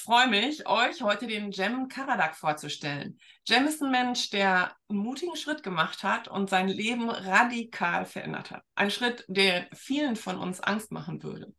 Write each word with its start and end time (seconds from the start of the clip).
Ich 0.00 0.04
freue 0.04 0.28
mich, 0.28 0.66
euch 0.66 1.02
heute 1.02 1.26
den 1.26 1.50
Jem 1.50 1.88
Karadak 1.88 2.34
vorzustellen. 2.34 3.20
Jem 3.46 3.66
ist 3.66 3.82
ein 3.82 3.90
Mensch, 3.90 4.30
der 4.30 4.74
einen 4.88 4.98
mutigen 4.98 5.36
Schritt 5.36 5.62
gemacht 5.62 6.02
hat 6.02 6.26
und 6.26 6.48
sein 6.48 6.68
Leben 6.68 7.10
radikal 7.10 8.06
verändert 8.06 8.50
hat. 8.50 8.62
Ein 8.74 8.90
Schritt, 8.90 9.26
der 9.28 9.68
vielen 9.74 10.16
von 10.16 10.38
uns 10.38 10.62
Angst 10.62 10.90
machen 10.90 11.22
würde. 11.22 11.52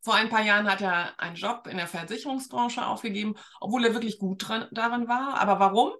Vor 0.00 0.14
ein 0.14 0.30
paar 0.30 0.42
Jahren 0.42 0.70
hat 0.70 0.80
er 0.80 1.20
einen 1.20 1.36
Job 1.36 1.66
in 1.66 1.76
der 1.76 1.86
Versicherungsbranche 1.86 2.86
aufgegeben, 2.86 3.34
obwohl 3.60 3.84
er 3.84 3.92
wirklich 3.92 4.18
gut 4.18 4.48
dran, 4.48 4.68
darin 4.72 5.06
war. 5.06 5.38
Aber 5.38 5.60
warum? 5.60 5.92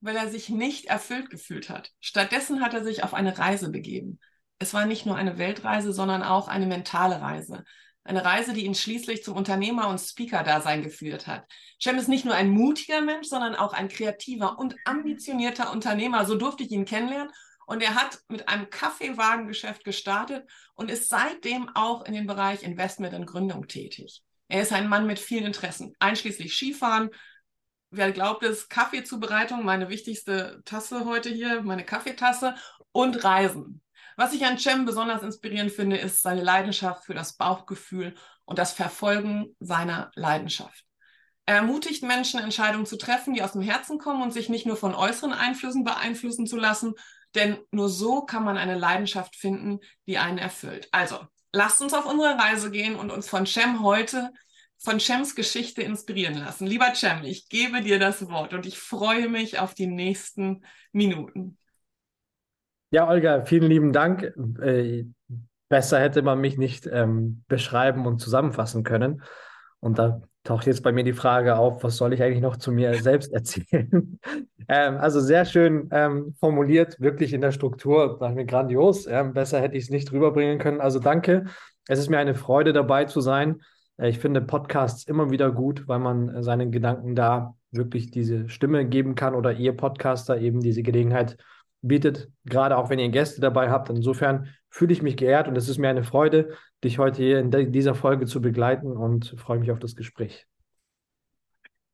Weil 0.00 0.14
er 0.14 0.28
sich 0.28 0.48
nicht 0.50 0.84
erfüllt 0.84 1.30
gefühlt 1.30 1.68
hat. 1.68 1.90
Stattdessen 1.98 2.62
hat 2.62 2.74
er 2.74 2.84
sich 2.84 3.02
auf 3.02 3.12
eine 3.12 3.36
Reise 3.36 3.72
begeben. 3.72 4.20
Es 4.60 4.72
war 4.72 4.86
nicht 4.86 5.04
nur 5.04 5.16
eine 5.16 5.36
Weltreise, 5.36 5.92
sondern 5.92 6.22
auch 6.22 6.46
eine 6.46 6.66
mentale 6.66 7.20
Reise. 7.20 7.64
Eine 8.08 8.24
Reise, 8.24 8.54
die 8.54 8.64
ihn 8.64 8.74
schließlich 8.74 9.22
zum 9.22 9.36
Unternehmer 9.36 9.86
und 9.86 9.98
Speaker-Dasein 9.98 10.82
geführt 10.82 11.26
hat. 11.26 11.44
Cem 11.78 11.98
ist 11.98 12.08
nicht 12.08 12.24
nur 12.24 12.32
ein 12.32 12.48
mutiger 12.48 13.02
Mensch, 13.02 13.28
sondern 13.28 13.54
auch 13.54 13.74
ein 13.74 13.90
kreativer 13.90 14.58
und 14.58 14.76
ambitionierter 14.86 15.70
Unternehmer. 15.70 16.24
So 16.24 16.34
durfte 16.34 16.62
ich 16.62 16.70
ihn 16.70 16.86
kennenlernen. 16.86 17.30
Und 17.66 17.82
er 17.82 17.96
hat 17.96 18.20
mit 18.28 18.48
einem 18.48 18.70
Kaffeewagengeschäft 18.70 19.84
gestartet 19.84 20.48
und 20.74 20.90
ist 20.90 21.10
seitdem 21.10 21.68
auch 21.74 22.06
in 22.06 22.14
den 22.14 22.26
Bereich 22.26 22.62
Investment 22.62 23.12
und 23.12 23.26
Gründung 23.26 23.68
tätig. 23.68 24.22
Er 24.48 24.62
ist 24.62 24.72
ein 24.72 24.88
Mann 24.88 25.06
mit 25.06 25.18
vielen 25.18 25.44
Interessen, 25.44 25.94
einschließlich 25.98 26.54
Skifahren. 26.56 27.10
Wer 27.90 28.12
glaubt 28.12 28.42
es, 28.42 28.70
Kaffeezubereitung, 28.70 29.66
meine 29.66 29.90
wichtigste 29.90 30.62
Tasse 30.64 31.04
heute 31.04 31.28
hier, 31.28 31.60
meine 31.60 31.84
Kaffeetasse 31.84 32.54
und 32.90 33.22
Reisen. 33.22 33.82
Was 34.18 34.32
ich 34.32 34.44
an 34.44 34.58
Cem 34.58 34.84
besonders 34.84 35.22
inspirierend 35.22 35.70
finde, 35.70 35.96
ist 35.96 36.22
seine 36.22 36.42
Leidenschaft 36.42 37.04
für 37.04 37.14
das 37.14 37.36
Bauchgefühl 37.36 38.16
und 38.46 38.58
das 38.58 38.72
Verfolgen 38.72 39.54
seiner 39.60 40.10
Leidenschaft. 40.16 40.84
Er 41.46 41.54
ermutigt 41.54 42.02
Menschen, 42.02 42.40
Entscheidungen 42.40 42.84
zu 42.84 42.98
treffen, 42.98 43.32
die 43.32 43.44
aus 43.44 43.52
dem 43.52 43.62
Herzen 43.62 43.98
kommen 43.98 44.20
und 44.20 44.32
sich 44.32 44.48
nicht 44.48 44.66
nur 44.66 44.76
von 44.76 44.96
äußeren 44.96 45.32
Einflüssen 45.32 45.84
beeinflussen 45.84 46.48
zu 46.48 46.56
lassen, 46.56 46.94
denn 47.36 47.58
nur 47.70 47.88
so 47.88 48.22
kann 48.22 48.42
man 48.42 48.58
eine 48.58 48.76
Leidenschaft 48.76 49.36
finden, 49.36 49.78
die 50.08 50.18
einen 50.18 50.38
erfüllt. 50.38 50.88
Also, 50.90 51.20
lasst 51.52 51.80
uns 51.80 51.94
auf 51.94 52.04
unsere 52.04 52.36
Reise 52.36 52.72
gehen 52.72 52.96
und 52.96 53.12
uns 53.12 53.28
von 53.28 53.46
Cem 53.46 53.84
heute, 53.84 54.32
von 54.78 54.98
Cems 54.98 55.36
Geschichte 55.36 55.82
inspirieren 55.82 56.38
lassen. 56.38 56.66
Lieber 56.66 56.92
Cem, 56.92 57.22
ich 57.22 57.48
gebe 57.48 57.82
dir 57.82 58.00
das 58.00 58.28
Wort 58.28 58.52
und 58.52 58.66
ich 58.66 58.80
freue 58.80 59.28
mich 59.28 59.60
auf 59.60 59.74
die 59.74 59.86
nächsten 59.86 60.64
Minuten. 60.90 61.56
Ja, 62.90 63.08
Olga, 63.08 63.44
vielen 63.44 63.68
lieben 63.68 63.92
Dank. 63.92 64.32
Äh, 64.62 65.04
besser 65.68 66.00
hätte 66.00 66.22
man 66.22 66.40
mich 66.40 66.56
nicht 66.56 66.88
ähm, 66.90 67.44
beschreiben 67.46 68.06
und 68.06 68.18
zusammenfassen 68.18 68.82
können. 68.82 69.22
Und 69.80 69.98
da 69.98 70.22
taucht 70.42 70.66
jetzt 70.66 70.82
bei 70.82 70.92
mir 70.92 71.04
die 71.04 71.12
Frage 71.12 71.56
auf, 71.56 71.84
was 71.84 71.98
soll 71.98 72.14
ich 72.14 72.22
eigentlich 72.22 72.40
noch 72.40 72.56
zu 72.56 72.72
mir 72.72 72.94
selbst 73.02 73.32
erzählen? 73.32 74.18
ähm, 74.68 74.96
also 74.96 75.20
sehr 75.20 75.44
schön 75.44 75.88
ähm, 75.92 76.34
formuliert, 76.40 76.98
wirklich 76.98 77.34
in 77.34 77.42
der 77.42 77.52
Struktur, 77.52 78.16
sag 78.18 78.34
mir 78.34 78.46
grandios. 78.46 79.06
Ähm, 79.06 79.34
besser 79.34 79.60
hätte 79.60 79.76
ich 79.76 79.84
es 79.84 79.90
nicht 79.90 80.10
rüberbringen 80.10 80.58
können. 80.58 80.80
Also 80.80 80.98
danke. 80.98 81.44
Es 81.88 81.98
ist 81.98 82.08
mir 82.08 82.18
eine 82.18 82.34
Freude 82.34 82.72
dabei 82.72 83.04
zu 83.04 83.20
sein. 83.20 83.60
Äh, 83.98 84.08
ich 84.08 84.18
finde 84.18 84.40
Podcasts 84.40 85.06
immer 85.06 85.30
wieder 85.30 85.52
gut, 85.52 85.86
weil 85.88 85.98
man 85.98 86.30
äh, 86.30 86.42
seinen 86.42 86.72
Gedanken 86.72 87.14
da 87.14 87.54
wirklich 87.70 88.10
diese 88.10 88.48
Stimme 88.48 88.86
geben 88.86 89.14
kann 89.14 89.34
oder 89.34 89.52
ihr 89.52 89.76
Podcaster 89.76 90.38
eben 90.38 90.60
diese 90.60 90.82
Gelegenheit 90.82 91.36
bietet, 91.82 92.28
gerade 92.44 92.76
auch 92.76 92.90
wenn 92.90 92.98
ihr 92.98 93.08
Gäste 93.08 93.40
dabei 93.40 93.70
habt. 93.70 93.88
Insofern 93.90 94.54
fühle 94.70 94.92
ich 94.92 95.02
mich 95.02 95.16
geehrt 95.16 95.48
und 95.48 95.56
es 95.56 95.68
ist 95.68 95.78
mir 95.78 95.88
eine 95.88 96.04
Freude, 96.04 96.56
dich 96.84 96.98
heute 96.98 97.22
hier 97.22 97.38
in 97.38 97.72
dieser 97.72 97.94
Folge 97.94 98.26
zu 98.26 98.40
begleiten 98.40 98.96
und 98.96 99.34
freue 99.38 99.58
mich 99.58 99.70
auf 99.70 99.78
das 99.78 99.96
Gespräch. 99.96 100.46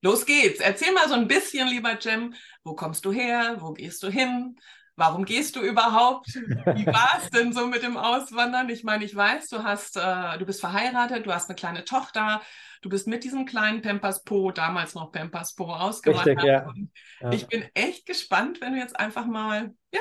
Los 0.02 0.26
geht's. 0.26 0.60
Erzähl 0.60 0.92
mal 0.92 1.08
so 1.08 1.14
ein 1.14 1.28
bisschen, 1.28 1.66
lieber 1.68 1.98
Jem, 1.98 2.34
wo 2.62 2.74
kommst 2.74 3.04
du 3.06 3.12
her? 3.12 3.56
Wo 3.60 3.72
gehst 3.72 4.02
du 4.02 4.08
hin? 4.08 4.56
Warum 4.96 5.24
gehst 5.24 5.56
du 5.56 5.60
überhaupt? 5.60 6.28
Wie 6.34 6.86
war 6.86 7.18
es 7.18 7.30
denn 7.30 7.52
so 7.52 7.66
mit 7.66 7.82
dem 7.82 7.96
Auswandern? 7.96 8.68
Ich 8.68 8.84
meine, 8.84 9.04
ich 9.04 9.14
weiß, 9.14 9.48
du 9.48 9.64
hast, 9.64 9.96
äh, 9.96 10.38
du 10.38 10.46
bist 10.46 10.60
verheiratet, 10.60 11.26
du 11.26 11.32
hast 11.32 11.48
eine 11.48 11.56
kleine 11.56 11.84
Tochter, 11.84 12.40
du 12.82 12.88
bist 12.88 13.08
mit 13.08 13.24
diesem 13.24 13.44
kleinen 13.44 13.82
Pampers 13.82 14.22
Po, 14.22 14.52
damals 14.52 14.94
noch 14.94 15.10
Pampers 15.10 15.54
Po, 15.54 15.64
ausgewandert. 15.64 16.38
Richtig, 16.38 16.44
ja. 16.44 16.72
ja. 17.20 17.32
Ich 17.32 17.48
bin 17.48 17.64
echt 17.74 18.06
gespannt, 18.06 18.60
wenn 18.60 18.74
du 18.74 18.78
jetzt 18.78 18.98
einfach 18.98 19.26
mal, 19.26 19.72
ja, 19.92 20.00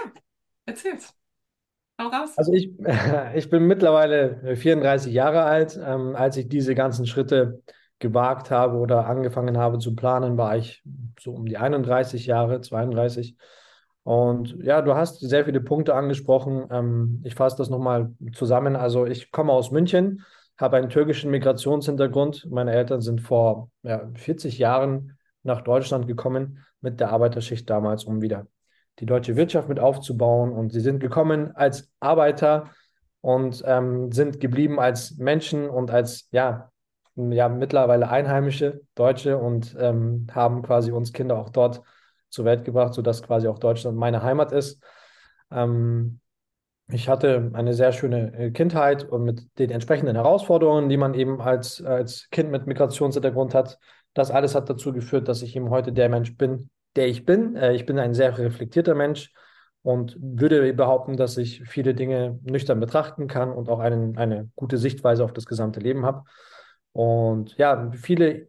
erzählst. 0.65 1.15
Hau 1.99 2.07
raus. 2.07 2.37
Also 2.37 2.53
ich, 2.53 2.71
ich 3.35 3.49
bin 3.49 3.65
mittlerweile 3.65 4.55
34 4.55 5.13
Jahre 5.13 5.43
alt. 5.43 5.79
Ähm, 5.83 6.15
als 6.15 6.37
ich 6.37 6.49
diese 6.49 6.75
ganzen 6.75 7.07
Schritte 7.07 7.63
gewagt 7.99 8.51
habe 8.51 8.77
oder 8.77 9.07
angefangen 9.07 9.57
habe 9.57 9.79
zu 9.79 9.95
planen, 9.95 10.37
war 10.37 10.57
ich 10.57 10.83
so 11.19 11.31
um 11.31 11.45
die 11.45 11.57
31 11.57 12.25
Jahre, 12.25 12.61
32. 12.61 13.37
Und 14.03 14.57
ja, 14.61 14.81
du 14.81 14.95
hast 14.95 15.19
sehr 15.21 15.45
viele 15.45 15.61
Punkte 15.61 15.95
angesprochen. 15.95 16.67
Ähm, 16.69 17.21
ich 17.23 17.35
fasse 17.35 17.57
das 17.57 17.69
nochmal 17.69 18.13
zusammen. 18.33 18.75
Also 18.75 19.05
ich 19.05 19.31
komme 19.31 19.53
aus 19.53 19.71
München, 19.71 20.23
habe 20.57 20.77
einen 20.77 20.89
türkischen 20.89 21.31
Migrationshintergrund. 21.31 22.47
Meine 22.51 22.73
Eltern 22.73 23.01
sind 23.01 23.21
vor 23.21 23.69
ja, 23.81 24.09
40 24.15 24.57
Jahren 24.57 25.17
nach 25.43 25.61
Deutschland 25.61 26.07
gekommen 26.07 26.59
mit 26.81 26.99
der 26.99 27.11
Arbeiterschicht 27.11 27.69
damals, 27.69 28.03
um 28.03 28.21
wieder 28.21 28.47
die 28.99 29.05
deutsche 29.05 29.35
Wirtschaft 29.37 29.69
mit 29.69 29.79
aufzubauen. 29.79 30.51
Und 30.51 30.71
sie 30.71 30.81
sind 30.81 30.99
gekommen 30.99 31.55
als 31.55 31.89
Arbeiter 32.01 32.71
und 33.21 33.63
ähm, 33.65 34.11
sind 34.11 34.41
geblieben 34.41 34.79
als 34.79 35.17
Menschen 35.17 35.69
und 35.69 35.91
als 35.91 36.27
ja, 36.31 36.71
ja 37.15 37.47
mittlerweile 37.47 38.09
Einheimische 38.09 38.81
Deutsche 38.95 39.37
und 39.37 39.77
ähm, 39.79 40.27
haben 40.31 40.61
quasi 40.61 40.91
uns 40.91 41.13
Kinder 41.13 41.37
auch 41.37 41.49
dort 41.49 41.81
zur 42.33 42.45
Welt 42.45 42.65
gebracht, 42.65 42.93
sodass 42.93 43.23
quasi 43.23 43.47
auch 43.47 43.59
Deutschland 43.59 43.97
meine 43.97 44.23
Heimat 44.23 44.51
ist. 44.51 44.81
Ähm, 45.51 46.19
ich 46.89 47.07
hatte 47.07 47.51
eine 47.53 47.73
sehr 47.73 47.93
schöne 47.93 48.33
äh, 48.37 48.51
Kindheit 48.51 49.05
und 49.05 49.23
mit 49.23 49.47
den 49.57 49.69
entsprechenden 49.69 50.15
Herausforderungen, 50.15 50.89
die 50.89 50.97
man 50.97 51.13
eben 51.13 51.39
als, 51.41 51.81
als 51.81 52.29
Kind 52.31 52.51
mit 52.51 52.67
Migrationshintergrund 52.67 53.53
hat. 53.53 53.79
Das 54.13 54.31
alles 54.31 54.53
hat 54.55 54.69
dazu 54.69 54.91
geführt, 54.91 55.27
dass 55.27 55.41
ich 55.41 55.55
eben 55.55 55.69
heute 55.69 55.93
der 55.93 56.09
Mensch 56.09 56.35
bin, 56.35 56.69
der 56.95 57.07
ich 57.07 57.25
bin. 57.25 57.55
Äh, 57.55 57.73
ich 57.73 57.85
bin 57.85 57.99
ein 57.99 58.13
sehr 58.13 58.37
reflektierter 58.37 58.95
Mensch 58.95 59.31
und 59.83 60.17
würde 60.19 60.73
behaupten, 60.73 61.17
dass 61.17 61.37
ich 61.37 61.63
viele 61.63 61.93
Dinge 61.93 62.39
nüchtern 62.43 62.79
betrachten 62.79 63.27
kann 63.27 63.51
und 63.51 63.69
auch 63.69 63.79
einen, 63.79 64.17
eine 64.17 64.49
gute 64.55 64.77
Sichtweise 64.77 65.23
auf 65.23 65.33
das 65.33 65.45
gesamte 65.45 65.79
Leben 65.79 66.05
habe. 66.05 66.23
Und 66.93 67.57
ja, 67.57 67.91
viele 67.91 68.47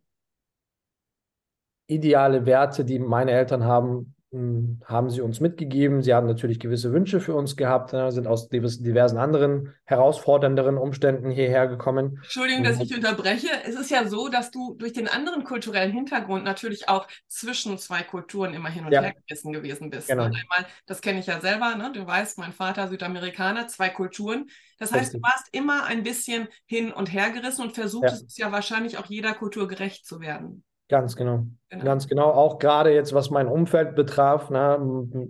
ideale 1.86 2.46
Werte, 2.46 2.84
die 2.84 2.98
meine 2.98 3.32
Eltern 3.32 3.64
haben, 3.64 4.14
hm, 4.34 4.80
haben 4.84 5.10
sie 5.10 5.20
uns 5.20 5.38
mitgegeben. 5.38 6.02
Sie 6.02 6.12
haben 6.12 6.26
natürlich 6.26 6.58
gewisse 6.58 6.92
Wünsche 6.92 7.20
für 7.20 7.36
uns 7.36 7.54
gehabt, 7.56 7.90
sind 7.90 8.26
aus 8.26 8.48
diversen 8.48 9.16
anderen 9.16 9.72
herausfordernderen 9.84 10.76
Umständen 10.76 11.30
hierher 11.30 11.68
gekommen. 11.68 12.18
Entschuldigung, 12.20 12.64
dass 12.64 12.80
ich 12.80 12.92
unterbreche. 12.92 13.46
Es 13.64 13.76
ist 13.76 13.92
ja 13.92 14.08
so, 14.08 14.28
dass 14.28 14.50
du 14.50 14.74
durch 14.74 14.92
den 14.92 15.06
anderen 15.06 15.44
kulturellen 15.44 15.92
Hintergrund 15.92 16.42
natürlich 16.42 16.88
auch 16.88 17.06
zwischen 17.28 17.78
zwei 17.78 18.02
Kulturen 18.02 18.54
immer 18.54 18.70
hin 18.70 18.84
und 18.84 18.90
ja. 18.92 19.02
her 19.02 19.14
gerissen 19.24 19.52
gewesen 19.52 19.88
bist. 19.90 20.08
Genau. 20.08 20.24
Ne? 20.24 20.34
Einmal, 20.34 20.68
das 20.86 21.00
kenne 21.00 21.20
ich 21.20 21.26
ja 21.26 21.40
selber, 21.40 21.76
ne? 21.76 21.92
du 21.94 22.04
weißt, 22.04 22.38
mein 22.38 22.52
Vater 22.52 22.88
Südamerikaner, 22.88 23.68
zwei 23.68 23.88
Kulturen. 23.88 24.46
Das 24.80 24.90
heißt, 24.90 25.14
Richtig. 25.14 25.22
du 25.22 25.28
warst 25.28 25.48
immer 25.52 25.84
ein 25.84 26.02
bisschen 26.02 26.48
hin 26.66 26.92
und 26.92 27.12
her 27.12 27.30
gerissen 27.30 27.62
und 27.62 27.76
versuchtest 27.76 28.22
ja. 28.22 28.26
es 28.26 28.36
ja 28.36 28.50
wahrscheinlich 28.50 28.98
auch 28.98 29.06
jeder 29.06 29.32
Kultur 29.32 29.68
gerecht 29.68 30.06
zu 30.06 30.18
werden. 30.18 30.64
Ganz 30.88 31.16
genau. 31.16 31.46
genau. 31.70 31.84
Ganz 31.84 32.06
genau. 32.06 32.30
Auch 32.30 32.58
gerade 32.58 32.92
jetzt, 32.92 33.14
was 33.14 33.30
mein 33.30 33.48
Umfeld 33.48 33.94
betraf. 33.94 34.50
Ne, 34.50 35.28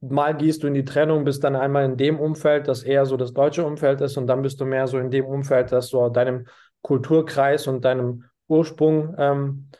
mal 0.00 0.36
gehst 0.36 0.62
du 0.62 0.66
in 0.66 0.74
die 0.74 0.84
Trennung, 0.84 1.24
bist 1.24 1.42
dann 1.44 1.56
einmal 1.56 1.84
in 1.84 1.96
dem 1.96 2.20
Umfeld, 2.20 2.68
das 2.68 2.82
eher 2.82 3.06
so 3.06 3.16
das 3.16 3.32
deutsche 3.32 3.64
Umfeld 3.64 4.00
ist, 4.00 4.16
und 4.16 4.26
dann 4.26 4.42
bist 4.42 4.60
du 4.60 4.64
mehr 4.64 4.86
so 4.86 4.98
in 4.98 5.10
dem 5.10 5.24
Umfeld, 5.24 5.72
das 5.72 5.88
so 5.88 6.08
deinem 6.08 6.46
Kulturkreis 6.82 7.66
und 7.66 7.84
deinem 7.84 8.24
Ursprung 8.48 9.14
ähm, 9.18 9.70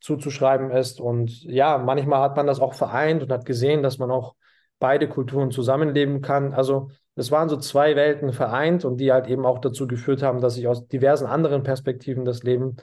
zuzuschreiben 0.00 0.70
ist. 0.70 1.00
Und 1.00 1.42
ja, 1.44 1.78
manchmal 1.78 2.20
hat 2.20 2.36
man 2.36 2.46
das 2.46 2.60
auch 2.60 2.74
vereint 2.74 3.22
und 3.22 3.30
hat 3.30 3.44
gesehen, 3.44 3.82
dass 3.82 3.98
man 3.98 4.10
auch 4.10 4.34
beide 4.78 5.08
Kulturen 5.08 5.50
zusammenleben 5.50 6.20
kann. 6.20 6.52
Also 6.52 6.90
es 7.14 7.30
waren 7.30 7.48
so 7.48 7.56
zwei 7.56 7.96
Welten 7.96 8.32
vereint 8.32 8.84
und 8.84 8.98
die 8.98 9.12
halt 9.12 9.26
eben 9.26 9.46
auch 9.46 9.58
dazu 9.58 9.86
geführt 9.86 10.22
haben, 10.22 10.40
dass 10.40 10.56
ich 10.58 10.68
aus 10.68 10.86
diversen 10.86 11.26
anderen 11.26 11.62
Perspektiven 11.62 12.24
das 12.24 12.42
Leben 12.42 12.76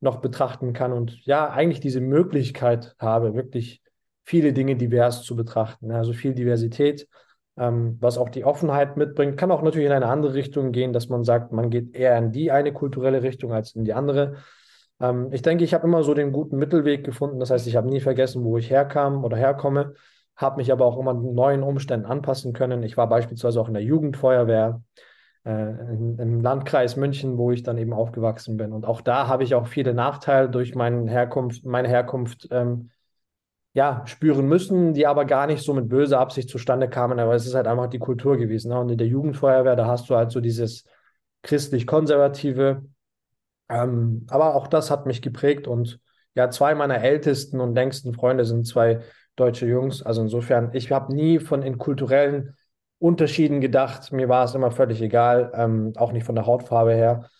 noch 0.00 0.20
betrachten 0.20 0.72
kann 0.72 0.92
und 0.92 1.24
ja, 1.24 1.50
eigentlich 1.50 1.80
diese 1.80 2.00
Möglichkeit 2.00 2.94
habe, 2.98 3.34
wirklich 3.34 3.82
viele 4.24 4.52
Dinge 4.52 4.76
divers 4.76 5.22
zu 5.22 5.34
betrachten. 5.36 5.90
Also 5.90 6.12
viel 6.12 6.34
Diversität, 6.34 7.08
ähm, 7.56 7.96
was 8.00 8.18
auch 8.18 8.28
die 8.28 8.44
Offenheit 8.44 8.96
mitbringt. 8.96 9.36
Kann 9.36 9.50
auch 9.50 9.62
natürlich 9.62 9.86
in 9.86 9.92
eine 9.92 10.06
andere 10.06 10.34
Richtung 10.34 10.70
gehen, 10.70 10.92
dass 10.92 11.08
man 11.08 11.24
sagt, 11.24 11.50
man 11.52 11.70
geht 11.70 11.96
eher 11.96 12.16
in 12.18 12.30
die 12.30 12.50
eine 12.52 12.72
kulturelle 12.72 13.22
Richtung 13.22 13.52
als 13.52 13.74
in 13.74 13.84
die 13.84 13.94
andere. 13.94 14.36
Ähm, 15.00 15.28
ich 15.32 15.42
denke, 15.42 15.64
ich 15.64 15.74
habe 15.74 15.86
immer 15.86 16.02
so 16.02 16.14
den 16.14 16.32
guten 16.32 16.58
Mittelweg 16.58 17.04
gefunden. 17.04 17.40
Das 17.40 17.50
heißt, 17.50 17.66
ich 17.66 17.76
habe 17.76 17.88
nie 17.88 18.00
vergessen, 18.00 18.44
wo 18.44 18.58
ich 18.58 18.70
herkam 18.70 19.24
oder 19.24 19.36
herkomme, 19.36 19.94
habe 20.36 20.58
mich 20.58 20.70
aber 20.70 20.86
auch 20.86 20.98
immer 20.98 21.14
neuen 21.14 21.62
Umständen 21.62 22.06
anpassen 22.06 22.52
können. 22.52 22.82
Ich 22.82 22.96
war 22.96 23.08
beispielsweise 23.08 23.60
auch 23.60 23.68
in 23.68 23.74
der 23.74 23.82
Jugendfeuerwehr 23.82 24.82
im 25.48 26.40
Landkreis 26.40 26.96
München, 26.96 27.38
wo 27.38 27.50
ich 27.50 27.62
dann 27.62 27.78
eben 27.78 27.92
aufgewachsen 27.92 28.56
bin. 28.56 28.72
Und 28.72 28.84
auch 28.84 29.00
da 29.00 29.28
habe 29.28 29.44
ich 29.44 29.54
auch 29.54 29.66
viele 29.66 29.94
Nachteile 29.94 30.50
durch 30.50 30.74
meine 30.74 31.08
Herkunft, 31.10 31.64
meine 31.64 31.88
Herkunft 31.88 32.48
ähm, 32.50 32.90
ja, 33.72 34.02
spüren 34.06 34.46
müssen, 34.46 34.92
die 34.92 35.06
aber 35.06 35.24
gar 35.24 35.46
nicht 35.46 35.62
so 35.62 35.72
mit 35.72 35.88
böser 35.88 36.20
Absicht 36.20 36.50
zustande 36.50 36.88
kamen, 36.88 37.18
aber 37.18 37.34
es 37.34 37.46
ist 37.46 37.54
halt 37.54 37.66
einfach 37.66 37.88
die 37.88 37.98
Kultur 37.98 38.36
gewesen. 38.36 38.70
Ne? 38.70 38.78
Und 38.78 38.90
in 38.90 38.98
der 38.98 39.06
Jugendfeuerwehr, 39.06 39.76
da 39.76 39.86
hast 39.86 40.10
du 40.10 40.16
halt 40.16 40.32
so 40.32 40.40
dieses 40.40 40.84
christlich-konservative, 41.42 42.84
ähm, 43.68 44.26
aber 44.28 44.54
auch 44.54 44.66
das 44.66 44.90
hat 44.90 45.06
mich 45.06 45.22
geprägt 45.22 45.68
und 45.68 46.00
ja, 46.34 46.50
zwei 46.50 46.74
meiner 46.74 47.02
ältesten 47.02 47.60
und 47.60 47.74
längsten 47.74 48.12
Freunde 48.14 48.44
sind 48.44 48.66
zwei 48.66 49.00
deutsche 49.36 49.66
Jungs. 49.66 50.02
Also 50.02 50.22
insofern, 50.22 50.70
ich 50.72 50.92
habe 50.92 51.14
nie 51.14 51.38
von 51.38 51.62
in 51.62 51.78
kulturellen 51.78 52.56
Unterschieden 52.98 53.60
gedacht. 53.60 54.12
Mir 54.12 54.28
war 54.28 54.44
es 54.44 54.54
immer 54.54 54.70
völlig 54.70 55.00
egal, 55.00 55.52
ähm, 55.54 55.92
auch 55.96 56.12
nicht 56.12 56.24
von 56.24 56.34
der 56.34 56.46
Hautfarbe 56.46 56.94
her. 56.94 57.30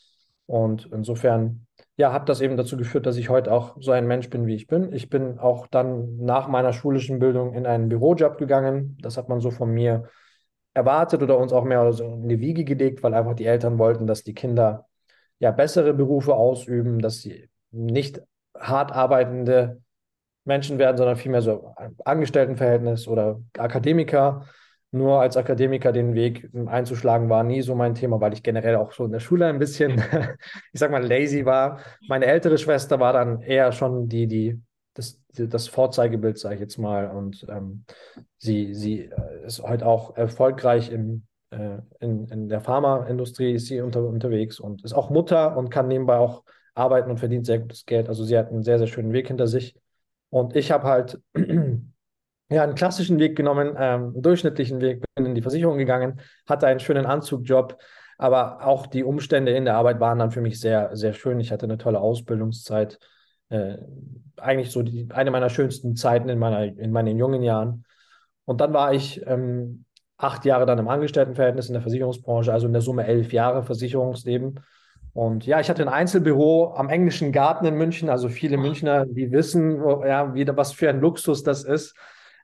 Und 0.46 0.88
insofern, 0.92 1.66
ja, 1.96 2.12
hat 2.12 2.28
das 2.28 2.40
eben 2.40 2.56
dazu 2.56 2.76
geführt, 2.76 3.06
dass 3.06 3.16
ich 3.16 3.28
heute 3.28 3.52
auch 3.52 3.76
so 3.80 3.90
ein 3.90 4.06
Mensch 4.06 4.30
bin, 4.30 4.46
wie 4.46 4.54
ich 4.54 4.66
bin. 4.66 4.92
Ich 4.92 5.10
bin 5.10 5.38
auch 5.38 5.66
dann 5.66 6.16
nach 6.16 6.48
meiner 6.48 6.72
schulischen 6.72 7.18
Bildung 7.18 7.54
in 7.54 7.66
einen 7.66 7.88
Bürojob 7.88 8.38
gegangen. 8.38 8.96
Das 9.02 9.16
hat 9.16 9.28
man 9.28 9.40
so 9.40 9.50
von 9.50 9.70
mir 9.70 10.08
erwartet 10.74 11.22
oder 11.22 11.38
uns 11.38 11.52
auch 11.52 11.64
mehr 11.64 11.92
so 11.92 12.04
in 12.04 12.28
die 12.28 12.40
Wiege 12.40 12.64
gelegt, 12.64 13.02
weil 13.02 13.14
einfach 13.14 13.34
die 13.34 13.46
Eltern 13.46 13.78
wollten, 13.78 14.06
dass 14.06 14.22
die 14.22 14.34
Kinder 14.34 14.86
ja 15.38 15.50
bessere 15.50 15.92
Berufe 15.92 16.34
ausüben, 16.34 17.00
dass 17.00 17.18
sie 17.18 17.48
nicht 17.70 18.22
hart 18.56 18.92
arbeitende 18.92 19.82
Menschen 20.44 20.78
werden, 20.78 20.96
sondern 20.96 21.16
vielmehr 21.16 21.42
so 21.42 21.74
Angestelltenverhältnis 22.04 23.06
oder 23.06 23.40
Akademiker. 23.56 24.46
Nur 24.90 25.20
als 25.20 25.36
Akademiker 25.36 25.92
den 25.92 26.14
Weg 26.14 26.48
einzuschlagen 26.66 27.28
war 27.28 27.44
nie 27.44 27.60
so 27.60 27.74
mein 27.74 27.94
Thema, 27.94 28.20
weil 28.20 28.32
ich 28.32 28.42
generell 28.42 28.76
auch 28.76 28.92
so 28.92 29.04
in 29.04 29.12
der 29.12 29.20
Schule 29.20 29.46
ein 29.46 29.58
bisschen, 29.58 30.02
ich 30.72 30.80
sag 30.80 30.90
mal, 30.90 31.04
lazy 31.04 31.44
war. 31.44 31.80
Meine 32.08 32.24
ältere 32.24 32.56
Schwester 32.56 32.98
war 32.98 33.12
dann 33.12 33.42
eher 33.42 33.72
schon 33.72 34.08
die, 34.08 34.26
die 34.26 34.62
das, 34.94 35.20
das 35.34 35.68
Vorzeigebild, 35.68 36.38
sage 36.38 36.54
ich 36.54 36.60
jetzt 36.60 36.78
mal. 36.78 37.10
Und 37.10 37.46
ähm, 37.50 37.84
sie, 38.38 38.74
sie 38.74 39.02
äh, 39.04 39.46
ist 39.46 39.62
heute 39.62 39.86
auch 39.86 40.16
erfolgreich 40.16 40.90
im, 40.90 41.24
äh, 41.50 41.78
in, 42.00 42.26
in 42.28 42.48
der 42.48 42.60
Pharmaindustrie, 42.60 43.52
ist 43.52 43.66
sie 43.66 43.82
unter, 43.82 44.02
unterwegs 44.04 44.58
und 44.58 44.84
ist 44.84 44.94
auch 44.94 45.10
Mutter 45.10 45.56
und 45.56 45.70
kann 45.70 45.88
nebenbei 45.88 46.16
auch 46.16 46.42
arbeiten 46.74 47.10
und 47.10 47.18
verdient 47.18 47.44
sehr 47.44 47.58
gutes 47.58 47.84
Geld. 47.84 48.08
Also 48.08 48.24
sie 48.24 48.38
hat 48.38 48.48
einen 48.48 48.62
sehr, 48.62 48.78
sehr 48.78 48.86
schönen 48.86 49.12
Weg 49.12 49.28
hinter 49.28 49.46
sich. 49.46 49.76
Und 50.30 50.56
ich 50.56 50.70
habe 50.70 50.84
halt 50.84 51.20
ja, 52.50 52.62
einen 52.62 52.74
klassischen 52.74 53.18
Weg 53.18 53.36
genommen, 53.36 53.74
ähm, 53.78 54.12
einen 54.14 54.22
durchschnittlichen 54.22 54.80
Weg, 54.80 55.04
bin 55.14 55.26
in 55.26 55.34
die 55.34 55.42
Versicherung 55.42 55.78
gegangen, 55.78 56.20
hatte 56.46 56.66
einen 56.66 56.80
schönen 56.80 57.06
Anzugjob, 57.06 57.78
aber 58.16 58.64
auch 58.66 58.86
die 58.86 59.04
Umstände 59.04 59.52
in 59.52 59.64
der 59.64 59.76
Arbeit 59.76 60.00
waren 60.00 60.18
dann 60.18 60.30
für 60.30 60.40
mich 60.40 60.60
sehr, 60.60 60.96
sehr 60.96 61.12
schön. 61.12 61.40
Ich 61.40 61.52
hatte 61.52 61.66
eine 61.66 61.78
tolle 61.78 62.00
Ausbildungszeit, 62.00 62.98
äh, 63.50 63.76
eigentlich 64.36 64.70
so 64.70 64.82
die, 64.82 65.08
eine 65.10 65.30
meiner 65.30 65.50
schönsten 65.50 65.94
Zeiten 65.94 66.28
in, 66.28 66.38
meiner, 66.38 66.64
in 66.64 66.90
meinen 66.90 67.18
jungen 67.18 67.42
Jahren. 67.42 67.84
Und 68.44 68.60
dann 68.60 68.72
war 68.72 68.94
ich 68.94 69.24
ähm, 69.26 69.84
acht 70.16 70.44
Jahre 70.44 70.66
dann 70.66 70.78
im 70.78 70.88
Angestelltenverhältnis 70.88 71.68
in 71.68 71.74
der 71.74 71.82
Versicherungsbranche, 71.82 72.52
also 72.52 72.66
in 72.66 72.72
der 72.72 72.82
Summe 72.82 73.06
elf 73.06 73.32
Jahre 73.32 73.62
Versicherungsleben. 73.62 74.60
Und 75.12 75.46
ja, 75.46 75.60
ich 75.60 75.68
hatte 75.68 75.82
ein 75.82 75.88
Einzelbüro 75.88 76.74
am 76.74 76.88
Englischen 76.88 77.32
Garten 77.32 77.66
in 77.66 77.74
München. 77.74 78.08
Also 78.08 78.28
viele 78.28 78.56
Münchner, 78.56 79.06
die 79.06 79.32
wissen, 79.32 79.82
ja, 80.06 80.34
wie, 80.34 80.46
was 80.48 80.72
für 80.72 80.88
ein 80.88 81.00
Luxus 81.00 81.42
das 81.42 81.64
ist. 81.64 81.94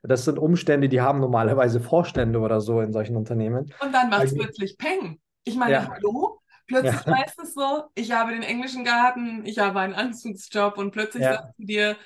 Das 0.06 0.25
sind 0.25 0.39
Umstände, 0.39 0.89
die 0.89 1.01
haben 1.01 1.21
normalerweise 1.21 1.81
Vorstände 1.81 2.39
oder 2.39 2.61
so 2.61 2.81
in 2.81 2.93
solchen 2.93 3.17
Unternehmen. 3.17 3.73
Und 3.81 3.93
dann 3.93 4.11
macht 4.11 4.25
es 4.25 4.33
also, 4.33 4.43
plötzlich 4.43 4.77
Peng. 4.77 5.19
Ich 5.45 5.56
meine, 5.56 5.73
ja. 5.73 5.89
hallo? 5.91 6.41
Plötzlich 6.67 7.06
ja. 7.06 7.17
heißt 7.17 7.39
es 7.41 7.55
so, 7.55 7.85
ich 7.95 8.12
habe 8.12 8.33
den 8.33 8.43
englischen 8.43 8.85
Garten, 8.85 9.45
ich 9.45 9.59
habe 9.59 9.81
einen 9.81 9.95
Anzugsjob 9.95 10.79
und 10.79 10.91
plötzlich 10.91 11.23
ja. 11.23 11.35
sagst 11.35 11.59
du 11.59 11.65
dir, 11.65 11.97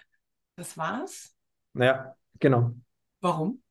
das 0.57 0.77
war's? 0.77 1.35
Ja, 1.75 2.15
genau. 2.39 2.73
Warum? 3.21 3.63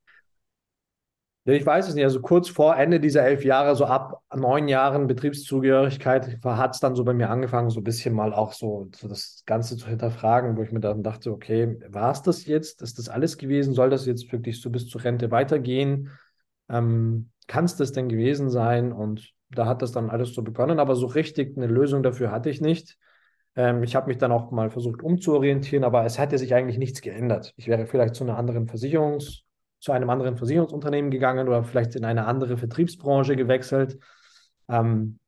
Ich 1.54 1.64
weiß 1.64 1.88
es 1.88 1.94
nicht. 1.94 2.04
Also 2.04 2.20
kurz 2.20 2.48
vor 2.48 2.76
Ende 2.76 3.00
dieser 3.00 3.24
elf 3.24 3.42
Jahre, 3.42 3.74
so 3.74 3.86
ab 3.86 4.22
neun 4.34 4.68
Jahren 4.68 5.06
Betriebszugehörigkeit, 5.06 6.38
hat 6.44 6.74
es 6.74 6.80
dann 6.80 6.94
so 6.94 7.04
bei 7.04 7.14
mir 7.14 7.30
angefangen, 7.30 7.70
so 7.70 7.80
ein 7.80 7.84
bisschen 7.84 8.14
mal 8.14 8.34
auch 8.34 8.52
so, 8.52 8.90
so 8.94 9.08
das 9.08 9.42
Ganze 9.46 9.76
zu 9.78 9.86
hinterfragen, 9.88 10.56
wo 10.56 10.62
ich 10.62 10.72
mir 10.72 10.80
dann 10.80 11.02
dachte, 11.02 11.32
okay, 11.32 11.78
war 11.88 12.12
es 12.12 12.22
das 12.22 12.44
jetzt? 12.44 12.82
Ist 12.82 12.98
das 12.98 13.08
alles 13.08 13.38
gewesen? 13.38 13.72
Soll 13.72 13.88
das 13.88 14.04
jetzt 14.04 14.30
wirklich 14.30 14.60
so 14.60 14.68
bis 14.68 14.88
zur 14.88 15.02
Rente 15.02 15.30
weitergehen? 15.30 16.10
Ähm, 16.68 17.30
Kann 17.46 17.64
es 17.64 17.76
das 17.76 17.92
denn 17.92 18.10
gewesen 18.10 18.50
sein? 18.50 18.92
Und 18.92 19.32
da 19.50 19.64
hat 19.64 19.80
das 19.80 19.92
dann 19.92 20.10
alles 20.10 20.34
so 20.34 20.42
begonnen, 20.42 20.78
aber 20.78 20.96
so 20.96 21.06
richtig 21.06 21.56
eine 21.56 21.66
Lösung 21.66 22.02
dafür 22.02 22.30
hatte 22.30 22.50
ich 22.50 22.60
nicht. 22.60 22.98
Ähm, 23.56 23.82
ich 23.82 23.96
habe 23.96 24.08
mich 24.08 24.18
dann 24.18 24.32
auch 24.32 24.50
mal 24.50 24.68
versucht 24.68 25.02
umzuorientieren, 25.02 25.84
aber 25.84 26.04
es 26.04 26.18
hätte 26.18 26.36
sich 26.36 26.54
eigentlich 26.54 26.78
nichts 26.78 27.00
geändert. 27.00 27.54
Ich 27.56 27.68
wäre 27.68 27.86
vielleicht 27.86 28.16
zu 28.16 28.24
einer 28.24 28.36
anderen 28.36 28.68
Versicherungs- 28.68 29.47
zu 29.80 29.92
einem 29.92 30.10
anderen 30.10 30.36
Versicherungsunternehmen 30.36 31.10
gegangen 31.10 31.48
oder 31.48 31.62
vielleicht 31.62 31.94
in 31.94 32.04
eine 32.04 32.26
andere 32.26 32.56
Vertriebsbranche 32.56 33.36
gewechselt. 33.36 33.98
Ähm, 34.68 35.18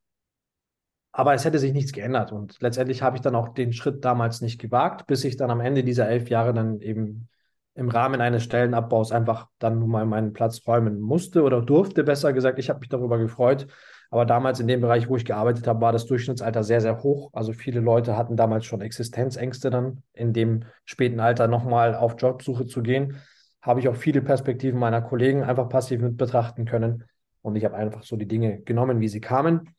aber 1.12 1.35
es 1.35 1.44
hätte 1.44 1.58
sich 1.58 1.73
nichts 1.73 1.93
geändert. 1.93 2.32
Und 2.32 2.61
letztendlich 2.61 3.02
habe 3.02 3.17
ich 3.17 3.23
dann 3.23 3.35
auch 3.35 3.49
den 3.49 3.73
Schritt 3.73 4.05
damals 4.05 4.41
nicht 4.41 4.61
gewagt, 4.61 5.06
bis 5.06 5.25
ich 5.25 5.37
dann 5.37 5.50
am 5.50 5.61
Ende 5.61 5.82
dieser 5.82 6.08
elf 6.08 6.31
Jahre 6.31 6.55
dann 6.55 6.81
eben 6.81 7.29
im 7.75 7.88
Rahmen 7.88 8.20
eines 8.20 8.43
Stellenabbaus 8.44 9.12
einfach 9.12 9.49
dann 9.58 9.79
nun 9.79 9.91
mal 9.91 10.05
meinen 10.05 10.32
Platz 10.32 10.61
räumen 10.67 11.00
musste 11.00 11.43
oder 11.43 11.62
durfte, 11.62 12.05
besser 12.05 12.32
gesagt. 12.32 12.58
Ich 12.58 12.69
habe 12.69 12.81
mich 12.81 12.88
darüber 12.88 13.19
gefreut. 13.19 13.67
Aber 14.11 14.26
damals 14.26 14.58
in 14.58 14.67
dem 14.67 14.81
Bereich, 14.81 15.08
wo 15.08 15.17
ich 15.17 15.25
gearbeitet 15.25 15.69
habe, 15.69 15.81
war 15.81 15.93
das 15.93 16.06
Durchschnittsalter 16.06 16.64
sehr, 16.64 16.81
sehr 16.81 17.03
hoch. 17.03 17.31
Also 17.32 17.53
viele 17.53 17.81
Leute 17.81 18.17
hatten 18.17 18.37
damals 18.37 18.67
schon 18.67 18.81
Existenzängste 18.81 19.70
dann 19.70 20.03
in 20.12 20.32
dem 20.32 20.64
späten 20.85 21.20
Alter 21.20 21.46
nochmal 21.46 21.94
auf 21.94 22.17
Jobsuche 22.19 22.67
zu 22.67 22.82
gehen 22.82 23.20
habe 23.62 23.80
ich 23.80 23.88
auch 23.88 23.96
viele 23.96 24.22
Perspektiven 24.22 24.78
meiner 24.78 25.02
Kollegen 25.02 25.42
einfach 25.42 25.68
passiv 25.68 26.00
mit 26.00 26.16
betrachten 26.16 26.64
können. 26.64 27.04
Und 27.43 27.56
ich 27.56 27.64
habe 27.64 27.76
einfach 27.76 28.02
so 28.02 28.17
die 28.17 28.29
Dinge 28.29 28.60
genommen, 28.60 29.00
wie 29.00 29.08
sie 29.08 29.20
kamen. 29.20 29.74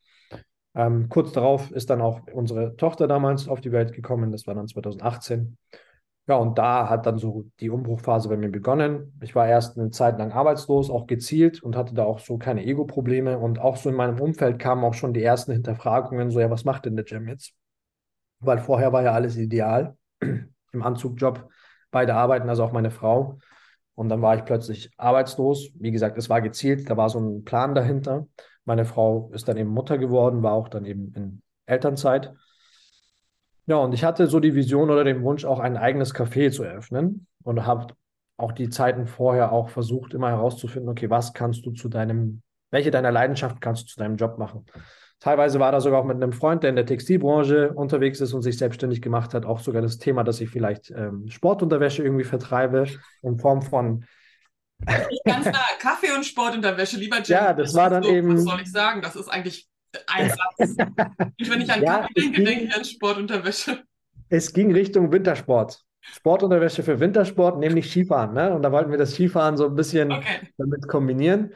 Ähm, 0.74 1.10
kurz 1.10 1.32
darauf 1.34 1.72
ist 1.72 1.90
dann 1.90 2.02
auch 2.02 2.22
unsere 2.32 2.76
Tochter 2.78 3.08
damals 3.08 3.48
auf 3.48 3.62
die 3.62 3.72
Welt 3.72 3.94
gekommen. 3.94 4.32
Das 4.32 4.48
war 4.48 4.56
dann 4.56 4.68
2018. 4.68 5.58
Ja, 6.28 6.36
und 6.36 6.58
da 6.58 6.88
hat 6.88 7.08
dann 7.08 7.18
so 7.18 7.46
die 7.60 7.70
Umbruchphase 7.70 8.30
bei 8.30 8.38
mir 8.38 8.50
begonnen. 8.50 9.18
Ich 9.22 9.36
war 9.36 9.48
erst 9.48 9.78
eine 9.78 9.90
Zeit 9.90 10.18
lang 10.20 10.32
arbeitslos, 10.32 10.90
auch 10.90 11.08
gezielt 11.08 11.62
und 11.62 11.76
hatte 11.76 11.94
da 11.94 12.04
auch 12.04 12.20
so 12.20 12.38
keine 12.38 12.64
Ego-Probleme. 12.64 13.40
Und 13.40 13.60
auch 13.60 13.76
so 13.76 13.90
in 13.90 13.96
meinem 13.96 14.20
Umfeld 14.20 14.60
kamen 14.60 14.84
auch 14.84 14.94
schon 14.94 15.14
die 15.14 15.24
ersten 15.24 15.52
Hinterfragungen, 15.52 16.30
so, 16.32 16.40
ja, 16.40 16.50
was 16.50 16.64
macht 16.64 16.86
denn 16.86 16.96
der 16.96 17.06
Jam 17.08 17.28
jetzt? 17.28 17.54
Weil 18.40 18.60
vorher 18.60 18.94
war 18.94 19.04
ja 19.04 19.12
alles 19.12 19.36
ideal 19.36 19.98
im 20.22 20.82
Anzugjob. 20.84 21.50
Beide 21.90 22.16
arbeiten, 22.16 22.48
also 22.48 22.64
auch 22.64 22.72
meine 22.72 22.92
Frau. 22.92 23.40
Und 24.02 24.10
dann 24.10 24.24
war 24.24 24.36
ich 24.36 24.46
plötzlich 24.46 24.90
arbeitslos. 24.98 25.70
Wie 25.76 25.92
gesagt, 25.92 26.18
es 26.18 26.28
war 26.28 26.42
gezielt, 26.42 26.90
da 26.90 26.98
war 26.98 27.08
so 27.12 27.20
ein 27.20 27.44
Plan 27.44 27.76
dahinter. 27.76 28.26
Meine 28.66 28.84
Frau 28.84 29.30
ist 29.32 29.48
dann 29.48 29.58
eben 29.58 29.70
Mutter 29.70 30.00
geworden, 30.00 30.42
war 30.42 30.54
auch 30.54 30.70
dann 30.70 30.86
eben 30.86 31.14
in 31.14 31.44
Elternzeit. 31.68 32.34
Ja, 33.68 33.76
und 33.76 33.94
ich 33.94 34.04
hatte 34.04 34.26
so 34.26 34.40
die 34.40 34.56
Vision 34.56 34.90
oder 34.90 35.04
den 35.04 35.22
Wunsch, 35.22 35.46
auch 35.46 35.60
ein 35.60 35.78
eigenes 35.78 36.16
Café 36.16 36.52
zu 36.52 36.64
eröffnen 36.64 37.28
und 37.44 37.68
habe 37.68 37.94
auch 38.38 38.54
die 38.54 38.70
Zeiten 38.70 39.06
vorher 39.06 39.52
auch 39.52 39.70
versucht, 39.70 40.16
immer 40.16 40.30
herauszufinden, 40.30 40.90
okay, 40.90 41.12
was 41.12 41.34
kannst 41.34 41.64
du 41.68 41.72
zu 41.72 41.88
deinem, 41.88 42.42
welche 42.72 42.90
deiner 42.90 43.12
Leidenschaft 43.12 43.62
kannst 43.62 43.84
du 43.84 43.88
zu 43.90 44.00
deinem 44.00 44.16
Job 44.16 44.40
machen? 44.40 44.66
Teilweise 45.22 45.60
war 45.60 45.72
da 45.72 45.80
sogar 45.80 46.02
auch 46.02 46.06
mit 46.06 46.16
einem 46.16 46.34
Freund, 46.34 46.64
der 46.64 46.72
in 46.72 46.76
der 46.76 46.88
Textilbranche 46.88 47.74
unterwegs 47.74 48.20
ist 48.22 48.34
und 48.34 48.42
sich 48.42 48.58
selbstständig 48.58 49.04
gemacht 49.04 49.36
hat, 49.36 49.46
auch 49.46 49.60
sogar 49.60 49.84
das 49.84 50.00
Thema, 50.00 50.24
dass 50.24 50.42
ich 50.42 50.50
vielleicht 50.50 50.90
ähm, 50.90 51.30
Sportunterwäsche 51.30 52.04
irgendwie 52.04 52.24
vertreibe 52.24 52.88
in 53.22 53.38
Form 53.38 53.62
von. 53.62 54.04
Ganz 55.24 55.46
nah, 55.46 55.60
Kaffee 55.80 56.12
und 56.16 56.26
Sportunterwäsche, 56.26 56.98
lieber 56.98 57.18
Jim. 57.18 57.36
Ja, 57.36 57.54
das, 57.54 57.68
das 57.68 57.76
war 57.76 57.92
dann 57.92 58.02
so, 58.02 58.10
eben. 58.10 58.36
Was 58.36 58.44
soll 58.46 58.62
ich 58.62 58.72
sagen? 58.72 59.04
Das 59.04 59.16
ist 59.16 59.28
eigentlich 59.28 59.70
ein 60.08 60.30
Satz. 60.30 60.76
und 60.78 61.50
wenn 61.52 61.62
ich 61.62 61.72
an 61.72 61.82
ja, 61.84 62.00
Kaffee 62.00 62.14
denke, 62.16 62.32
ging, 62.38 62.46
denke 62.46 62.64
ich 62.66 62.76
an 62.76 62.84
Sportunterwäsche. 62.84 63.84
Es 64.30 64.52
ging 64.52 64.74
Richtung 64.74 65.12
Wintersport. 65.12 65.84
Sportunterwäsche 66.00 66.82
für 66.82 67.00
Wintersport, 67.00 67.60
nämlich 67.60 67.92
Skifahren. 67.92 68.34
Ne? 68.34 68.56
Und 68.56 68.64
da 68.64 68.72
wollten 68.72 68.90
wir 68.90 68.98
das 68.98 69.14
Skifahren 69.14 69.56
so 69.56 69.68
ein 69.68 69.76
bisschen 69.76 70.12
okay. 70.12 70.50
damit 70.58 70.88
kombinieren. 70.88 71.54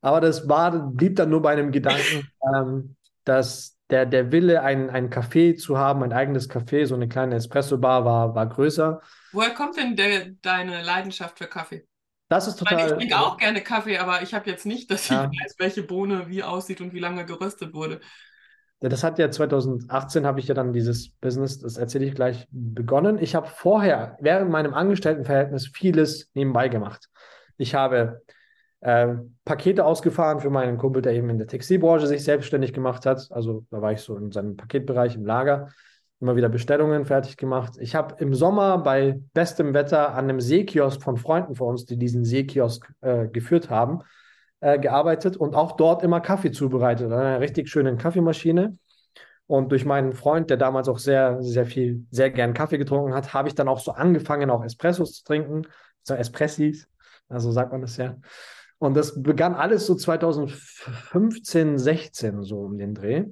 Aber 0.00 0.20
das 0.20 0.48
war, 0.48 0.90
blieb 0.90 1.14
dann 1.14 1.30
nur 1.30 1.42
bei 1.42 1.52
einem 1.52 1.70
Gedanken, 1.70 2.28
ähm, 2.52 2.96
dass 3.24 3.76
der, 3.90 4.06
der 4.06 4.32
Wille, 4.32 4.62
ein, 4.62 4.90
ein 4.90 5.10
Café 5.10 5.56
zu 5.56 5.78
haben, 5.78 6.02
ein 6.02 6.12
eigenes 6.12 6.50
Café, 6.50 6.86
so 6.86 6.94
eine 6.94 7.08
kleine 7.08 7.36
Espresso-Bar 7.36 8.04
war, 8.04 8.34
war 8.34 8.48
größer. 8.48 9.00
Woher 9.32 9.50
kommt 9.50 9.76
denn 9.76 9.96
der, 9.96 10.30
deine 10.42 10.82
Leidenschaft 10.82 11.38
für 11.38 11.46
Kaffee? 11.46 11.86
Das 12.28 12.48
ist 12.48 12.56
total. 12.56 12.78
Ich, 12.78 12.84
meine, 12.84 12.92
ich 12.92 12.98
trinke 12.98 13.18
auch 13.18 13.36
gerne 13.36 13.60
Kaffee, 13.60 13.98
aber 13.98 14.22
ich 14.22 14.32
habe 14.32 14.48
jetzt 14.48 14.64
nicht, 14.64 14.90
dass 14.90 15.08
ja. 15.08 15.30
ich 15.30 15.40
weiß, 15.40 15.56
welche 15.58 15.82
Bohne 15.82 16.28
wie 16.28 16.42
aussieht 16.42 16.80
und 16.80 16.92
wie 16.92 16.98
lange 16.98 17.26
geröstet 17.26 17.74
wurde. 17.74 18.00
Das 18.80 19.04
hat 19.04 19.18
ja 19.18 19.30
2018 19.30 20.26
habe 20.26 20.40
ich 20.40 20.48
ja 20.48 20.54
dann 20.54 20.72
dieses 20.72 21.10
Business, 21.10 21.60
das 21.60 21.76
erzähle 21.76 22.06
ich 22.06 22.14
gleich, 22.14 22.46
begonnen. 22.50 23.18
Ich 23.18 23.34
habe 23.34 23.46
vorher, 23.46 24.16
während 24.20 24.50
meinem 24.50 24.74
Angestelltenverhältnis, 24.74 25.68
vieles 25.68 26.30
nebenbei 26.34 26.68
gemacht. 26.68 27.08
Ich 27.56 27.74
habe 27.74 28.22
äh, 28.84 29.16
Pakete 29.46 29.84
ausgefahren 29.84 30.40
für 30.40 30.50
meinen 30.50 30.76
Kumpel, 30.76 31.00
der 31.00 31.14
eben 31.14 31.30
in 31.30 31.38
der 31.38 31.46
Textilbranche 31.46 32.06
sich 32.06 32.22
selbstständig 32.22 32.74
gemacht 32.74 33.06
hat. 33.06 33.28
Also 33.30 33.64
da 33.70 33.80
war 33.80 33.92
ich 33.92 34.00
so 34.02 34.14
in 34.16 34.30
seinem 34.30 34.56
Paketbereich 34.56 35.16
im 35.16 35.24
Lager, 35.24 35.70
immer 36.20 36.36
wieder 36.36 36.50
Bestellungen 36.50 37.06
fertig 37.06 37.38
gemacht. 37.38 37.78
Ich 37.80 37.94
habe 37.94 38.16
im 38.18 38.34
Sommer 38.34 38.76
bei 38.78 39.18
bestem 39.32 39.72
Wetter 39.72 40.10
an 40.14 40.24
einem 40.24 40.38
Seekiosk 40.38 41.02
von 41.02 41.16
Freunden 41.16 41.54
von 41.54 41.68
uns, 41.68 41.86
die 41.86 41.96
diesen 41.96 42.26
Seekiosk 42.26 42.92
äh, 43.00 43.26
geführt 43.28 43.70
haben, 43.70 44.02
äh, 44.60 44.78
gearbeitet 44.78 45.38
und 45.38 45.54
auch 45.54 45.72
dort 45.72 46.02
immer 46.02 46.20
Kaffee 46.20 46.50
zubereitet, 46.50 47.06
an 47.10 47.18
einer 47.18 47.40
richtig 47.40 47.70
schönen 47.70 47.96
Kaffeemaschine. 47.96 48.76
Und 49.46 49.72
durch 49.72 49.86
meinen 49.86 50.12
Freund, 50.12 50.50
der 50.50 50.58
damals 50.58 50.88
auch 50.88 50.98
sehr, 50.98 51.42
sehr 51.42 51.64
viel, 51.64 52.06
sehr 52.10 52.30
gern 52.30 52.52
Kaffee 52.52 52.78
getrunken 52.78 53.14
hat, 53.14 53.32
habe 53.32 53.48
ich 53.48 53.54
dann 53.54 53.68
auch 53.68 53.80
so 53.80 53.92
angefangen, 53.92 54.50
auch 54.50 54.62
Espressos 54.62 55.12
zu 55.14 55.24
trinken, 55.24 55.62
so 56.02 56.12
Espressis, 56.14 56.86
also 57.30 57.50
sagt 57.50 57.72
man 57.72 57.80
das 57.80 57.96
ja. 57.96 58.16
Und 58.78 58.94
das 58.94 59.22
begann 59.22 59.54
alles 59.54 59.86
so 59.86 59.94
2015, 59.94 61.78
16 61.78 62.42
so 62.42 62.60
um 62.60 62.78
den 62.78 62.94
Dreh. 62.94 63.24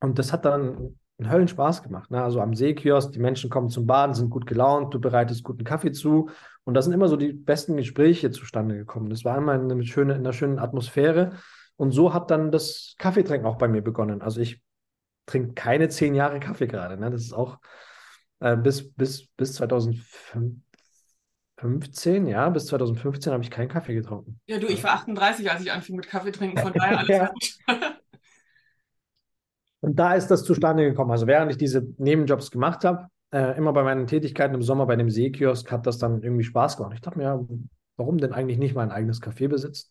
Und 0.00 0.18
das 0.18 0.32
hat 0.32 0.44
dann 0.44 0.96
einen 1.18 1.30
Höllenspaß 1.30 1.82
gemacht. 1.82 2.10
Ne? 2.10 2.22
Also 2.22 2.40
am 2.40 2.54
Seekiosk, 2.54 3.12
die 3.12 3.18
Menschen 3.18 3.50
kommen 3.50 3.70
zum 3.70 3.86
Baden, 3.86 4.14
sind 4.14 4.30
gut 4.30 4.46
gelaunt, 4.46 4.92
du 4.92 5.00
bereitest 5.00 5.44
guten 5.44 5.64
Kaffee 5.64 5.92
zu. 5.92 6.30
Und 6.64 6.74
da 6.74 6.82
sind 6.82 6.92
immer 6.92 7.08
so 7.08 7.16
die 7.16 7.32
besten 7.32 7.76
Gespräche 7.76 8.30
zustande 8.30 8.76
gekommen. 8.76 9.08
Das 9.08 9.24
war 9.24 9.38
immer 9.38 9.54
in, 9.54 9.70
eine 9.70 9.84
schöne, 9.84 10.12
in 10.14 10.20
einer 10.20 10.32
schönen 10.32 10.58
Atmosphäre. 10.58 11.32
Und 11.76 11.92
so 11.92 12.12
hat 12.12 12.30
dann 12.30 12.50
das 12.50 12.94
Kaffeetrinken 12.98 13.46
auch 13.46 13.56
bei 13.58 13.68
mir 13.68 13.82
begonnen. 13.82 14.22
Also 14.22 14.40
ich 14.40 14.62
trinke 15.26 15.54
keine 15.54 15.88
zehn 15.88 16.14
Jahre 16.14 16.40
Kaffee 16.40 16.66
gerade. 16.66 16.98
Ne? 16.98 17.10
Das 17.10 17.22
ist 17.22 17.32
auch 17.32 17.58
äh, 18.40 18.56
bis, 18.56 18.92
bis, 18.94 19.26
bis 19.36 19.54
2015, 21.58 22.26
ja, 22.26 22.48
bis 22.50 22.66
2015 22.66 23.32
habe 23.32 23.42
ich 23.42 23.50
keinen 23.50 23.68
Kaffee 23.68 23.94
getrunken. 23.94 24.38
Ja, 24.46 24.58
du, 24.58 24.66
ich 24.66 24.84
war 24.84 24.92
38, 24.92 25.50
als 25.50 25.62
ich 25.62 25.72
anfing 25.72 25.96
mit 25.96 26.06
Kaffee 26.06 26.32
trinken, 26.32 26.58
von 26.58 26.72
daher 26.72 26.98
alles 26.98 27.08
ja. 27.16 27.26
gut. 27.28 27.56
Und 29.80 29.98
da 29.98 30.14
ist 30.14 30.28
das 30.28 30.44
zustande 30.44 30.84
gekommen. 30.84 31.10
Also 31.10 31.26
während 31.26 31.50
ich 31.50 31.58
diese 31.58 31.86
Nebenjobs 31.96 32.50
gemacht 32.50 32.84
habe, 32.84 33.08
äh, 33.32 33.56
immer 33.56 33.72
bei 33.72 33.82
meinen 33.82 34.06
Tätigkeiten 34.06 34.54
im 34.54 34.62
Sommer 34.62 34.86
bei 34.86 34.96
dem 34.96 35.10
Seekiosk, 35.10 35.70
hat 35.72 35.86
das 35.86 35.98
dann 35.98 36.22
irgendwie 36.22 36.44
Spaß 36.44 36.76
gemacht. 36.76 36.92
Ich 36.94 37.00
dachte 37.00 37.18
mir, 37.18 37.46
warum 37.96 38.18
denn 38.18 38.32
eigentlich 38.32 38.58
nicht 38.58 38.74
mein 38.74 38.90
eigenes 38.90 39.22
Café 39.22 39.48
besitzen? 39.48 39.90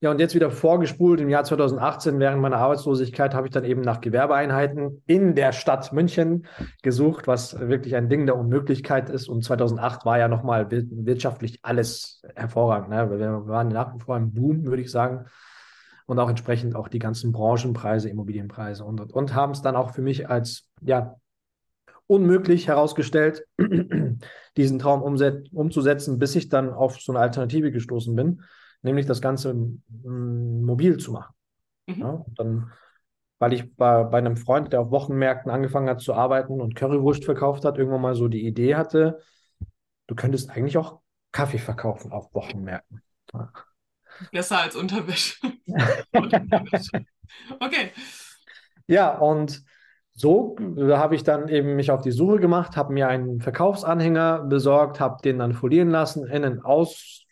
Ja, 0.00 0.12
und 0.12 0.20
jetzt 0.20 0.36
wieder 0.36 0.52
vorgespult 0.52 1.20
im 1.20 1.28
Jahr 1.28 1.42
2018, 1.42 2.20
während 2.20 2.40
meiner 2.40 2.58
Arbeitslosigkeit, 2.58 3.34
habe 3.34 3.48
ich 3.48 3.52
dann 3.52 3.64
eben 3.64 3.80
nach 3.80 4.00
Gewerbeeinheiten 4.00 5.02
in 5.06 5.34
der 5.34 5.52
Stadt 5.52 5.92
München 5.92 6.46
gesucht, 6.82 7.26
was 7.26 7.58
wirklich 7.58 7.96
ein 7.96 8.08
Ding 8.08 8.24
der 8.24 8.36
Unmöglichkeit 8.36 9.10
ist. 9.10 9.28
Und 9.28 9.42
2008 9.42 10.04
war 10.04 10.16
ja 10.18 10.28
nochmal 10.28 10.70
wirtschaftlich 10.70 11.58
alles 11.62 12.22
hervorragend. 12.36 12.90
Ne? 12.90 13.10
Wir 13.10 13.48
waren 13.48 13.68
nach 13.68 13.92
wie 13.92 13.98
vor 13.98 14.16
im 14.16 14.32
Boom, 14.32 14.66
würde 14.66 14.82
ich 14.82 14.90
sagen 14.92 15.26
und 16.08 16.18
auch 16.18 16.30
entsprechend 16.30 16.74
auch 16.74 16.88
die 16.88 17.00
ganzen 17.00 17.32
Branchenpreise, 17.32 18.08
Immobilienpreise 18.08 18.84
und, 18.84 19.00
und, 19.00 19.12
und 19.12 19.34
haben 19.34 19.52
es 19.52 19.60
dann 19.60 19.76
auch 19.76 19.92
für 19.92 20.00
mich 20.00 20.30
als 20.30 20.66
ja, 20.80 21.16
unmöglich 22.06 22.66
herausgestellt, 22.66 23.44
diesen 24.56 24.78
Traum 24.78 25.02
umzusetzen, 25.02 26.18
bis 26.18 26.34
ich 26.34 26.48
dann 26.48 26.72
auf 26.72 26.98
so 26.98 27.12
eine 27.12 27.20
Alternative 27.20 27.70
gestoßen 27.70 28.16
bin, 28.16 28.42
nämlich 28.82 29.06
das 29.06 29.20
Ganze 29.20 29.54
mm, 29.54 30.64
mobil 30.64 30.98
zu 30.98 31.12
machen. 31.12 31.34
Mhm. 31.86 32.00
Ja, 32.00 32.24
dann, 32.36 32.72
weil 33.38 33.52
ich 33.52 33.74
bei, 33.76 34.04
bei 34.04 34.18
einem 34.18 34.36
Freund, 34.36 34.72
der 34.72 34.80
auf 34.80 34.90
Wochenmärkten 34.90 35.50
angefangen 35.50 35.88
hat 35.88 36.00
zu 36.00 36.14
arbeiten 36.14 36.60
und 36.60 36.74
Currywurst 36.74 37.24
verkauft 37.24 37.64
hat, 37.64 37.78
irgendwann 37.78 38.02
mal 38.02 38.14
so 38.14 38.28
die 38.28 38.46
Idee 38.46 38.76
hatte, 38.76 39.20
du 40.06 40.14
könntest 40.14 40.50
eigentlich 40.50 40.78
auch 40.78 41.00
Kaffee 41.32 41.58
verkaufen 41.58 42.12
auf 42.12 42.32
Wochenmärkten. 42.34 43.02
Ja. 43.32 43.52
Besser 44.32 44.60
als 44.60 44.74
Unterwäsche. 44.74 45.36
okay. 47.60 47.92
Ja, 48.86 49.16
und 49.18 49.62
so 50.14 50.56
habe 50.58 51.14
ich 51.14 51.22
dann 51.22 51.48
eben 51.48 51.76
mich 51.76 51.92
auf 51.92 52.00
die 52.00 52.10
Suche 52.10 52.40
gemacht, 52.40 52.76
habe 52.76 52.92
mir 52.92 53.06
einen 53.06 53.40
Verkaufsanhänger 53.40 54.44
besorgt, 54.44 54.98
habe 54.98 55.22
den 55.22 55.38
dann 55.38 55.52
folieren 55.52 55.90
lassen, 55.90 56.26
innen 56.26 56.64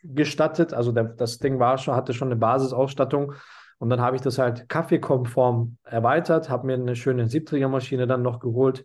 ausgestattet. 0.04 0.74
Also 0.74 0.92
der, 0.92 1.04
das 1.04 1.38
Ding 1.38 1.58
war 1.58 1.78
schon, 1.78 1.94
hatte 1.94 2.14
schon 2.14 2.28
eine 2.28 2.36
Basisausstattung. 2.36 3.34
Und 3.78 3.90
dann 3.90 4.00
habe 4.00 4.16
ich 4.16 4.22
das 4.22 4.38
halt 4.38 4.68
kaffeekonform 4.68 5.76
erweitert, 5.84 6.48
habe 6.48 6.66
mir 6.66 6.74
eine 6.74 6.96
schöne 6.96 7.28
Siebträgermaschine 7.28 8.06
dann 8.06 8.22
noch 8.22 8.40
geholt. 8.40 8.84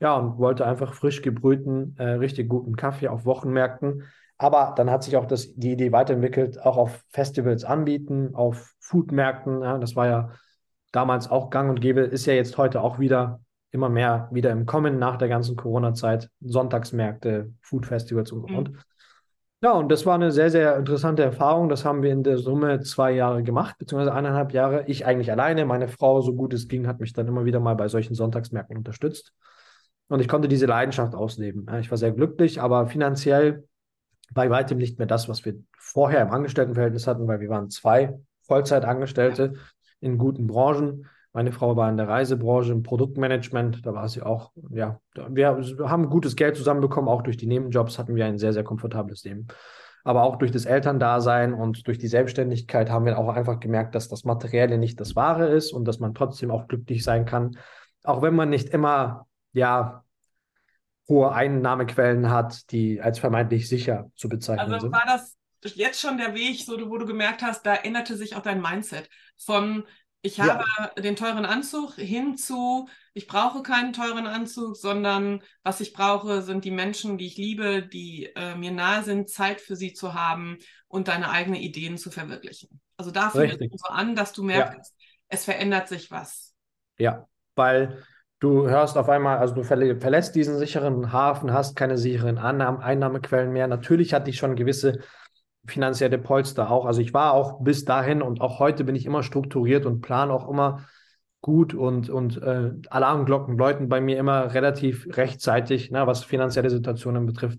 Ja, 0.00 0.16
und 0.16 0.38
wollte 0.38 0.66
einfach 0.66 0.92
frisch 0.92 1.22
gebrühten, 1.22 1.94
äh, 1.98 2.14
richtig 2.14 2.48
guten 2.48 2.76
Kaffee 2.76 3.08
auf 3.08 3.24
Wochenmärkten 3.24 4.04
aber 4.36 4.74
dann 4.76 4.90
hat 4.90 5.04
sich 5.04 5.16
auch 5.16 5.26
das, 5.26 5.54
die 5.54 5.72
Idee 5.72 5.92
weiterentwickelt, 5.92 6.60
auch 6.60 6.76
auf 6.76 7.04
Festivals 7.08 7.64
anbieten, 7.64 8.34
auf 8.34 8.74
Foodmärkten. 8.80 9.62
Ja, 9.62 9.78
das 9.78 9.94
war 9.94 10.06
ja 10.06 10.30
damals 10.92 11.30
auch 11.30 11.50
gang 11.50 11.70
und 11.70 11.80
gäbe, 11.80 12.00
ist 12.00 12.26
ja 12.26 12.34
jetzt 12.34 12.58
heute 12.58 12.80
auch 12.80 12.98
wieder 12.98 13.40
immer 13.70 13.88
mehr 13.88 14.28
wieder 14.32 14.50
im 14.50 14.66
Kommen 14.66 14.98
nach 14.98 15.16
der 15.16 15.28
ganzen 15.28 15.56
Corona-Zeit. 15.56 16.30
Sonntagsmärkte, 16.40 17.52
Foodfestivals 17.62 18.32
und, 18.32 18.50
mhm. 18.50 18.56
und. 18.58 18.72
Ja, 19.64 19.72
und 19.72 19.88
das 19.90 20.04
war 20.04 20.14
eine 20.14 20.30
sehr, 20.30 20.50
sehr 20.50 20.76
interessante 20.76 21.22
Erfahrung. 21.22 21.70
Das 21.70 21.86
haben 21.86 22.02
wir 22.02 22.12
in 22.12 22.22
der 22.22 22.36
Summe 22.36 22.80
zwei 22.80 23.12
Jahre 23.12 23.42
gemacht, 23.42 23.76
beziehungsweise 23.78 24.12
eineinhalb 24.12 24.52
Jahre. 24.52 24.84
Ich 24.88 25.06
eigentlich 25.06 25.30
alleine. 25.30 25.64
Meine 25.64 25.88
Frau, 25.88 26.20
so 26.20 26.34
gut 26.34 26.52
es 26.52 26.68
ging, 26.68 26.86
hat 26.86 27.00
mich 27.00 27.14
dann 27.14 27.26
immer 27.28 27.46
wieder 27.46 27.60
mal 27.60 27.74
bei 27.74 27.88
solchen 27.88 28.14
Sonntagsmärkten 28.14 28.76
unterstützt. 28.76 29.32
Und 30.08 30.20
ich 30.20 30.28
konnte 30.28 30.48
diese 30.48 30.66
Leidenschaft 30.66 31.14
ausleben. 31.14 31.66
Ich 31.80 31.90
war 31.90 31.96
sehr 31.96 32.12
glücklich, 32.12 32.60
aber 32.60 32.88
finanziell 32.88 33.66
bei 34.34 34.50
weitem 34.50 34.76
nicht 34.76 34.98
mehr 34.98 35.06
das, 35.06 35.30
was 35.30 35.46
wir 35.46 35.54
vorher 35.78 36.20
im 36.20 36.30
Angestelltenverhältnis 36.30 37.06
hatten, 37.06 37.26
weil 37.26 37.40
wir 37.40 37.48
waren 37.48 37.70
zwei 37.70 38.18
Vollzeitangestellte 38.42 39.54
in 39.98 40.18
guten 40.18 40.46
Branchen. 40.46 41.06
Meine 41.34 41.50
Frau 41.50 41.76
war 41.76 41.90
in 41.90 41.96
der 41.96 42.08
Reisebranche, 42.08 42.70
im 42.70 42.84
Produktmanagement, 42.84 43.84
da 43.84 43.92
war 43.92 44.08
sie 44.08 44.22
auch, 44.22 44.52
ja, 44.70 45.00
wir 45.28 45.58
haben 45.80 46.08
gutes 46.08 46.36
Geld 46.36 46.56
zusammenbekommen, 46.56 47.10
auch 47.10 47.22
durch 47.22 47.36
die 47.36 47.48
Nebenjobs 47.48 47.98
hatten 47.98 48.14
wir 48.14 48.24
ein 48.24 48.38
sehr, 48.38 48.52
sehr 48.52 48.62
komfortables 48.62 49.24
Leben. 49.24 49.48
Aber 50.04 50.22
auch 50.22 50.36
durch 50.36 50.52
das 50.52 50.64
Elterndasein 50.64 51.52
und 51.52 51.88
durch 51.88 51.98
die 51.98 52.06
Selbstständigkeit 52.06 52.88
haben 52.88 53.04
wir 53.04 53.18
auch 53.18 53.28
einfach 53.30 53.58
gemerkt, 53.58 53.96
dass 53.96 54.08
das 54.08 54.24
Materielle 54.24 54.78
nicht 54.78 55.00
das 55.00 55.16
Wahre 55.16 55.48
ist 55.48 55.72
und 55.72 55.86
dass 55.86 55.98
man 55.98 56.14
trotzdem 56.14 56.52
auch 56.52 56.68
glücklich 56.68 57.02
sein 57.02 57.24
kann, 57.24 57.58
auch 58.04 58.22
wenn 58.22 58.36
man 58.36 58.50
nicht 58.50 58.68
immer, 58.68 59.26
ja, 59.52 60.04
hohe 61.08 61.32
Einnahmequellen 61.32 62.30
hat, 62.30 62.70
die 62.70 63.00
als 63.00 63.18
vermeintlich 63.18 63.68
sicher 63.68 64.10
zu 64.14 64.28
bezeichnen 64.28 64.72
also 64.72 64.86
sind. 64.86 64.94
Also 64.94 65.06
war 65.06 65.16
das 65.16 65.36
jetzt 65.74 66.00
schon 66.00 66.16
der 66.16 66.34
Weg, 66.34 66.60
so, 66.60 66.78
wo 66.88 66.96
du 66.96 67.06
gemerkt 67.06 67.42
hast, 67.42 67.66
da 67.66 67.74
änderte 67.74 68.16
sich 68.16 68.36
auch 68.36 68.42
dein 68.42 68.60
Mindset 68.60 69.08
von 69.36 69.84
ich 70.24 70.40
habe 70.40 70.64
ja. 70.78 71.02
den 71.02 71.16
teuren 71.16 71.44
Anzug 71.44 71.94
hin 71.94 72.38
zu, 72.38 72.88
ich 73.12 73.26
brauche 73.26 73.62
keinen 73.62 73.92
teuren 73.92 74.26
Anzug, 74.26 74.74
sondern 74.76 75.42
was 75.62 75.80
ich 75.80 75.92
brauche, 75.92 76.40
sind 76.40 76.64
die 76.64 76.70
Menschen, 76.70 77.18
die 77.18 77.26
ich 77.26 77.36
liebe, 77.36 77.82
die 77.82 78.30
äh, 78.34 78.56
mir 78.56 78.72
nahe 78.72 79.02
sind, 79.02 79.28
Zeit 79.28 79.60
für 79.60 79.76
sie 79.76 79.92
zu 79.92 80.14
haben 80.14 80.58
und 80.88 81.08
deine 81.08 81.28
eigenen 81.28 81.60
Ideen 81.60 81.98
zu 81.98 82.10
verwirklichen. 82.10 82.80
Also 82.96 83.10
da 83.10 83.28
fängt 83.28 83.60
es 83.60 83.82
so 83.82 83.92
an, 83.92 84.16
dass 84.16 84.32
du 84.32 84.42
merkst, 84.42 84.94
ja. 84.96 85.06
es 85.28 85.44
verändert 85.44 85.88
sich 85.88 86.10
was. 86.10 86.54
Ja, 86.96 87.28
weil 87.54 88.02
Du 88.40 88.68
hörst 88.68 88.98
auf 88.98 89.08
einmal, 89.08 89.38
also 89.38 89.54
du 89.54 89.62
verlässt 89.62 90.34
diesen 90.34 90.58
sicheren 90.58 91.12
Hafen, 91.12 91.54
hast 91.54 91.76
keine 91.76 91.96
sicheren 91.96 92.36
Annahme, 92.36 92.82
Einnahmequellen 92.82 93.54
mehr. 93.54 93.68
Natürlich 93.68 94.12
hatte 94.12 94.28
ich 94.28 94.36
schon 94.36 94.54
gewisse 94.54 94.98
finanzielle 95.66 96.18
Polster 96.18 96.70
auch. 96.70 96.84
Also 96.84 97.00
ich 97.00 97.14
war 97.14 97.32
auch 97.32 97.60
bis 97.60 97.84
dahin 97.84 98.22
und 98.22 98.40
auch 98.40 98.58
heute 98.58 98.84
bin 98.84 98.96
ich 98.96 99.06
immer 99.06 99.22
strukturiert 99.22 99.86
und 99.86 100.00
plane 100.00 100.32
auch 100.32 100.48
immer 100.48 100.84
gut 101.40 101.74
und, 101.74 102.08
und 102.08 102.40
äh, 102.42 102.72
Alarmglocken 102.88 103.58
läuten 103.58 103.88
bei 103.88 104.00
mir 104.00 104.18
immer 104.18 104.54
relativ 104.54 105.06
rechtzeitig, 105.16 105.90
ne, 105.90 106.06
was 106.06 106.24
finanzielle 106.24 106.70
Situationen 106.70 107.26
betrifft. 107.26 107.58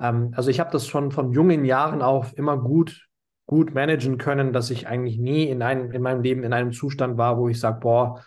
Ähm, 0.00 0.32
also 0.34 0.50
ich 0.50 0.60
habe 0.60 0.70
das 0.70 0.86
schon 0.86 1.10
von 1.10 1.32
jungen 1.32 1.64
Jahren 1.64 2.00
auf 2.00 2.36
immer 2.36 2.56
gut, 2.56 3.06
gut 3.46 3.74
managen 3.74 4.16
können, 4.16 4.52
dass 4.52 4.70
ich 4.70 4.86
eigentlich 4.86 5.18
nie 5.18 5.44
in, 5.44 5.62
einem, 5.62 5.90
in 5.92 6.00
meinem 6.00 6.22
Leben 6.22 6.42
in 6.42 6.52
einem 6.52 6.72
Zustand 6.72 7.18
war, 7.18 7.38
wo 7.38 7.48
ich 7.48 7.60
sage, 7.60 7.80
boah, 7.80 8.24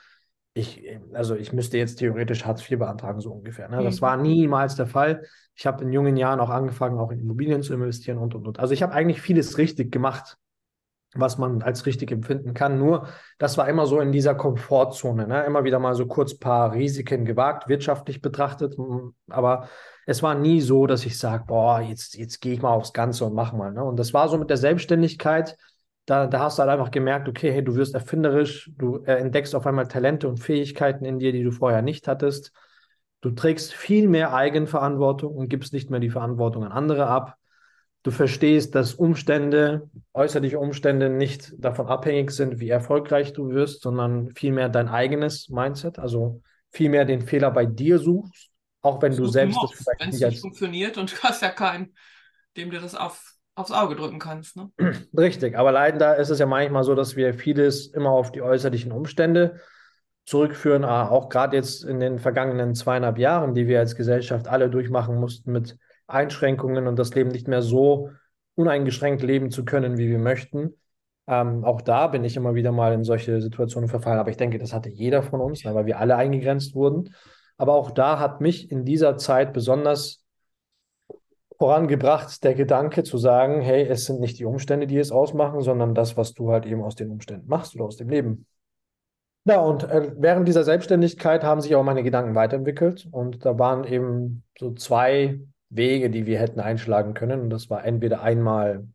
ich, 0.53 0.84
also 1.13 1.36
ich 1.36 1.53
müsste 1.53 1.77
jetzt 1.77 2.00
theoretisch 2.00 2.46
Hartz 2.46 2.62
IV 2.70 2.79
beantragen, 2.79 3.22
so 3.22 3.31
ungefähr. 3.31 3.70
Ne? 3.70 3.84
Das 3.84 4.01
war 4.01 4.17
niemals 4.17 4.75
der 4.75 4.88
Fall. 4.88 5.24
Ich 5.55 5.65
habe 5.65 5.84
in 5.84 5.91
jungen 5.93 6.17
Jahren 6.17 6.39
auch 6.39 6.50
angefangen, 6.50 7.00
auch 7.00 7.12
in 7.12 7.20
Immobilien 7.20 7.63
zu 7.63 7.74
investieren 7.74 8.17
und 8.17 8.36
und 8.36 8.48
und. 8.48 8.60
Also 8.60 8.74
ich 8.74 8.84
habe 8.84 8.93
eigentlich 8.93 9.22
vieles 9.22 9.58
richtig 9.58 9.91
gemacht. 9.91 10.38
was 11.13 11.38
man 11.38 11.62
als 11.62 11.86
richtig 11.86 12.12
empfinden 12.12 12.53
kann. 12.53 12.77
Nur, 12.77 13.08
das 13.38 13.58
war 13.58 13.67
immer 13.67 13.86
so 13.86 14.00
in 14.00 14.13
dieser 14.13 14.34
Komfortzone. 14.34 15.27
Ne? 15.27 15.43
Immer 15.43 15.65
wieder 15.65 15.77
mal 15.79 15.93
so 15.93 16.05
kurz 16.05 16.34
ein 16.34 16.39
paar 16.39 16.74
Risiken 16.74 17.25
gewagt, 17.25 17.67
wirtschaftlich 17.67 18.22
betrachtet. 18.22 18.77
Aber 19.29 19.67
es 20.05 20.24
war 20.24 20.36
nie 20.36 20.62
so, 20.62 20.88
dass 20.88 21.05
ich 21.05 21.20
sage, 21.20 21.43
boah, 21.48 21.81
jetzt, 21.81 22.15
jetzt 22.15 22.39
gehe 22.39 22.53
ich 22.53 22.62
mal 22.62 22.72
aufs 22.72 22.93
Ganze 22.93 23.25
und 23.25 23.34
mach 23.34 23.51
mal. 23.51 23.74
Ne? 23.74 23.84
Und 23.84 23.98
das 23.98 24.13
war 24.13 24.29
so 24.29 24.38
mit 24.38 24.50
der 24.50 24.58
Selbstständigkeit. 24.58 25.58
Da, 26.12 26.27
da 26.27 26.39
hast 26.39 26.58
du 26.58 26.62
halt 26.62 26.72
einfach 26.72 26.91
gemerkt, 26.91 27.30
okay, 27.30 27.51
hey, 27.51 27.63
du 27.63 27.75
wirst 27.75 27.96
erfinderisch, 27.96 28.70
du 28.77 28.98
äh, 29.06 29.13
entdeckst 29.13 29.56
auf 29.56 29.65
einmal 29.65 29.88
Talente 29.88 30.27
und 30.27 30.38
Fähigkeiten 30.38 31.06
in 31.06 31.20
dir, 31.20 31.32
die 31.32 31.44
du 31.44 31.51
vorher 31.51 31.82
nicht 31.82 32.08
hattest. 32.08 32.51
Du 33.22 33.32
trägst 33.32 33.74
viel 33.74 34.08
mehr 34.10 34.34
Eigenverantwortung 34.34 35.34
und 35.34 35.48
gibst 35.48 35.74
nicht 35.74 35.89
mehr 35.89 36.00
die 36.00 36.10
Verantwortung 36.10 36.65
an 36.65 36.72
andere 36.72 37.08
ab 37.08 37.38
du 38.03 38.12
verstehst, 38.12 38.75
dass 38.75 38.94
Umstände, 38.94 39.89
äußerliche 40.13 40.60
Umstände 40.60 41.10
nicht 41.10 41.53
davon 41.58 41.88
abhängig 41.88 42.32
sind, 42.32 42.60
wie 42.60 42.70
erfolgreich 42.70 43.34
du 43.34 43.50
wirst, 43.50 43.82
sondern 43.82 44.32
vielmehr 44.36 44.70
dein 44.70 44.89
eigenes 44.89 45.50
Mindset, 45.50 46.00
also 46.00 46.41
vielmehr 46.72 47.06
den 47.06 47.22
Fehler 47.22 47.51
bei 47.51 47.65
dir 47.65 48.00
suchst, 48.00 48.50
auch 48.82 49.01
wenn 49.01 49.15
du 49.15 49.25
selbst 49.27 49.60
das 49.62 49.72
vielleicht 49.72 50.01
wenn 50.01 50.10
es 50.10 50.20
nicht 50.20 50.41
funktioniert 50.41 50.98
und 50.98 51.12
du 51.12 51.18
hast 51.22 51.41
ja 51.41 51.50
keinen, 51.50 51.94
dem 52.58 52.72
du 52.72 52.80
das 52.80 52.96
auf, 52.96 53.30
aufs 53.55 53.72
Auge 53.72 53.96
drücken 53.96 54.20
kannst. 54.20 54.55
Ne? 54.55 54.72
Richtig, 55.17 55.58
aber 55.58 55.72
leider 55.72 56.17
ist 56.17 56.29
es 56.29 56.39
ja 56.39 56.46
manchmal 56.46 56.84
so, 56.84 56.96
dass 56.96 57.15
wir 57.15 57.34
vieles 57.34 57.88
immer 57.88 58.12
auf 58.12 58.31
die 58.31 58.41
äußerlichen 58.41 58.91
Umstände 58.91 59.60
zurückführen, 60.25 60.86
auch 60.86 61.29
gerade 61.29 61.58
jetzt 61.58 61.84
in 61.84 62.00
den 62.00 62.20
vergangenen 62.20 62.75
zweieinhalb 62.75 63.17
Jahren, 63.17 63.53
die 63.53 63.67
wir 63.67 63.79
als 63.79 63.96
Gesellschaft 63.96 64.48
alle 64.48 64.70
durchmachen 64.70 65.20
mussten 65.20 65.51
mit 65.51 65.77
Einschränkungen 66.08 66.88
und 66.88 66.98
das 66.98 67.13
Leben 67.15 67.31
nicht 67.31 67.48
mehr 67.48 67.62
so 67.62 68.12
uneingeschränkt 68.55 69.24
leben 69.24 69.50
zu 69.50 69.65
können, 69.65 69.98
wie 69.98 70.10
wir 70.10 70.20
möchten. 70.20 70.75
Ähm, 71.27 71.63
auch 71.63 71.81
da 71.81 72.08
bin 72.08 72.24
ich 72.24 72.36
immer 72.36 72.55
wieder 72.55 72.72
mal 72.72 72.93
in 72.93 73.03
solche 73.03 73.41
Situationen 73.41 73.89
verfallen. 73.89 74.20
Aber 74.20 74.29
ich 74.29 74.38
denke, 74.38 74.58
das 74.58 74.74
hatte 74.74 74.89
jeder 74.89 75.24
von 75.24 75.41
uns, 75.41 75.63
weil 75.65 75.86
wir 75.86 76.00
alle 76.00 76.15
eingegrenzt 76.15 76.75
wurden. 76.75 77.15
Aber 77.58 77.74
auch 77.74 77.91
da 77.91 78.20
hat 78.20 78.41
mich 78.41 78.72
in 78.72 78.86
dieser 78.86 79.17
Zeit 79.17 79.53
besonders 79.53 80.24
vorangebracht, 81.62 82.44
der 82.44 82.56
Gedanke 82.56 83.03
zu 83.03 83.20
sagen, 83.20 83.62
hey, 83.62 83.86
es 83.86 84.06
sind 84.06 84.20
nicht 84.20 84.39
die 84.39 84.46
Umstände, 84.46 84.88
die 84.88 84.98
es 84.98 85.12
ausmachen, 85.12 85.62
sondern 85.62 85.94
das, 85.94 86.18
was 86.18 86.34
du 86.34 86.51
halt 86.51 86.65
eben 86.65 86.82
aus 86.82 86.96
den 86.96 87.12
Umständen 87.12 87.48
machst 87.48 87.75
oder 87.75 87.86
aus 87.86 87.98
dem 87.98 88.10
Leben. 88.10 88.48
Ja, 89.46 89.60
und 89.60 89.84
äh, 89.84 90.12
während 90.18 90.48
dieser 90.48 90.63
Selbstständigkeit 90.63 91.44
haben 91.44 91.62
sich 91.62 91.75
auch 91.75 91.84
meine 91.84 92.01
Gedanken 92.01 92.34
weiterentwickelt. 92.34 93.08
Und 93.12 93.46
da 93.46 93.60
waren 93.60 93.84
eben 93.84 94.41
so 94.58 94.74
zwei 94.74 95.39
Wege, 95.70 96.10
die 96.10 96.25
wir 96.25 96.39
hätten 96.39 96.60
einschlagen 96.60 97.13
können. 97.13 97.41
Und 97.41 97.51
das 97.51 97.70
war 97.70 97.86
entweder 97.86 98.24
einmal 98.24 98.88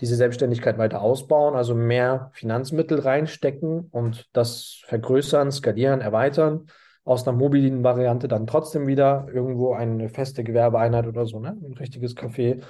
diese 0.00 0.16
Selbstständigkeit 0.16 0.78
weiter 0.78 1.02
ausbauen, 1.02 1.54
also 1.54 1.74
mehr 1.74 2.30
Finanzmittel 2.32 2.98
reinstecken 2.98 3.88
und 3.90 4.26
das 4.32 4.80
vergrößern, 4.86 5.52
skalieren, 5.52 6.00
erweitern. 6.00 6.68
Aus 7.04 7.26
einer 7.26 7.36
mobilen 7.36 7.84
Variante 7.84 8.28
dann 8.28 8.46
trotzdem 8.46 8.86
wieder 8.86 9.26
irgendwo 9.32 9.72
eine 9.72 10.08
feste 10.08 10.44
Gewerbeeinheit 10.44 11.06
oder 11.06 11.26
so, 11.26 11.40
ne? 11.40 11.56
ein 11.62 11.72
richtiges 11.74 12.16
Café 12.16 12.62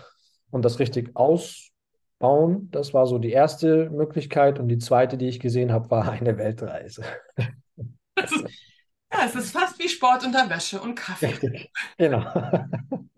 und 0.50 0.64
das 0.64 0.78
richtig 0.78 1.16
ausbauen. 1.16 2.70
Das 2.70 2.94
war 2.94 3.06
so 3.06 3.18
die 3.18 3.32
erste 3.32 3.90
Möglichkeit. 3.90 4.58
Und 4.58 4.68
die 4.68 4.78
zweite, 4.78 5.16
die 5.16 5.28
ich 5.28 5.40
gesehen 5.40 5.72
habe, 5.72 5.90
war 5.90 6.08
eine 6.12 6.38
Weltreise. 6.38 7.04
Also, 8.14 8.44
ja, 9.12 9.18
es 9.26 9.34
ist 9.34 9.52
fast 9.52 9.78
wie 9.78 9.88
Sport 9.88 10.24
unter 10.24 10.48
Wäsche 10.50 10.80
und 10.80 10.94
Kaffee. 10.94 11.26
Richtig, 11.26 11.70
genau. 11.96 12.24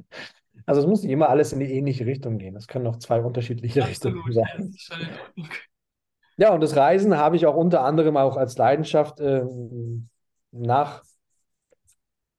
Also 0.67 0.83
es 0.83 0.87
muss 0.87 1.03
nicht 1.03 1.11
immer 1.11 1.29
alles 1.29 1.53
in 1.53 1.59
die 1.59 1.73
ähnliche 1.73 2.07
Richtung 2.07 2.39
gehen. 2.39 2.55
Es 2.55 2.69
können 2.69 2.87
auch 2.87 2.97
zwei 2.99 3.21
unterschiedliche 3.21 3.83
Absolut, 3.83 4.25
Richtungen 4.25 4.33
sein. 4.33 4.75
Ja, 5.37 6.47
ja, 6.47 6.55
und 6.55 6.61
das 6.63 6.77
Reisen 6.77 7.17
habe 7.17 7.35
ich 7.35 7.45
auch 7.47 7.57
unter 7.57 7.83
anderem 7.83 8.17
auch 8.17 8.37
als 8.37 8.57
Leidenschaft 8.57 9.19
äh, 9.19 9.43
nach 10.53 11.03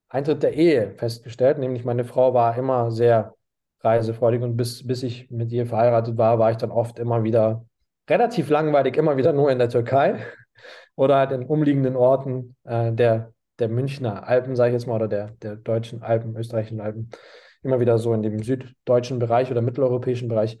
Eintritt 0.08 0.42
der 0.42 0.54
Ehe 0.54 0.94
festgestellt. 0.96 1.58
Nämlich 1.58 1.84
meine 1.84 2.04
Frau 2.04 2.34
war 2.34 2.56
immer 2.56 2.90
sehr 2.90 3.34
reisefreudig 3.80 4.42
und 4.42 4.56
bis, 4.56 4.86
bis 4.86 5.02
ich 5.02 5.30
mit 5.30 5.50
ihr 5.52 5.66
verheiratet 5.66 6.16
war, 6.18 6.38
war 6.38 6.50
ich 6.50 6.56
dann 6.56 6.70
oft 6.70 6.98
immer 6.98 7.24
wieder 7.24 7.64
relativ 8.08 8.48
langweilig, 8.50 8.96
immer 8.96 9.16
wieder 9.16 9.32
nur 9.32 9.50
in 9.50 9.58
der 9.58 9.68
Türkei 9.68 10.24
oder 10.96 11.16
halt 11.16 11.32
in 11.32 11.44
umliegenden 11.46 11.96
Orten 11.96 12.56
äh, 12.64 12.92
der 12.92 13.32
der 13.62 13.68
Münchner 13.68 14.26
Alpen, 14.26 14.56
sage 14.56 14.70
ich 14.70 14.74
jetzt 14.74 14.86
mal, 14.86 14.96
oder 14.96 15.08
der, 15.08 15.30
der 15.42 15.56
deutschen 15.56 16.02
Alpen, 16.02 16.36
österreichischen 16.36 16.80
Alpen, 16.80 17.10
immer 17.62 17.80
wieder 17.80 17.96
so 17.98 18.12
in 18.12 18.22
dem 18.22 18.42
süddeutschen 18.42 19.18
Bereich 19.18 19.50
oder 19.50 19.62
mitteleuropäischen 19.62 20.28
Bereich. 20.28 20.58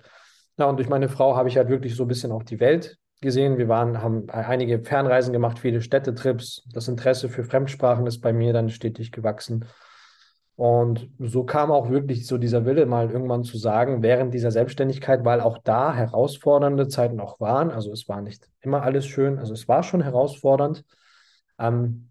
Ja, 0.56 0.66
und 0.66 0.76
durch 0.76 0.88
meine 0.88 1.08
Frau 1.08 1.36
habe 1.36 1.48
ich 1.48 1.56
halt 1.56 1.68
wirklich 1.68 1.96
so 1.96 2.04
ein 2.04 2.08
bisschen 2.08 2.30
auch 2.30 2.44
die 2.44 2.60
Welt 2.60 2.98
gesehen. 3.22 3.56
Wir 3.56 3.68
waren, 3.68 4.02
haben 4.02 4.28
einige 4.28 4.80
Fernreisen 4.82 5.32
gemacht, 5.32 5.58
viele 5.58 5.80
Städtetrips. 5.80 6.64
Das 6.72 6.88
Interesse 6.88 7.28
für 7.28 7.44
Fremdsprachen 7.44 8.06
ist 8.06 8.20
bei 8.20 8.32
mir 8.32 8.52
dann 8.52 8.68
stetig 8.68 9.12
gewachsen. 9.12 9.64
Und 10.56 11.08
so 11.18 11.44
kam 11.44 11.70
auch 11.70 11.88
wirklich 11.88 12.26
so 12.26 12.36
dieser 12.36 12.66
Wille, 12.66 12.84
mal 12.84 13.10
irgendwann 13.10 13.42
zu 13.42 13.56
sagen, 13.56 14.02
während 14.02 14.34
dieser 14.34 14.50
Selbstständigkeit, 14.50 15.24
weil 15.24 15.40
auch 15.40 15.58
da 15.58 15.94
herausfordernde 15.94 16.88
Zeiten 16.88 17.20
auch 17.20 17.40
waren. 17.40 17.70
Also 17.70 17.90
es 17.90 18.08
war 18.08 18.20
nicht 18.20 18.48
immer 18.60 18.82
alles 18.82 19.06
schön, 19.06 19.38
also 19.38 19.54
es 19.54 19.66
war 19.66 19.82
schon 19.82 20.02
herausfordernd. 20.02 20.84
Ähm, 21.58 22.10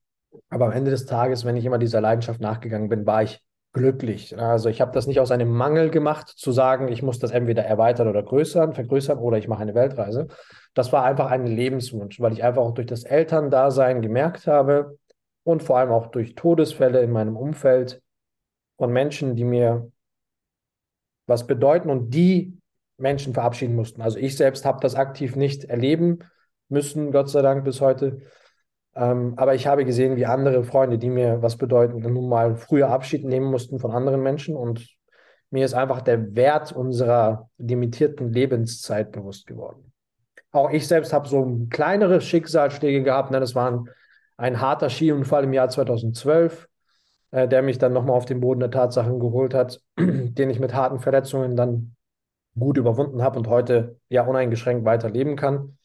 aber 0.50 0.66
am 0.66 0.72
Ende 0.72 0.92
des 0.92 1.06
Tages, 1.06 1.46
wenn 1.46 1.56
ich 1.56 1.66
immer 1.66 1.78
dieser 1.78 2.02
Leidenschaft 2.02 2.42
nachgegangen 2.42 2.90
bin, 2.90 3.06
war 3.06 3.24
ich 3.24 3.44
glücklich. 3.74 4.38
Also 4.38 4.70
ich 4.70 4.82
habe 4.82 4.92
das 4.92 5.08
nicht 5.08 5.20
aus 5.20 5.32
einem 5.32 5.50
Mangel 5.50 5.90
gemacht, 5.90 6.28
zu 6.28 6.52
sagen, 6.52 6.90
ich 6.90 7.02
muss 7.04 7.20
das 7.20 7.32
entweder 7.32 7.64
erweitern 7.64 8.08
oder 8.08 8.22
größern, 8.22 8.74
vergrößern 8.74 9.18
oder 9.18 9.38
ich 9.38 9.48
mache 9.48 9.62
eine 9.62 9.76
Weltreise. 9.76 10.28
Das 10.74 10.92
war 10.92 11.04
einfach 11.04 11.32
ein 11.32 11.46
Lebenswunsch, 11.46 12.20
weil 12.20 12.34
ich 12.34 12.44
einfach 12.44 12.62
auch 12.62 12.74
durch 12.74 12.88
das 12.88 13.04
Elterndasein 13.04 14.02
gemerkt 14.02 14.48
habe 14.48 14.98
und 15.44 15.64
vor 15.64 15.78
allem 15.78 15.92
auch 15.92 16.08
durch 16.08 16.36
Todesfälle 16.36 17.02
in 17.02 17.12
meinem 17.12 17.38
Umfeld 17.38 18.02
von 18.78 18.92
Menschen, 18.92 19.36
die 19.36 19.46
mir 19.46 19.92
was 21.28 21.48
bedeuten 21.48 21.90
und 21.90 22.14
die 22.14 22.58
Menschen 22.98 23.34
verabschieden 23.34 23.76
mussten. 23.76 24.02
Also 24.02 24.18
ich 24.18 24.36
selbst 24.36 24.66
habe 24.66 24.80
das 24.82 24.96
aktiv 24.96 25.36
nicht 25.36 25.66
erleben 25.66 26.20
müssen, 26.68 27.12
Gott 27.12 27.30
sei 27.30 27.42
Dank 27.42 27.64
bis 27.64 27.80
heute. 27.80 28.22
Ähm, 28.96 29.34
aber 29.38 29.56
ich 29.56 29.68
habe 29.68 29.86
gesehen, 29.86 30.18
wie 30.18 30.26
andere 30.26 30.64
Freunde, 30.64 30.98
die 30.98 31.10
mir 31.10 31.42
was 31.42 31.58
bedeuten, 31.58 32.00
nun 32.00 32.28
mal 32.28 32.56
früher 32.56 32.90
Abschied 32.90 33.24
nehmen 33.24 33.50
mussten 33.50 33.80
von 33.80 33.92
anderen 33.92 34.22
Menschen. 34.22 34.56
Und 34.56 34.88
mir 35.50 35.66
ist 35.66 35.74
einfach 35.74 36.02
der 36.02 36.36
Wert 36.36 36.72
unserer 36.72 37.50
limitierten 37.58 38.32
Lebenszeit 38.32 39.12
bewusst 39.12 39.48
geworden. 39.48 39.92
Auch 40.52 40.70
ich 40.72 40.88
selbst 40.88 41.14
habe 41.14 41.28
so 41.28 41.68
kleinere 41.70 42.20
Schicksalsschläge 42.20 43.04
gehabt. 43.04 43.32
Ne? 43.32 43.40
Das 43.40 43.56
war 43.56 43.86
ein 44.38 44.60
harter 44.60 44.90
Skiunfall 44.90 45.46
im 45.46 45.54
Jahr 45.54 45.70
2012, 45.70 46.68
äh, 47.32 47.48
der 47.48 47.62
mich 47.62 47.78
dann 47.78 47.94
nochmal 47.94 48.18
auf 48.18 48.26
den 48.26 48.42
Boden 48.42 48.60
der 48.60 48.72
Tatsachen 48.72 49.20
geholt 49.20 49.54
hat, 49.54 49.80
den 49.98 50.50
ich 50.50 50.60
mit 50.60 50.74
harten 50.74 51.00
Verletzungen 51.00 51.56
dann 51.56 51.96
gut 52.58 52.78
überwunden 52.78 53.22
habe 53.22 53.40
und 53.40 53.48
heute 53.48 53.98
ja 54.10 54.26
uneingeschränkt 54.26 54.84
weiterleben 54.84 55.38
kann. 55.38 55.78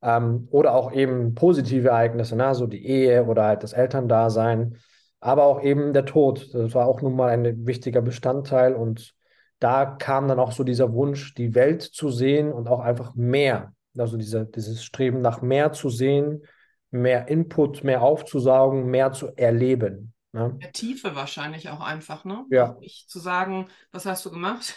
Ähm, 0.00 0.48
oder 0.50 0.74
auch 0.74 0.92
eben 0.92 1.34
positive 1.34 1.88
Ereignisse, 1.88 2.36
ne? 2.36 2.54
so 2.54 2.66
die 2.66 2.86
Ehe 2.86 3.24
oder 3.24 3.44
halt 3.44 3.62
das 3.62 3.72
Elterndasein, 3.72 4.78
aber 5.20 5.44
auch 5.44 5.62
eben 5.62 5.92
der 5.92 6.04
Tod. 6.04 6.54
Das 6.54 6.74
war 6.74 6.86
auch 6.86 7.02
nun 7.02 7.16
mal 7.16 7.30
ein 7.30 7.66
wichtiger 7.66 8.00
Bestandteil 8.02 8.74
und 8.74 9.14
da 9.58 9.86
kam 9.86 10.28
dann 10.28 10.38
auch 10.38 10.52
so 10.52 10.62
dieser 10.62 10.92
Wunsch, 10.92 11.34
die 11.34 11.54
Welt 11.54 11.82
zu 11.82 12.10
sehen 12.10 12.52
und 12.52 12.68
auch 12.68 12.80
einfach 12.80 13.14
mehr. 13.14 13.72
Also 13.96 14.16
diese, 14.16 14.46
dieses 14.46 14.84
Streben 14.84 15.20
nach 15.20 15.42
mehr 15.42 15.72
zu 15.72 15.90
sehen, 15.90 16.42
mehr 16.90 17.28
Input, 17.28 17.82
mehr 17.82 18.02
aufzusaugen, 18.02 18.86
mehr 18.86 19.12
zu 19.12 19.28
erleben. 19.36 20.14
Ne? 20.32 20.58
Tiefe 20.72 21.16
wahrscheinlich 21.16 21.70
auch 21.70 21.80
einfach, 21.80 22.24
ne? 22.24 22.44
Ja. 22.50 22.76
Nicht 22.80 23.10
zu 23.10 23.18
sagen, 23.18 23.68
was 23.90 24.06
hast 24.06 24.24
du 24.26 24.30
gemacht? 24.30 24.76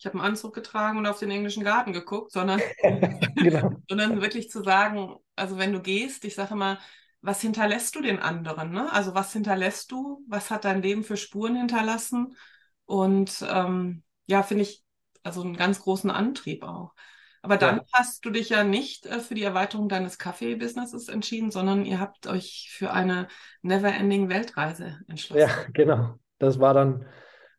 Ich 0.00 0.06
habe 0.06 0.18
einen 0.18 0.28
Anzug 0.28 0.54
getragen 0.54 0.96
und 0.96 1.06
auf 1.06 1.18
den 1.18 1.30
englischen 1.30 1.62
Garten 1.62 1.92
geguckt, 1.92 2.32
sondern, 2.32 2.60
genau. 3.36 3.70
sondern 3.86 4.22
wirklich 4.22 4.50
zu 4.50 4.62
sagen, 4.64 5.16
also 5.36 5.58
wenn 5.58 5.74
du 5.74 5.80
gehst, 5.80 6.24
ich 6.24 6.34
sage 6.34 6.54
immer, 6.54 6.78
was 7.20 7.42
hinterlässt 7.42 7.94
du 7.94 8.00
den 8.00 8.18
anderen? 8.18 8.70
Ne? 8.70 8.90
Also 8.90 9.14
was 9.14 9.34
hinterlässt 9.34 9.92
du? 9.92 10.24
Was 10.26 10.50
hat 10.50 10.64
dein 10.64 10.80
Leben 10.80 11.04
für 11.04 11.18
Spuren 11.18 11.54
hinterlassen? 11.54 12.34
Und 12.86 13.44
ähm, 13.46 14.02
ja, 14.26 14.42
finde 14.42 14.62
ich 14.62 14.82
also 15.22 15.42
einen 15.42 15.54
ganz 15.54 15.82
großen 15.82 16.10
Antrieb 16.10 16.64
auch. 16.64 16.94
Aber 17.42 17.58
dann 17.58 17.76
ja. 17.76 17.82
hast 17.92 18.24
du 18.24 18.30
dich 18.30 18.48
ja 18.48 18.64
nicht 18.64 19.04
äh, 19.04 19.20
für 19.20 19.34
die 19.34 19.42
Erweiterung 19.42 19.90
deines 19.90 20.18
Kaffee-Businesses 20.18 21.08
entschieden, 21.08 21.50
sondern 21.50 21.84
ihr 21.84 22.00
habt 22.00 22.26
euch 22.26 22.70
für 22.72 22.90
eine 22.90 23.28
Never-Ending 23.60 24.30
Weltreise 24.30 24.98
entschlossen. 25.08 25.42
Ja, 25.42 25.50
genau. 25.74 26.14
Das 26.38 26.58
war 26.58 26.72
dann 26.72 27.04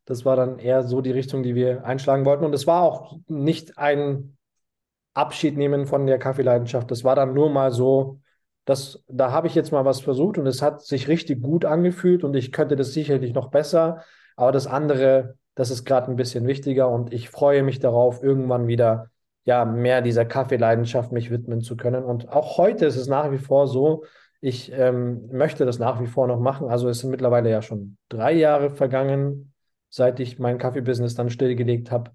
das 0.06 0.26
war 0.26 0.36
dann 0.36 0.60
eher 0.60 0.84
so 0.84 1.02
die 1.02 1.12
Richtung, 1.12 1.44
die 1.44 1.56
wir 1.56 1.86
einschlagen 1.86 2.26
wollten. 2.26 2.44
Und 2.44 2.54
es 2.54 2.68
war 2.68 2.82
auch 2.82 3.18
nicht 3.28 3.78
ein 3.78 4.38
Abschied 5.14 5.58
nehmen 5.58 5.86
von 5.86 6.08
der 6.08 6.20
Kaffeeleidenschaft. 6.20 6.90
Das 6.90 7.04
war 7.04 7.16
dann 7.16 7.34
nur 7.34 7.50
mal 7.50 7.72
so, 7.72 8.20
dass 8.66 9.04
da 9.08 9.32
habe 9.32 9.48
ich 9.48 9.56
jetzt 9.56 9.72
mal 9.72 9.86
was 9.86 10.02
versucht 10.02 10.38
und 10.38 10.48
es 10.48 10.62
hat 10.62 10.82
sich 10.82 11.08
richtig 11.08 11.42
gut 11.42 11.66
angefühlt 11.66 12.24
und 12.24 12.36
ich 12.36 12.52
könnte 12.52 12.76
das 12.76 12.94
sicherlich 12.94 13.34
noch 13.34 13.50
besser. 13.50 14.04
Aber 14.36 14.52
das 14.52 14.68
andere, 14.68 15.36
das 15.56 15.72
ist 15.72 15.86
gerade 15.86 16.10
ein 16.10 16.16
bisschen 16.16 16.48
wichtiger 16.48 16.90
und 16.90 17.14
ich 17.14 17.30
freue 17.30 17.64
mich 17.64 17.80
darauf, 17.80 18.24
irgendwann 18.24 18.68
wieder 18.68 19.10
ja, 19.44 19.66
mehr 19.66 20.02
dieser 20.02 20.26
Kaffeeleidenschaft 20.26 21.12
mich 21.12 21.32
widmen 21.32 21.62
zu 21.62 21.76
können. 21.76 22.04
Und 22.04 22.30
auch 22.30 22.58
heute 22.58 22.86
ist 22.86 22.96
es 22.96 23.08
nach 23.08 23.32
wie 23.32 23.40
vor 23.40 23.68
so, 23.68 24.04
ich 24.40 24.72
ähm, 24.72 25.28
möchte 25.32 25.66
das 25.66 25.80
nach 25.80 26.02
wie 26.02 26.08
vor 26.08 26.28
noch 26.28 26.40
machen. 26.40 26.68
Also 26.70 26.90
es 26.90 27.00
sind 27.00 27.12
mittlerweile 27.12 27.50
ja 27.50 27.62
schon 27.62 27.98
drei 28.10 28.34
Jahre 28.34 28.70
vergangen, 28.70 29.54
seit 29.91 30.19
ich 30.19 30.39
mein 30.39 30.58
Kaffeebusiness 30.58 31.13
dann 31.13 31.30
stillgelegt 31.30 31.91
habe 31.91 32.12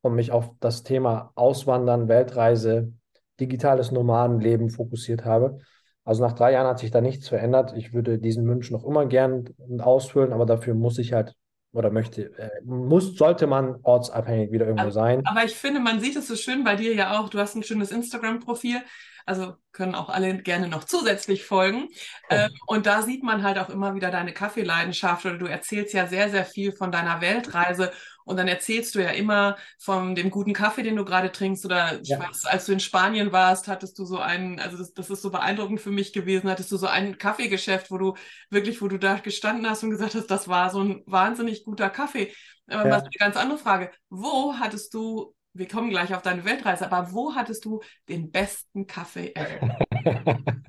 und 0.00 0.14
mich 0.14 0.32
auf 0.32 0.50
das 0.60 0.84
Thema 0.84 1.32
Auswandern, 1.34 2.08
Weltreise, 2.08 2.92
digitales 3.40 3.92
Nomadenleben 3.92 4.70
fokussiert 4.70 5.26
habe. 5.26 5.58
Also 6.04 6.22
nach 6.24 6.32
drei 6.32 6.52
Jahren 6.52 6.66
hat 6.66 6.78
sich 6.78 6.90
da 6.90 7.02
nichts 7.02 7.28
verändert. 7.28 7.74
Ich 7.76 7.92
würde 7.92 8.18
diesen 8.18 8.48
Wunsch 8.48 8.70
noch 8.70 8.84
immer 8.84 9.04
gern 9.04 9.50
ausfüllen, 9.78 10.32
aber 10.32 10.46
dafür 10.46 10.74
muss 10.74 10.98
ich 10.98 11.12
halt 11.12 11.34
oder 11.72 11.90
möchte, 11.90 12.36
äh, 12.38 12.50
muss, 12.64 13.16
sollte 13.16 13.46
man 13.46 13.76
ortsabhängig 13.82 14.52
wieder 14.52 14.66
irgendwo 14.66 14.84
aber, 14.84 14.92
sein. 14.92 15.26
Aber 15.26 15.44
ich 15.44 15.54
finde, 15.54 15.80
man 15.80 16.00
sieht 16.00 16.16
es 16.16 16.28
so 16.28 16.36
schön 16.36 16.64
bei 16.64 16.76
dir 16.76 16.94
ja 16.94 17.18
auch. 17.18 17.28
Du 17.28 17.38
hast 17.38 17.54
ein 17.54 17.62
schönes 17.62 17.90
Instagram-Profil. 17.90 18.82
Also 19.26 19.54
können 19.72 19.94
auch 19.94 20.08
alle 20.08 20.38
gerne 20.38 20.68
noch 20.68 20.84
zusätzlich 20.84 21.44
folgen. 21.44 21.88
Oh. 21.90 22.26
Ähm, 22.30 22.50
und 22.66 22.86
da 22.86 23.02
sieht 23.02 23.22
man 23.22 23.42
halt 23.42 23.58
auch 23.58 23.68
immer 23.68 23.94
wieder 23.94 24.10
deine 24.10 24.32
Kaffeeleidenschaft 24.32 25.26
oder 25.26 25.36
du 25.36 25.44
erzählst 25.44 25.92
ja 25.92 26.06
sehr, 26.06 26.30
sehr 26.30 26.46
viel 26.46 26.72
von 26.72 26.90
deiner 26.90 27.20
Weltreise 27.20 27.92
und 28.28 28.36
dann 28.36 28.46
erzählst 28.46 28.94
du 28.94 29.02
ja 29.02 29.08
immer 29.08 29.56
von 29.78 30.14
dem 30.14 30.28
guten 30.28 30.52
Kaffee, 30.52 30.82
den 30.82 30.96
du 30.96 31.04
gerade 31.06 31.32
trinkst. 31.32 31.64
Oder 31.64 31.98
ich 32.02 32.08
ja. 32.08 32.18
weiß, 32.20 32.44
als 32.44 32.66
du 32.66 32.72
in 32.72 32.80
Spanien 32.80 33.32
warst, 33.32 33.68
hattest 33.68 33.98
du 33.98 34.04
so 34.04 34.18
einen, 34.18 34.60
also 34.60 34.76
das, 34.76 34.92
das, 34.92 35.08
ist 35.08 35.22
so 35.22 35.30
beeindruckend 35.30 35.80
für 35.80 35.90
mich 35.90 36.12
gewesen, 36.12 36.50
hattest 36.50 36.70
du 36.70 36.76
so 36.76 36.86
ein 36.86 37.16
Kaffeegeschäft, 37.16 37.90
wo 37.90 37.96
du 37.96 38.14
wirklich, 38.50 38.82
wo 38.82 38.88
du 38.88 38.98
da 38.98 39.14
gestanden 39.14 39.66
hast 39.66 39.82
und 39.82 39.88
gesagt 39.90 40.14
hast, 40.14 40.26
das 40.26 40.46
war 40.46 40.68
so 40.68 40.80
ein 40.80 41.02
wahnsinnig 41.06 41.64
guter 41.64 41.88
Kaffee. 41.88 42.30
Aber 42.66 42.86
ja. 42.86 42.96
was 42.96 43.04
eine 43.04 43.10
ganz 43.18 43.36
andere 43.38 43.58
Frage. 43.58 43.90
Wo 44.10 44.54
hattest 44.58 44.92
du, 44.92 45.34
wir 45.54 45.66
kommen 45.66 45.88
gleich 45.88 46.14
auf 46.14 46.20
deine 46.20 46.44
Weltreise, 46.44 46.84
aber 46.92 47.14
wo 47.14 47.34
hattest 47.34 47.64
du 47.64 47.80
den 48.10 48.30
besten 48.30 48.86
Kaffee 48.86 49.32
ever? 49.34 49.78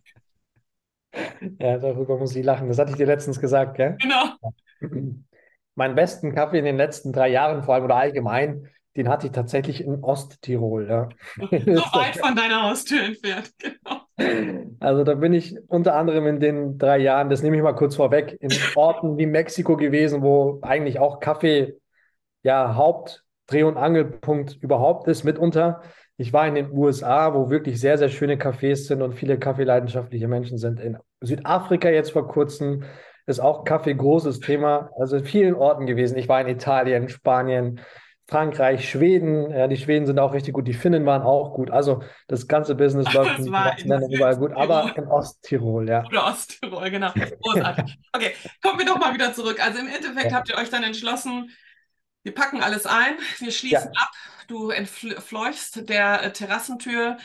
ja, 1.59 1.77
darüber 1.77 2.17
muss 2.17 2.33
ich 2.37 2.45
lachen. 2.45 2.69
Das 2.69 2.79
hatte 2.79 2.91
ich 2.91 2.97
dir 2.97 3.05
letztens 3.05 3.37
gesagt, 3.37 3.75
gell? 3.75 3.97
Genau. 3.99 4.35
Meinen 5.79 5.95
besten 5.95 6.35
Kaffee 6.35 6.59
in 6.59 6.65
den 6.65 6.77
letzten 6.77 7.11
drei 7.11 7.29
Jahren, 7.29 7.63
vor 7.63 7.73
allem 7.73 7.85
oder 7.85 7.95
allgemein, 7.95 8.67
den 8.97 9.07
hatte 9.07 9.27
ich 9.27 9.31
tatsächlich 9.31 9.81
in 9.81 10.03
Osttirol. 10.03 10.87
Ja. 10.87 11.09
So 11.51 11.81
weit 11.97 12.17
von 12.17 12.35
deiner 12.35 12.63
Haustür 12.63 13.01
entfernt, 13.01 13.51
genau. 13.57 14.75
Also 14.81 15.03
da 15.05 15.15
bin 15.15 15.33
ich 15.33 15.57
unter 15.67 15.95
anderem 15.95 16.27
in 16.27 16.39
den 16.41 16.77
drei 16.77 16.97
Jahren, 16.97 17.29
das 17.29 17.41
nehme 17.41 17.55
ich 17.55 17.63
mal 17.63 17.73
kurz 17.73 17.95
vorweg, 17.95 18.37
in 18.41 18.51
Orten 18.75 19.17
wie 19.17 19.25
Mexiko 19.25 19.77
gewesen, 19.77 20.21
wo 20.21 20.59
eigentlich 20.61 20.99
auch 20.99 21.21
Kaffee 21.21 21.77
ja 22.43 22.75
Hauptdreh- 22.75 23.63
und 23.63 23.77
Angelpunkt 23.77 24.57
überhaupt 24.61 25.07
ist 25.07 25.23
mitunter. 25.23 25.81
Ich 26.17 26.33
war 26.33 26.45
in 26.45 26.55
den 26.55 26.71
USA, 26.73 27.33
wo 27.33 27.49
wirklich 27.49 27.79
sehr, 27.79 27.97
sehr 27.97 28.09
schöne 28.09 28.35
Cafés 28.35 28.87
sind 28.87 29.01
und 29.01 29.13
viele 29.13 29.39
kaffeeleidenschaftliche 29.39 30.27
Menschen 30.27 30.57
sind. 30.57 30.81
In 30.81 30.97
Südafrika 31.21 31.87
jetzt 31.89 32.11
vor 32.11 32.27
kurzem, 32.27 32.83
ist 33.29 33.39
auch 33.39 33.63
Kaffee 33.63 33.93
großes 33.93 34.39
Thema. 34.39 34.89
Also 34.99 35.17
in 35.17 35.25
vielen 35.25 35.55
Orten 35.55 35.85
gewesen. 35.85 36.17
Ich 36.17 36.27
war 36.27 36.41
in 36.41 36.47
Italien, 36.47 37.09
Spanien, 37.09 37.79
Frankreich, 38.27 38.89
Schweden. 38.89 39.51
Ja, 39.51 39.67
die 39.67 39.77
Schweden 39.77 40.05
sind 40.05 40.19
auch 40.19 40.33
richtig 40.33 40.53
gut. 40.53 40.67
Die 40.67 40.73
Finnen 40.73 41.05
waren 41.05 41.21
auch 41.21 41.53
gut. 41.53 41.71
Also 41.71 42.01
das 42.27 42.47
ganze 42.47 42.75
Business 42.75 43.11
läuft 43.13 43.39
in 43.39 43.45
Ländern 43.45 44.11
überall 44.11 44.37
gut. 44.37 44.51
Aber 44.53 44.91
in 44.95 45.05
Osttirol, 45.05 45.87
ja. 45.87 46.05
Oder 46.05 46.25
Osttirol, 46.25 46.89
genau. 46.89 47.11
Großartig. 47.41 47.97
Okay, 48.13 48.33
kommen 48.61 48.79
wir 48.79 48.85
doch 48.85 48.97
mal 48.97 49.13
wieder 49.13 49.33
zurück. 49.33 49.63
Also 49.63 49.79
im 49.79 49.87
Endeffekt 49.87 50.31
ja. 50.31 50.37
habt 50.37 50.49
ihr 50.49 50.57
euch 50.57 50.69
dann 50.69 50.83
entschlossen, 50.83 51.51
wir 52.23 52.33
packen 52.33 52.61
alles 52.61 52.85
ein, 52.85 53.15
wir 53.39 53.51
schließen 53.51 53.91
ja. 53.93 54.01
ab. 54.01 54.11
Du 54.47 54.71
entfleuchst 54.71 55.87
der 55.87 56.23
äh, 56.23 56.33
Terrassentür 56.33 57.17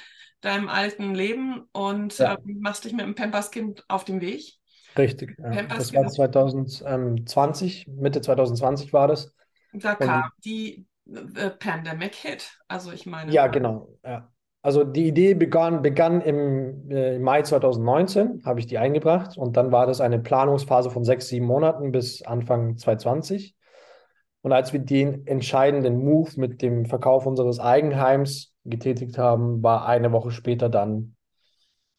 deinem 0.43 0.69
alten 0.69 1.15
Leben 1.15 1.63
und 1.73 2.19
ja. 2.19 2.35
äh, 2.35 2.39
machst 2.45 2.85
dich 2.85 2.93
mit 2.93 3.07
dem 3.07 3.15
Pampers-Kind 3.15 3.85
auf 3.89 4.05
den 4.05 4.21
Weg. 4.21 4.59
Richtig, 4.97 5.37
ja. 5.39 5.63
das 5.63 5.93
war 5.93 6.07
2020, 6.07 7.89
Mitte 7.89 8.21
2020 8.21 8.93
war 8.93 9.09
das. 9.09 9.35
Da 9.73 9.95
kam 9.97 10.31
die 10.45 10.87
äh, 11.07 11.51
Pandemic 11.51 12.15
Hit, 12.15 12.59
also 12.69 12.93
ich 12.93 13.07
meine. 13.07 13.33
Ja, 13.33 13.49
genau. 13.49 13.89
Ja. 14.05 14.31
Also 14.63 14.83
die 14.83 15.07
Idee 15.07 15.35
begann, 15.35 15.83
begann 15.83 16.23
im 16.23 16.91
äh, 16.91 17.19
Mai 17.19 17.43
2019, 17.43 18.43
habe 18.47 18.61
ich 18.61 18.67
die 18.67 18.79
eingebracht 18.79 19.37
und 19.37 19.59
dann 19.59 19.73
war 19.73 19.87
das 19.87 20.01
eine 20.01 20.19
Planungsphase 20.19 20.91
von 20.91 21.05
sechs, 21.05 21.29
sieben 21.29 21.45
Monaten 21.45 21.93
bis 21.93 22.23
Anfang 22.23 22.79
2020. 22.79 23.55
Und 24.41 24.53
als 24.53 24.73
wir 24.73 24.81
den 24.81 25.27
entscheidenden 25.27 26.03
Move 26.03 26.31
mit 26.37 26.63
dem 26.63 26.87
Verkauf 26.87 27.27
unseres 27.27 27.61
Eigenheims 27.61 28.55
getätigt 28.65 29.19
haben, 29.19 29.63
war 29.63 29.87
eine 29.87 30.13
Woche 30.13 30.31
später 30.31 30.71
dann 30.71 31.17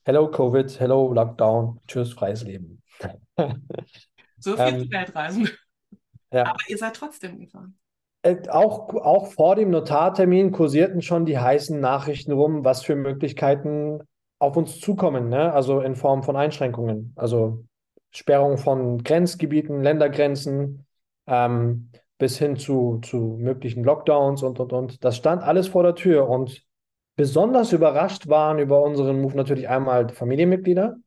Hello 0.04 0.30
Covid, 0.30 0.80
Hello 0.80 1.14
Lockdown, 1.14 1.82
tschüss, 1.88 2.14
freies 2.14 2.44
Leben. 2.44 2.82
so 4.40 4.56
viel 4.56 4.66
ähm, 4.66 4.92
Weltreisen. 4.92 5.50
Ja. 6.32 6.48
Aber 6.48 6.60
ihr 6.68 6.78
seid 6.78 6.96
trotzdem 6.96 7.40
gefahren. 7.40 7.78
Äh, 8.24 8.50
auch, 8.50 8.94
auch 8.96 9.28
vor 9.28 9.56
dem 9.56 9.70
Notartermin 9.70 10.52
kursierten 10.52 11.02
schon 11.02 11.26
die 11.26 11.38
heißen 11.38 11.80
Nachrichten 11.80 12.32
rum, 12.32 12.66
was 12.66 12.84
für 12.84 12.96
Möglichkeiten 12.96 14.02
auf 14.40 14.58
uns 14.58 14.80
zukommen, 14.80 15.30
ne? 15.30 15.54
also 15.54 15.80
in 15.80 15.96
Form 15.96 16.24
von 16.24 16.36
Einschränkungen, 16.36 17.14
also 17.16 17.64
Sperrung 18.12 18.58
von 18.58 19.04
Grenzgebieten, 19.04 19.82
Ländergrenzen, 19.82 20.86
ähm, 21.28 21.92
bis 22.18 22.38
hin 22.38 22.56
zu, 22.56 23.00
zu 23.04 23.38
möglichen 23.40 23.84
Lockdowns 23.84 24.42
und, 24.42 24.60
und, 24.60 24.74
und. 24.74 25.04
Das 25.04 25.18
stand 25.18 25.44
alles 25.44 25.68
vor 25.68 25.84
der 25.84 25.96
Tür 25.96 26.28
und 26.30 26.64
besonders 27.16 27.74
überrascht 27.74 28.28
waren 28.28 28.60
über 28.60 28.82
unseren 28.82 29.22
Move 29.22 29.36
natürlich 29.36 29.70
einmal 29.70 30.10
Familienmitglieder, 30.10 30.98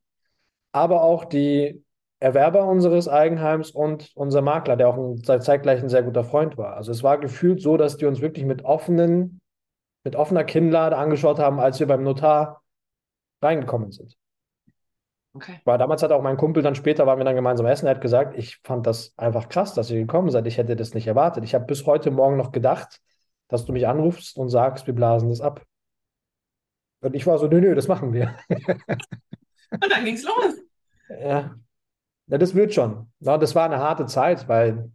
aber 0.72 1.02
auch 1.02 1.24
die 1.24 1.82
Erwerber 2.20 2.64
unseres 2.66 3.08
Eigenheims 3.08 3.70
und 3.70 4.10
unser 4.14 4.42
Makler, 4.42 4.76
der 4.76 4.88
auch 4.88 5.16
zeitgleich 5.22 5.80
ein 5.80 5.88
sehr 5.88 6.02
guter 6.02 6.24
Freund 6.24 6.58
war. 6.58 6.76
Also 6.76 6.90
es 6.90 7.02
war 7.02 7.18
gefühlt 7.18 7.62
so, 7.62 7.76
dass 7.76 7.96
die 7.96 8.06
uns 8.06 8.20
wirklich 8.20 8.44
mit 8.44 8.64
offenen, 8.64 9.40
mit 10.04 10.16
offener 10.16 10.44
Kinnlade 10.44 10.96
angeschaut 10.96 11.38
haben, 11.38 11.60
als 11.60 11.78
wir 11.78 11.86
beim 11.86 12.02
Notar 12.02 12.62
reingekommen 13.40 13.92
sind. 13.92 14.16
Okay. 15.34 15.60
Weil 15.64 15.78
damals 15.78 16.02
hat 16.02 16.10
auch 16.10 16.22
mein 16.22 16.36
Kumpel 16.36 16.64
dann 16.64 16.74
später, 16.74 17.06
waren 17.06 17.18
wir 17.18 17.24
dann 17.24 17.36
gemeinsam 17.36 17.66
essen, 17.66 17.86
er 17.86 17.94
hat 17.94 18.00
gesagt, 18.00 18.36
ich 18.36 18.58
fand 18.64 18.86
das 18.86 19.12
einfach 19.16 19.48
krass, 19.48 19.74
dass 19.74 19.90
ihr 19.90 20.00
gekommen 20.00 20.30
seid. 20.30 20.46
Ich 20.48 20.58
hätte 20.58 20.74
das 20.74 20.94
nicht 20.94 21.06
erwartet. 21.06 21.44
Ich 21.44 21.54
habe 21.54 21.66
bis 21.66 21.86
heute 21.86 22.10
Morgen 22.10 22.36
noch 22.36 22.50
gedacht, 22.50 23.00
dass 23.46 23.64
du 23.64 23.72
mich 23.72 23.86
anrufst 23.86 24.36
und 24.36 24.48
sagst, 24.48 24.88
wir 24.88 24.94
blasen 24.94 25.28
das 25.28 25.40
ab. 25.40 25.64
Und 27.00 27.14
ich 27.14 27.26
war 27.28 27.38
so, 27.38 27.46
nö, 27.46 27.60
nö, 27.60 27.76
das 27.76 27.86
machen 27.86 28.12
wir. 28.12 28.34
und 29.70 29.90
dann 29.90 30.04
ging 30.04 30.14
es 30.14 30.24
los. 30.24 30.54
Ja. 31.08 31.54
ja, 32.26 32.38
das 32.38 32.54
wird 32.54 32.74
schon. 32.74 33.10
Ja, 33.20 33.38
das 33.38 33.54
war 33.54 33.64
eine 33.64 33.78
harte 33.78 34.06
Zeit, 34.06 34.48
weil 34.48 34.90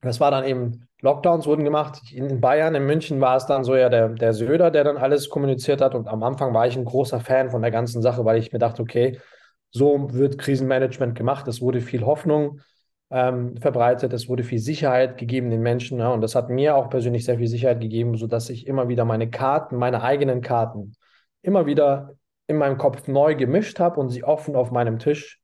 das 0.00 0.20
war 0.20 0.30
dann 0.30 0.44
eben, 0.44 0.86
Lockdowns 1.00 1.46
wurden 1.46 1.64
gemacht. 1.64 2.00
In 2.12 2.40
Bayern, 2.40 2.74
in 2.74 2.86
München 2.86 3.20
war 3.20 3.36
es 3.36 3.46
dann 3.46 3.64
so 3.64 3.76
ja 3.76 3.88
der, 3.88 4.08
der 4.08 4.32
Söder, 4.32 4.70
der 4.70 4.84
dann 4.84 4.96
alles 4.96 5.28
kommuniziert 5.28 5.80
hat. 5.80 5.94
Und 5.94 6.08
am 6.08 6.22
Anfang 6.22 6.54
war 6.54 6.66
ich 6.66 6.76
ein 6.76 6.84
großer 6.84 7.20
Fan 7.20 7.50
von 7.50 7.62
der 7.62 7.70
ganzen 7.70 8.00
Sache, 8.00 8.24
weil 8.24 8.38
ich 8.38 8.52
mir 8.52 8.58
dachte, 8.58 8.80
okay, 8.80 9.20
so 9.70 10.12
wird 10.14 10.38
Krisenmanagement 10.38 11.14
gemacht. 11.14 11.46
Es 11.48 11.60
wurde 11.60 11.80
viel 11.80 12.06
Hoffnung 12.06 12.60
ähm, 13.10 13.56
verbreitet, 13.58 14.12
es 14.12 14.28
wurde 14.28 14.44
viel 14.44 14.58
Sicherheit 14.58 15.18
gegeben 15.18 15.50
den 15.50 15.60
Menschen. 15.60 15.98
Ja, 15.98 16.08
und 16.08 16.20
das 16.20 16.34
hat 16.34 16.48
mir 16.48 16.76
auch 16.76 16.88
persönlich 16.88 17.24
sehr 17.24 17.38
viel 17.38 17.48
Sicherheit 17.48 17.80
gegeben, 17.80 18.16
sodass 18.16 18.48
ich 18.48 18.66
immer 18.66 18.88
wieder 18.88 19.04
meine 19.04 19.28
Karten, 19.28 19.76
meine 19.76 20.02
eigenen 20.02 20.40
Karten, 20.40 20.94
immer 21.42 21.66
wieder 21.66 22.14
in 22.46 22.56
meinem 22.56 22.78
Kopf 22.78 23.08
neu 23.08 23.34
gemischt 23.34 23.80
habe 23.80 24.00
und 24.00 24.10
sie 24.10 24.24
offen 24.24 24.56
auf 24.56 24.70
meinem 24.70 24.98
Tisch, 24.98 25.40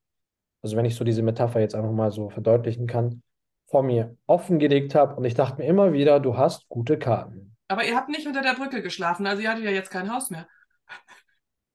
also 0.63 0.77
wenn 0.77 0.85
ich 0.85 0.95
so 0.95 1.05
diese 1.05 1.23
Metapher 1.23 1.61
jetzt 1.61 1.75
einfach 1.75 1.93
mal 1.93 2.11
so 2.11 2.29
verdeutlichen 2.29 2.87
kann, 2.87 3.23
vor 3.67 3.83
mir 3.83 4.17
offengelegt 4.27 4.95
habe 4.95 5.15
und 5.17 5.25
ich 5.25 5.35
dachte 5.35 5.63
mir 5.63 5.69
immer 5.69 5.93
wieder, 5.93 6.21
du 6.21 6.37
hast 6.37 6.69
gute 6.69 6.99
Karten. 6.99 7.57
Aber 7.69 7.85
ihr 7.85 7.97
habt 7.97 8.09
nicht 8.09 8.27
unter 8.27 8.43
der 8.43 8.55
Brücke 8.55 8.83
geschlafen, 8.83 9.27
also 9.27 9.41
ihr 9.43 9.51
hattet 9.51 9.65
ja 9.65 9.71
jetzt 9.71 9.91
kein 9.91 10.13
Haus 10.13 10.31
mehr. 10.31 10.47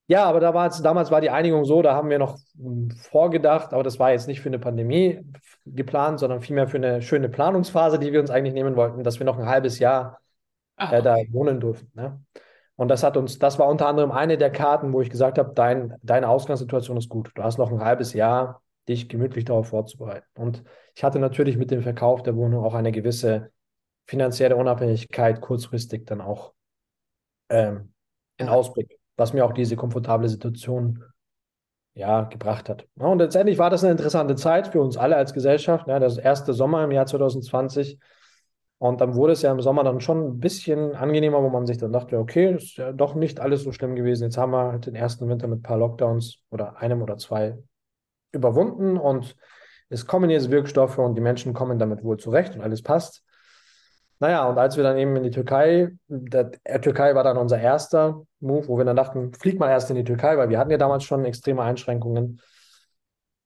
Ja, 0.08 0.26
aber 0.26 0.40
da 0.40 0.54
war 0.54 0.70
damals 0.84 1.10
war 1.10 1.20
die 1.20 1.32
Einigung 1.32 1.66
so, 1.66 1.82
da 1.82 1.96
haben 1.96 2.12
wir 2.12 2.20
noch 2.20 2.38
hm, 2.60 2.92
vorgedacht, 2.92 3.74
aber 3.74 3.82
das 3.82 3.98
war 3.98 4.12
jetzt 4.12 4.28
nicht 4.28 4.40
für 4.40 4.50
eine 4.50 4.60
Pandemie 4.60 5.20
geplant, 5.66 6.20
sondern 6.20 6.42
vielmehr 6.42 6.68
für 6.68 6.78
eine 6.78 7.02
schöne 7.02 7.28
Planungsphase, 7.28 7.98
die 7.98 8.14
wir 8.14 8.20
uns 8.20 8.30
eigentlich 8.30 8.54
nehmen 8.54 8.76
wollten, 8.76 9.04
dass 9.04 9.18
wir 9.18 9.26
noch 9.26 9.40
ein 9.40 9.48
halbes 9.48 9.80
Jahr 9.80 10.20
äh, 10.78 11.02
da 11.02 11.16
wohnen 11.32 11.60
durften. 11.60 11.90
Ne? 11.96 12.24
Und 12.76 12.90
das 12.90 13.04
hat 13.04 13.16
uns, 13.16 13.40
das 13.40 13.58
war 13.58 13.68
unter 13.68 13.88
anderem 13.88 14.12
eine 14.12 14.38
der 14.38 14.52
Karten, 14.52 14.92
wo 14.92 15.02
ich 15.02 15.10
gesagt 15.10 15.38
habe, 15.38 15.54
dein, 15.54 15.96
deine 16.02 16.28
Ausgangssituation 16.28 16.98
ist 16.98 17.10
gut. 17.10 17.32
Du 17.36 17.44
hast 17.44 17.58
noch 17.58 17.72
ein 17.72 17.84
halbes 17.84 18.14
Jahr, 18.14 18.62
dich 18.88 19.08
gemütlich 19.10 19.46
darauf 19.46 19.70
vorzubereiten. 19.70 20.28
Und 20.38 20.64
ich 20.94 21.04
hatte 21.04 21.20
natürlich 21.20 21.58
mit 21.58 21.72
dem 21.72 21.82
Verkauf 21.82 22.22
der 22.22 22.36
Wohnung 22.36 22.64
auch 22.64 22.74
eine 22.74 22.92
gewisse 22.92 23.52
finanzielle 24.06 24.56
Unabhängigkeit 24.56 25.42
kurzfristig 25.42 26.06
dann 26.06 26.22
auch 26.22 26.54
ähm, 27.50 27.94
in 28.38 28.50
Ausblick, 28.50 29.00
was 29.16 29.34
mir 29.34 29.46
auch 29.46 29.54
diese 29.54 29.76
komfortable 29.76 30.30
Situation 30.30 31.04
ja, 31.94 32.24
gebracht 32.24 32.70
hat. 32.70 32.86
Ja, 32.98 33.06
und 33.08 33.20
letztendlich 33.20 33.58
war 33.58 33.70
das 33.70 33.84
eine 33.84 33.92
interessante 33.92 34.36
Zeit 34.36 34.68
für 34.68 34.82
uns 34.82 34.98
alle 34.98 35.16
als 35.16 35.34
Gesellschaft. 35.34 35.88
Ja, 35.88 36.00
das 36.00 36.18
erste 36.18 36.54
Sommer 36.54 36.84
im 36.84 36.92
Jahr 36.92 37.06
2020 37.06 37.98
Und 38.88 39.02
dann 39.02 39.16
wurde 39.16 39.34
es 39.34 39.42
ja 39.42 39.52
im 39.52 39.62
Sommer 39.62 39.84
dann 39.84 40.00
schon 40.00 40.24
ein 40.24 40.40
bisschen 40.40 40.94
angenehmer, 40.96 41.42
wo 41.42 41.50
man 41.50 41.66
sich 41.66 41.80
dann 41.80 41.92
dachte, 41.92 42.20
okay, 42.20 42.54
ist 42.54 42.78
ja 42.78 42.92
doch 42.92 43.16
nicht 43.16 43.40
alles 43.40 43.64
so 43.64 43.72
schlimm 43.72 43.96
gewesen. 43.96 44.26
Jetzt 44.26 44.38
haben 44.38 44.52
wir 44.52 44.72
halt 44.72 44.86
den 44.86 44.94
ersten 44.94 45.28
Winter 45.28 45.48
mit 45.48 45.60
ein 45.60 45.64
paar 45.64 45.80
Lockdowns 45.80 46.38
oder 46.52 46.78
einem 46.78 47.02
oder 47.02 47.18
zwei 47.18 47.58
überwunden 48.32 48.98
und 48.98 49.36
es 49.90 50.06
kommen 50.06 50.30
jetzt 50.30 50.52
Wirkstoffe 50.52 51.00
und 51.00 51.16
die 51.16 51.22
Menschen 51.22 51.54
kommen 51.54 51.80
damit 51.80 52.04
wohl 52.04 52.18
zurecht 52.18 52.56
und 52.56 52.62
alles 52.62 52.84
passt. 52.84 53.24
Naja, 54.20 54.48
und 54.48 54.60
als 54.60 54.78
wir 54.78 54.84
dann 54.84 54.98
eben 54.98 55.16
in 55.16 55.24
die 55.24 55.32
Türkei, 55.32 55.90
der, 56.08 56.52
der 56.68 56.82
Türkei 56.82 57.16
war 57.16 57.24
dann 57.24 57.38
unser 57.38 57.60
erster 57.60 58.22
Move, 58.40 58.68
wo 58.68 58.78
wir 58.78 58.86
dann 58.86 58.96
dachten, 58.96 59.34
flieg 59.34 59.60
mal 59.60 59.72
erst 59.72 59.90
in 59.90 59.96
die 59.96 60.04
Türkei, 60.04 60.38
weil 60.38 60.50
wir 60.50 60.60
hatten 60.60 60.72
ja 60.72 60.78
damals 60.78 61.06
schon 61.06 61.26
extreme 61.26 61.64
Einschränkungen. 61.64 62.40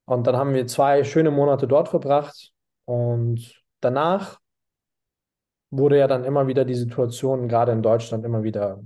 Und 0.03 0.27
dann 0.27 0.35
haben 0.35 0.53
wir 0.53 0.67
zwei 0.67 1.05
schöne 1.05 1.31
Monate 1.31 1.65
dort 1.65 1.87
verbracht 1.87 2.51
und 2.83 3.63
danach 3.79 4.39
wurde 5.71 5.97
ja 5.97 6.07
dann 6.07 6.23
immer 6.23 6.47
wieder 6.47 6.65
die 6.65 6.75
Situation, 6.75 7.47
gerade 7.47 7.71
in 7.71 7.81
Deutschland, 7.81 8.25
immer 8.25 8.43
wieder 8.43 8.81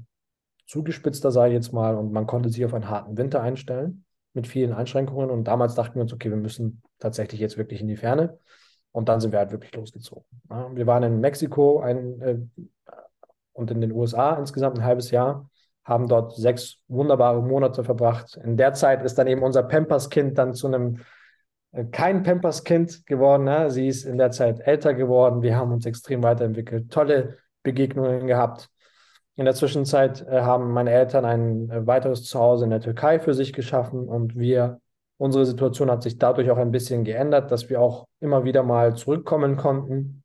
zugespitzter, 0.67 1.31
sage 1.31 1.49
ich 1.49 1.55
jetzt 1.55 1.73
mal, 1.73 1.95
und 1.95 2.11
man 2.11 2.27
konnte 2.27 2.49
sich 2.49 2.63
auf 2.65 2.73
einen 2.73 2.89
harten 2.89 3.17
Winter 3.17 3.41
einstellen 3.41 4.05
mit 4.33 4.47
vielen 4.47 4.73
Einschränkungen. 4.73 5.29
Und 5.29 5.45
damals 5.45 5.75
dachten 5.75 5.95
wir 5.95 6.01
uns, 6.01 6.13
okay, 6.13 6.29
wir 6.29 6.37
müssen 6.37 6.81
tatsächlich 6.99 7.39
jetzt 7.39 7.57
wirklich 7.57 7.81
in 7.81 7.87
die 7.87 7.97
Ferne. 7.97 8.39
Und 8.91 9.09
dann 9.09 9.19
sind 9.19 9.31
wir 9.31 9.39
halt 9.39 9.51
wirklich 9.51 9.73
losgezogen. 9.73 10.25
Wir 10.73 10.87
waren 10.87 11.03
in 11.03 11.19
Mexiko 11.19 11.79
ein, 11.79 12.21
äh, 12.21 12.37
und 13.53 13.71
in 13.71 13.81
den 13.81 13.91
USA 13.91 14.35
insgesamt 14.35 14.77
ein 14.77 14.85
halbes 14.85 15.11
Jahr, 15.11 15.49
haben 15.83 16.07
dort 16.07 16.35
sechs 16.35 16.77
wunderbare 16.87 17.41
Monate 17.41 17.83
verbracht. 17.83 18.39
In 18.43 18.57
der 18.57 18.73
Zeit 18.73 19.03
ist 19.03 19.15
dann 19.17 19.27
eben 19.27 19.43
unser 19.43 19.63
Pampers-Kind 19.63 20.37
dann 20.37 20.53
zu 20.53 20.67
einem 20.67 20.99
kein 21.91 22.23
Pampers-Kind 22.23 23.05
geworden. 23.05 23.45
Ne? 23.45 23.71
Sie 23.71 23.87
ist 23.87 24.05
in 24.05 24.17
der 24.17 24.31
Zeit 24.31 24.59
älter 24.59 24.93
geworden. 24.93 25.41
Wir 25.41 25.57
haben 25.57 25.71
uns 25.71 25.85
extrem 25.85 26.21
weiterentwickelt, 26.21 26.91
tolle 26.91 27.37
Begegnungen 27.63 28.27
gehabt. 28.27 28.69
In 29.35 29.45
der 29.45 29.55
Zwischenzeit 29.55 30.21
äh, 30.27 30.41
haben 30.41 30.71
meine 30.71 30.91
Eltern 30.91 31.25
ein 31.25 31.69
äh, 31.71 31.87
weiteres 31.87 32.25
Zuhause 32.25 32.65
in 32.65 32.69
der 32.69 32.81
Türkei 32.81 33.19
für 33.19 33.33
sich 33.33 33.51
geschaffen 33.51 34.07
und 34.07 34.37
wir, 34.37 34.79
unsere 35.17 35.45
Situation 35.45 35.89
hat 35.89 36.03
sich 36.03 36.19
dadurch 36.19 36.51
auch 36.51 36.57
ein 36.57 36.71
bisschen 36.71 37.03
geändert, 37.03 37.49
dass 37.49 37.69
wir 37.69 37.81
auch 37.81 38.07
immer 38.19 38.43
wieder 38.43 38.61
mal 38.61 38.95
zurückkommen 38.95 39.57
konnten. 39.57 40.23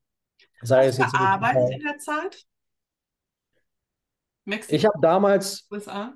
Sei 0.60 0.86
Hast 0.86 0.94
es 0.94 0.98
jetzt 0.98 1.12
gearbeitet 1.12 1.70
in 1.70 1.82
der 1.82 1.98
Zeit? 1.98 2.44
Mexiko, 4.44 4.74
ich 4.74 4.84
habe 4.84 4.98
damals 5.00 5.66
USA? 5.70 6.14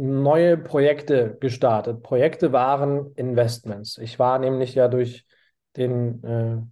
Neue 0.00 0.56
Projekte 0.56 1.36
gestartet. 1.40 2.02
Projekte 2.02 2.52
waren 2.52 3.12
Investments. 3.16 3.98
Ich 3.98 4.18
war 4.18 4.38
nämlich 4.38 4.74
ja 4.74 4.88
durch 4.88 5.26
den 5.76 6.24
äh, 6.24 6.62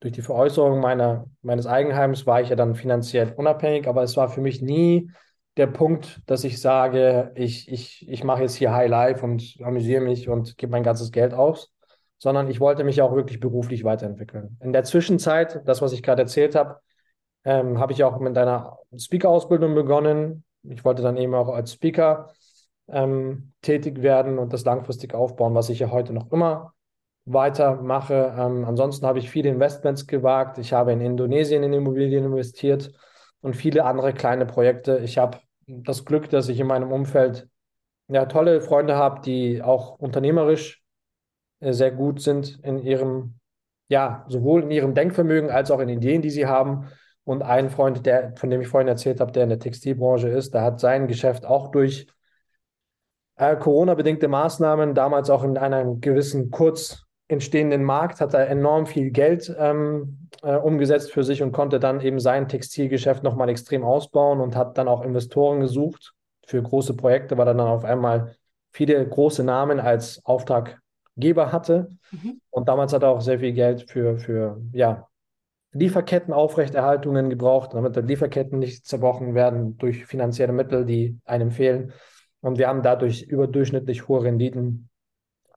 durch 0.00 0.12
die 0.12 0.22
Veräußerung 0.22 0.80
meiner, 0.80 1.24
meines 1.40 1.66
Eigenheims 1.66 2.26
war 2.26 2.42
ich 2.42 2.50
ja 2.50 2.56
dann 2.56 2.74
finanziell 2.74 3.32
unabhängig, 3.34 3.88
aber 3.88 4.02
es 4.02 4.18
war 4.18 4.28
für 4.28 4.42
mich 4.42 4.60
nie 4.60 5.10
der 5.56 5.66
Punkt, 5.66 6.20
dass 6.26 6.44
ich 6.44 6.60
sage, 6.60 7.32
ich, 7.36 7.72
ich, 7.72 8.06
ich 8.06 8.22
mache 8.22 8.42
jetzt 8.42 8.56
hier 8.56 8.74
High 8.74 8.90
Life 8.90 9.24
und 9.24 9.56
amüsiere 9.62 10.02
mich 10.02 10.28
und 10.28 10.58
gebe 10.58 10.72
mein 10.72 10.82
ganzes 10.82 11.10
Geld 11.10 11.32
aus, 11.32 11.72
sondern 12.18 12.50
ich 12.50 12.60
wollte 12.60 12.84
mich 12.84 13.00
auch 13.00 13.14
wirklich 13.14 13.40
beruflich 13.40 13.82
weiterentwickeln. 13.82 14.58
In 14.60 14.74
der 14.74 14.84
Zwischenzeit, 14.84 15.62
das, 15.64 15.80
was 15.80 15.94
ich 15.94 16.02
gerade 16.02 16.20
erzählt 16.20 16.54
habe, 16.54 16.80
ähm, 17.44 17.78
habe 17.78 17.94
ich 17.94 18.04
auch 18.04 18.18
mit 18.18 18.36
einer 18.36 18.76
Speaker-Ausbildung 18.94 19.74
begonnen. 19.74 20.44
Ich 20.64 20.84
wollte 20.84 21.02
dann 21.02 21.16
eben 21.16 21.34
auch 21.34 21.48
als 21.48 21.72
Speaker 21.72 22.28
ähm, 22.88 23.52
tätig 23.62 24.02
werden 24.02 24.38
und 24.38 24.52
das 24.52 24.64
langfristig 24.64 25.14
aufbauen, 25.14 25.54
was 25.54 25.70
ich 25.70 25.78
ja 25.78 25.90
heute 25.90 26.12
noch 26.12 26.30
immer 26.32 26.74
weitermache. 27.24 28.34
Ähm, 28.38 28.64
ansonsten 28.64 29.06
habe 29.06 29.18
ich 29.18 29.30
viele 29.30 29.48
Investments 29.48 30.06
gewagt. 30.06 30.58
Ich 30.58 30.72
habe 30.72 30.92
in 30.92 31.00
Indonesien 31.00 31.62
in 31.62 31.72
Immobilien 31.72 32.24
investiert 32.24 32.92
und 33.40 33.56
viele 33.56 33.84
andere 33.84 34.12
kleine 34.12 34.46
Projekte. 34.46 34.98
Ich 34.98 35.18
habe 35.18 35.38
das 35.66 36.04
Glück, 36.04 36.28
dass 36.30 36.48
ich 36.48 36.60
in 36.60 36.66
meinem 36.66 36.92
Umfeld 36.92 37.48
ja, 38.08 38.26
tolle 38.26 38.60
Freunde 38.60 38.96
habe, 38.96 39.22
die 39.22 39.62
auch 39.62 39.98
unternehmerisch 39.98 40.82
äh, 41.60 41.72
sehr 41.72 41.90
gut 41.90 42.20
sind 42.20 42.60
in 42.62 42.78
ihrem, 42.78 43.38
ja, 43.88 44.26
sowohl 44.28 44.64
in 44.64 44.70
ihrem 44.70 44.94
Denkvermögen 44.94 45.50
als 45.50 45.70
auch 45.70 45.80
in 45.80 45.88
Ideen, 45.88 46.22
die 46.22 46.30
sie 46.30 46.46
haben. 46.46 46.88
Und 47.24 47.42
ein 47.42 47.70
Freund, 47.70 48.04
der, 48.04 48.34
von 48.36 48.50
dem 48.50 48.60
ich 48.60 48.68
vorhin 48.68 48.88
erzählt 48.88 49.20
habe, 49.20 49.32
der 49.32 49.44
in 49.44 49.48
der 49.48 49.58
Textilbranche 49.58 50.28
ist, 50.28 50.52
der 50.52 50.60
hat 50.60 50.78
sein 50.78 51.08
Geschäft 51.08 51.46
auch 51.46 51.70
durch 51.70 52.06
äh, 53.36 53.56
Corona-bedingte 53.56 54.28
Maßnahmen, 54.28 54.94
damals 54.94 55.30
auch 55.30 55.42
in 55.44 55.56
einem 55.58 56.00
gewissen 56.00 56.50
kurz 56.50 57.04
entstehenden 57.28 57.82
Markt, 57.82 58.20
hat 58.20 58.34
er 58.34 58.48
enorm 58.48 58.86
viel 58.86 59.10
Geld 59.10 59.54
ähm, 59.58 60.28
äh, 60.42 60.56
umgesetzt 60.56 61.12
für 61.12 61.24
sich 61.24 61.42
und 61.42 61.52
konnte 61.52 61.80
dann 61.80 62.00
eben 62.00 62.20
sein 62.20 62.48
Textilgeschäft 62.48 63.22
nochmal 63.22 63.48
extrem 63.48 63.82
ausbauen 63.82 64.40
und 64.40 64.56
hat 64.56 64.76
dann 64.78 64.88
auch 64.88 65.02
Investoren 65.02 65.60
gesucht 65.60 66.12
für 66.46 66.62
große 66.62 66.94
Projekte, 66.94 67.38
weil 67.38 67.48
er 67.48 67.54
dann 67.54 67.66
auf 67.66 67.84
einmal 67.84 68.36
viele 68.72 69.06
große 69.06 69.42
Namen 69.42 69.80
als 69.80 70.20
Auftraggeber 70.24 71.52
hatte. 71.52 71.88
Mhm. 72.10 72.40
Und 72.50 72.68
damals 72.68 72.92
hat 72.92 73.02
er 73.02 73.10
auch 73.10 73.20
sehr 73.20 73.38
viel 73.38 73.52
Geld 73.52 73.90
für, 73.90 74.18
für 74.18 74.60
ja, 74.72 75.08
Lieferkettenaufrechterhaltungen 75.72 77.30
gebraucht, 77.30 77.74
damit 77.74 77.96
die 77.96 78.00
Lieferketten 78.00 78.58
nicht 78.58 78.86
zerbrochen 78.86 79.34
werden 79.34 79.76
durch 79.78 80.04
finanzielle 80.06 80.52
Mittel, 80.52 80.84
die 80.84 81.18
einem 81.24 81.50
fehlen. 81.50 81.92
Und 82.44 82.58
wir 82.58 82.68
haben 82.68 82.82
dadurch 82.82 83.22
überdurchschnittlich 83.22 84.06
hohe 84.06 84.24
Renditen 84.24 84.90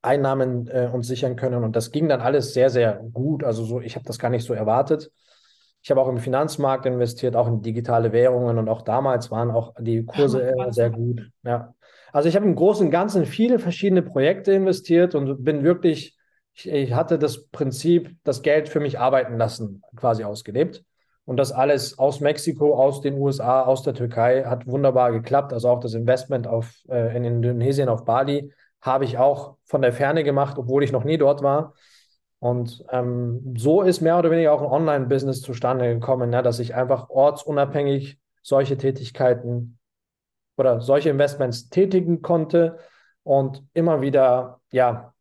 Einnahmen 0.02 0.69
äh, 0.69 0.89
uns 0.89 1.06
sichern 1.08 1.36
können. 1.36 1.65
Und 1.65 1.76
das 1.76 1.91
ging 1.91 2.08
dann 2.08 2.21
alles 2.21 2.54
sehr, 2.54 2.69
sehr 2.69 3.04
gut. 3.12 3.43
Also 3.43 3.65
so, 3.65 3.82
ich 3.82 3.95
habe 3.95 4.06
das 4.06 4.19
gar 4.19 4.30
nicht 4.30 4.45
so 4.45 4.54
erwartet. 4.54 5.12
Ich 5.82 5.91
habe 5.91 6.00
auch 6.00 6.08
im 6.08 6.17
Finanzmarkt 6.17 6.86
investiert, 6.86 7.36
auch 7.36 7.50
in 7.50 7.62
digitale 7.62 8.13
Währungen 8.13 8.58
und 8.58 8.69
auch 8.69 8.84
damals 8.84 9.32
waren 9.32 9.52
auch 9.52 9.73
die 9.78 10.06
Kurse 10.06 10.54
ja, 10.58 10.71
sehr 10.71 10.89
gut. 10.89 11.30
Ja. 11.43 11.76
Also 12.13 12.30
ich 12.30 12.38
habe 12.38 12.45
im 12.45 12.56
Großen 12.56 12.86
und 12.86 12.91
Ganzen 12.91 13.26
viele 13.26 13.60
verschiedene 13.60 14.02
Projekte 14.02 14.54
investiert 14.54 15.13
und 15.13 15.43
bin 15.43 15.65
wirklich, 15.65 16.17
ich, 16.54 16.69
ich 16.69 16.93
hatte 16.93 17.19
das 17.19 17.47
Prinzip, 17.47 18.15
das 18.23 18.43
Geld 18.43 18.69
für 18.69 18.80
mich 18.80 18.97
arbeiten 18.97 19.38
lassen, 19.38 19.82
quasi 19.97 20.23
ausgelebt. 20.23 20.86
Und 21.27 21.35
das 21.35 21.51
alles 21.51 21.99
aus 21.99 22.21
Mexiko, 22.21 22.73
aus 22.73 23.01
den 23.01 23.19
USA, 23.19 23.63
aus 23.63 23.83
der 23.83 23.93
Türkei 23.93 24.45
hat 24.45 24.65
wunderbar 24.65 25.11
geklappt. 25.11 25.51
Also 25.51 25.67
auch 25.67 25.81
das 25.81 25.93
Investment 25.93 26.47
auf, 26.47 26.73
äh, 26.87 27.17
in 27.17 27.25
Indonesien, 27.25 27.89
auf 27.89 28.05
Bali 28.05 28.53
habe 28.79 29.03
ich 29.03 29.17
auch 29.17 29.57
von 29.65 29.81
der 29.81 29.91
Ferne 29.91 30.23
gemacht, 30.23 30.57
obwohl 30.57 30.85
ich 30.85 30.93
noch 30.93 31.03
nie 31.03 31.17
dort 31.17 31.43
war. 31.43 31.73
Und 32.39 32.81
ähm, 32.91 33.55
so 33.57 33.81
ist 33.81 33.99
mehr 33.99 34.17
oder 34.17 34.31
weniger 34.31 34.53
auch 34.53 34.61
ein 34.61 34.71
Online-Business 34.71 35.41
zustande 35.41 35.93
gekommen, 35.93 36.31
ja, 36.31 36.41
dass 36.41 36.59
ich 36.59 36.75
einfach 36.75 37.09
ortsunabhängig 37.09 38.21
solche 38.41 38.77
Tätigkeiten 38.77 39.79
oder 40.55 40.79
solche 40.79 41.09
Investments 41.09 41.67
tätigen 41.67 42.21
konnte 42.21 42.77
und 43.23 43.65
immer 43.73 43.99
wieder, 43.99 44.61
ja, 44.71 45.13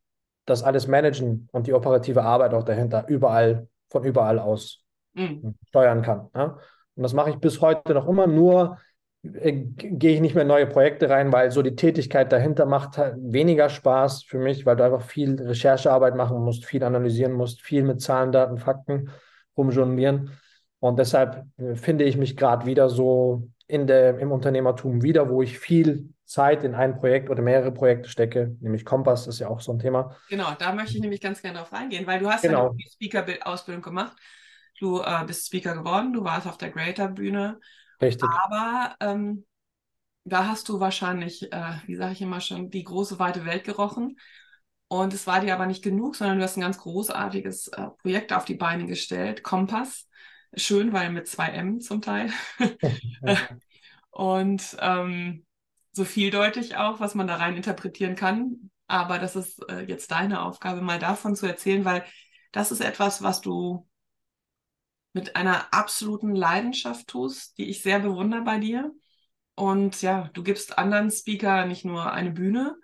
das 0.44 0.62
alles 0.62 0.86
managen 0.86 1.48
und 1.50 1.66
die 1.66 1.74
operative 1.74 2.22
Arbeit 2.22 2.54
auch 2.54 2.62
dahinter 2.62 3.08
überall, 3.08 3.66
von 3.88 4.04
überall 4.04 4.38
aus 4.38 4.85
mhm. 5.16 5.54
steuern 5.68 6.02
kann. 6.02 6.28
Ja. 6.34 6.58
Und 6.94 7.02
das 7.02 7.12
mache 7.12 7.30
ich 7.30 7.36
bis 7.36 7.60
heute 7.60 7.94
noch 7.94 8.08
immer 8.08 8.26
nur 8.26 8.78
äh, 9.34 9.52
gehe 9.52 10.14
ich 10.14 10.20
nicht 10.20 10.34
mehr 10.34 10.42
in 10.42 10.48
neue 10.48 10.66
Projekte 10.66 11.10
rein, 11.10 11.32
weil 11.32 11.50
so 11.50 11.62
die 11.62 11.76
Tätigkeit 11.76 12.30
dahinter 12.32 12.66
macht 12.66 12.98
halt 12.98 13.16
weniger 13.18 13.68
Spaß 13.68 14.24
für 14.24 14.38
mich, 14.38 14.66
weil 14.66 14.76
du 14.76 14.84
einfach 14.84 15.02
viel 15.02 15.40
Recherchearbeit 15.40 16.14
machen 16.14 16.38
musst, 16.42 16.64
viel 16.64 16.84
analysieren 16.84 17.32
musst, 17.32 17.62
viel 17.62 17.82
mit 17.82 18.00
Zahlen, 18.00 18.32
Daten, 18.32 18.58
Fakten 18.58 19.10
rumjonglieren. 19.56 20.30
Und 20.78 20.98
deshalb 20.98 21.44
äh, 21.58 21.74
finde 21.74 22.04
ich 22.04 22.16
mich 22.16 22.36
gerade 22.36 22.66
wieder 22.66 22.88
so 22.88 23.48
in 23.66 23.86
der, 23.86 24.18
im 24.18 24.30
Unternehmertum 24.30 25.02
wieder, 25.02 25.28
wo 25.28 25.42
ich 25.42 25.58
viel 25.58 26.10
Zeit 26.24 26.64
in 26.64 26.74
ein 26.74 26.96
Projekt 26.96 27.30
oder 27.30 27.42
mehrere 27.42 27.72
Projekte 27.72 28.08
stecke, 28.08 28.56
nämlich 28.60 28.84
Kompass 28.84 29.26
ist 29.26 29.38
ja 29.38 29.48
auch 29.48 29.60
so 29.60 29.72
ein 29.72 29.78
Thema. 29.78 30.16
Genau, 30.28 30.48
da 30.58 30.72
möchte 30.72 30.94
ich 30.96 31.00
nämlich 31.00 31.20
ganz 31.20 31.40
gerne 31.40 31.58
drauf 31.58 31.72
eingehen, 31.72 32.06
weil 32.06 32.18
du 32.18 32.28
hast 32.28 32.42
genau. 32.42 32.68
ja 32.68 32.72
die 32.74 32.88
Speaker-Ausbildung 32.92 33.82
gemacht. 33.82 34.16
Du 34.78 35.00
äh, 35.00 35.24
bist 35.26 35.46
Speaker 35.46 35.74
geworden, 35.74 36.12
du 36.12 36.24
warst 36.24 36.46
auf 36.46 36.58
der 36.58 36.70
Greater-Bühne 36.70 37.60
Richtig. 38.00 38.28
Aber 38.28 38.96
ähm, 39.00 39.46
da 40.24 40.46
hast 40.46 40.68
du 40.68 40.80
wahrscheinlich, 40.80 41.52
äh, 41.52 41.74
wie 41.86 41.96
sage 41.96 42.12
ich 42.12 42.22
immer 42.22 42.40
schon, 42.40 42.70
die 42.70 42.84
große 42.84 43.18
weite 43.18 43.44
Welt 43.44 43.64
gerochen. 43.64 44.18
Und 44.88 45.12
es 45.12 45.26
war 45.26 45.40
dir 45.40 45.54
aber 45.54 45.66
nicht 45.66 45.82
genug, 45.82 46.14
sondern 46.16 46.38
du 46.38 46.44
hast 46.44 46.56
ein 46.56 46.60
ganz 46.62 46.78
großartiges 46.78 47.68
äh, 47.68 47.88
Projekt 48.02 48.32
auf 48.32 48.44
die 48.44 48.54
Beine 48.54 48.86
gestellt, 48.86 49.42
Kompass. 49.42 50.08
Schön, 50.54 50.92
weil 50.92 51.10
mit 51.10 51.26
zwei 51.26 51.48
M 51.48 51.80
zum 51.80 52.02
Teil. 52.02 52.30
Und 54.10 54.76
ähm, 54.80 55.44
so 55.92 56.04
vieldeutig 56.04 56.76
auch, 56.76 57.00
was 57.00 57.14
man 57.14 57.26
da 57.26 57.36
rein 57.36 57.56
interpretieren 57.56 58.14
kann. 58.14 58.70
Aber 58.86 59.18
das 59.18 59.34
ist 59.34 59.58
äh, 59.68 59.82
jetzt 59.82 60.10
deine 60.10 60.42
Aufgabe, 60.42 60.80
mal 60.82 60.98
davon 60.98 61.34
zu 61.34 61.46
erzählen, 61.46 61.84
weil 61.84 62.04
das 62.52 62.70
ist 62.70 62.80
etwas, 62.80 63.22
was 63.22 63.40
du 63.40 63.88
mit 65.16 65.34
einer 65.34 65.72
absoluten 65.72 66.36
Leidenschaft 66.36 67.08
tust, 67.08 67.56
die 67.56 67.70
ich 67.70 67.80
sehr 67.80 68.00
bewundere 68.00 68.42
bei 68.42 68.58
dir. 68.58 68.92
Und 69.54 70.02
ja, 70.02 70.28
du 70.34 70.42
gibst 70.42 70.76
anderen 70.76 71.10
Speaker 71.10 71.64
nicht 71.64 71.86
nur 71.86 72.12
eine 72.12 72.30
Bühne, 72.30 72.76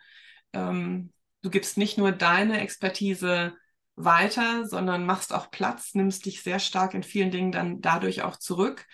ähm, 0.54 1.12
du 1.42 1.50
gibst 1.50 1.76
nicht 1.76 1.98
nur 1.98 2.10
deine 2.10 2.62
Expertise 2.62 3.52
weiter, 3.96 4.66
sondern 4.66 5.04
machst 5.04 5.34
auch 5.34 5.50
Platz, 5.50 5.94
nimmst 5.94 6.24
dich 6.24 6.42
sehr 6.42 6.58
stark 6.58 6.94
in 6.94 7.02
vielen 7.02 7.30
Dingen 7.30 7.52
dann 7.52 7.82
dadurch 7.82 8.22
auch 8.22 8.38
zurück, 8.38 8.86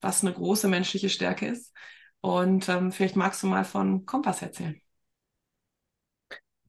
was 0.00 0.24
eine 0.24 0.32
große 0.32 0.66
menschliche 0.66 1.10
Stärke 1.10 1.46
ist. 1.46 1.72
Und 2.20 2.68
ähm, 2.68 2.90
vielleicht 2.90 3.14
magst 3.14 3.40
du 3.44 3.46
mal 3.46 3.64
von 3.64 4.04
Kompass 4.04 4.42
erzählen. 4.42 4.80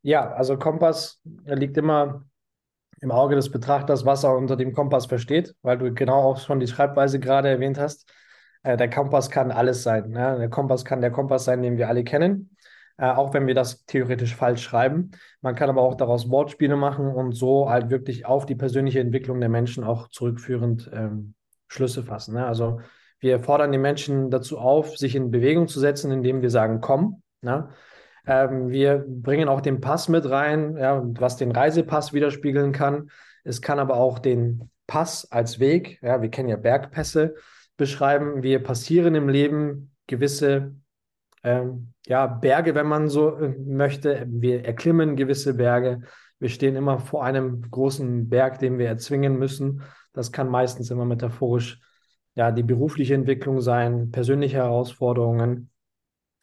Ja, 0.03 0.31
also 0.33 0.55
Kompass 0.55 1.19
liegt 1.23 1.77
immer 1.77 2.25
im 3.01 3.11
Auge 3.11 3.35
des 3.35 3.51
Betrachters, 3.51 4.05
was 4.05 4.23
er 4.23 4.37
unter 4.37 4.55
dem 4.55 4.73
Kompass 4.73 5.07
versteht, 5.07 5.55
weil 5.63 5.77
du 5.77 5.93
genau 5.93 6.21
auch 6.21 6.39
schon 6.39 6.59
die 6.59 6.67
Schreibweise 6.67 7.19
gerade 7.19 7.49
erwähnt 7.49 7.79
hast. 7.79 8.09
Äh, 8.63 8.77
der 8.77 8.89
Kompass 8.89 9.29
kann 9.29 9.51
alles 9.51 9.83
sein. 9.83 10.11
Ne? 10.11 10.37
Der 10.39 10.49
Kompass 10.49 10.85
kann 10.85 11.01
der 11.01 11.11
Kompass 11.11 11.45
sein, 11.45 11.63
den 11.63 11.77
wir 11.77 11.89
alle 11.89 12.03
kennen, 12.03 12.55
äh, 12.97 13.09
auch 13.09 13.33
wenn 13.33 13.47
wir 13.47 13.55
das 13.55 13.85
theoretisch 13.85 14.35
falsch 14.35 14.61
schreiben. 14.61 15.11
Man 15.41 15.55
kann 15.55 15.69
aber 15.69 15.81
auch 15.81 15.95
daraus 15.95 16.29
Wortspiele 16.29 16.75
machen 16.75 17.07
und 17.07 17.33
so 17.33 17.69
halt 17.69 17.89
wirklich 17.89 18.25
auf 18.27 18.45
die 18.45 18.55
persönliche 18.55 18.99
Entwicklung 18.99 19.39
der 19.39 19.49
Menschen 19.49 19.83
auch 19.83 20.07
zurückführend 20.09 20.89
ähm, 20.93 21.33
Schlüsse 21.67 22.03
fassen. 22.03 22.35
Ne? 22.35 22.45
Also 22.45 22.81
wir 23.19 23.39
fordern 23.39 23.71
die 23.71 23.77
Menschen 23.79 24.29
dazu 24.29 24.59
auf, 24.59 24.97
sich 24.97 25.15
in 25.15 25.31
Bewegung 25.31 25.67
zu 25.67 25.79
setzen, 25.79 26.11
indem 26.11 26.41
wir 26.41 26.49
sagen, 26.51 26.81
komm. 26.81 27.23
Ne? 27.41 27.69
Ähm, 28.25 28.69
wir 28.69 29.05
bringen 29.07 29.49
auch 29.49 29.61
den 29.61 29.81
Pass 29.81 30.09
mit 30.09 30.29
rein, 30.29 30.77
ja, 30.77 31.01
was 31.19 31.37
den 31.37 31.51
Reisepass 31.51 32.13
widerspiegeln 32.13 32.71
kann. 32.71 33.09
Es 33.43 33.61
kann 33.61 33.79
aber 33.79 33.95
auch 33.95 34.19
den 34.19 34.69
Pass 34.87 35.31
als 35.31 35.59
Weg, 35.59 35.99
ja, 36.01 36.21
wir 36.21 36.29
kennen 36.29 36.49
ja 36.49 36.57
Bergpässe, 36.57 37.35
beschreiben. 37.77 38.43
Wir 38.43 38.61
passieren 38.61 39.15
im 39.15 39.29
Leben 39.29 39.95
gewisse 40.05 40.75
ähm, 41.43 41.93
ja, 42.05 42.27
Berge, 42.27 42.75
wenn 42.75 42.87
man 42.87 43.07
so 43.09 43.37
äh, 43.37 43.55
möchte. 43.57 44.25
Wir 44.27 44.65
erklimmen 44.65 45.15
gewisse 45.15 45.53
Berge. 45.55 46.01
Wir 46.39 46.49
stehen 46.49 46.75
immer 46.75 46.99
vor 46.99 47.23
einem 47.23 47.69
großen 47.69 48.29
Berg, 48.29 48.59
den 48.59 48.77
wir 48.77 48.87
erzwingen 48.87 49.37
müssen. 49.37 49.83
Das 50.13 50.31
kann 50.31 50.49
meistens 50.49 50.91
immer 50.91 51.05
metaphorisch 51.05 51.79
ja, 52.35 52.51
die 52.51 52.63
berufliche 52.63 53.13
Entwicklung 53.13 53.61
sein, 53.61 54.11
persönliche 54.11 54.57
Herausforderungen. 54.57 55.69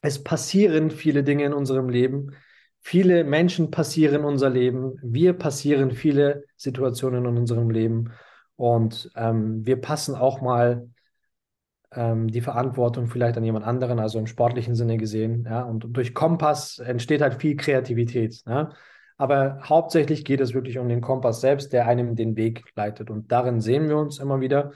Es 0.01 0.23
passieren 0.23 0.91
viele 0.91 1.25
Dinge 1.25 1.45
in 1.45 1.53
unserem 1.53 1.89
Leben. 1.89 2.33
Viele 2.81 3.25
Menschen 3.25 3.71
passieren 3.71 4.25
unser 4.25 4.51
Leben. 4.51 4.99
Wir 5.03 5.33
passieren 5.33 5.91
viele 5.91 6.45
Situationen 6.57 7.25
in 7.25 7.37
unserem 7.37 7.71
Leben. 7.71 8.13
Und 8.57 9.11
ähm, 9.17 9.67
wir 9.67 9.81
passen 9.81 10.15
auch 10.15 10.41
mal 10.41 10.89
ähm, 11.93 12.29
die 12.29 12.41
Verantwortung 12.41 13.09
vielleicht 13.09 13.37
an 13.37 13.45
jemand 13.45 13.65
anderen, 13.65 13.99
also 13.99 14.19
im 14.19 14.27
sportlichen 14.27 14.75
Sinne 14.75 14.99
gesehen. 14.99 15.45
Ja? 15.45 15.63
Und 15.63 15.87
durch 15.97 16.15
Kompass 16.15 16.79
entsteht 16.79 17.21
halt 17.21 17.41
viel 17.41 17.57
Kreativität. 17.57 18.43
Ja? 18.47 18.71
Aber 19.17 19.59
hauptsächlich 19.65 20.25
geht 20.25 20.41
es 20.41 20.55
wirklich 20.55 20.79
um 20.79 20.89
den 20.89 21.01
Kompass 21.01 21.41
selbst, 21.41 21.73
der 21.73 21.87
einem 21.87 22.15
den 22.15 22.37
Weg 22.37 22.65
leitet. 22.77 23.11
Und 23.11 23.33
darin 23.33 23.61
sehen 23.61 23.89
wir 23.89 23.97
uns 23.97 24.19
immer 24.19 24.41
wieder. 24.41 24.73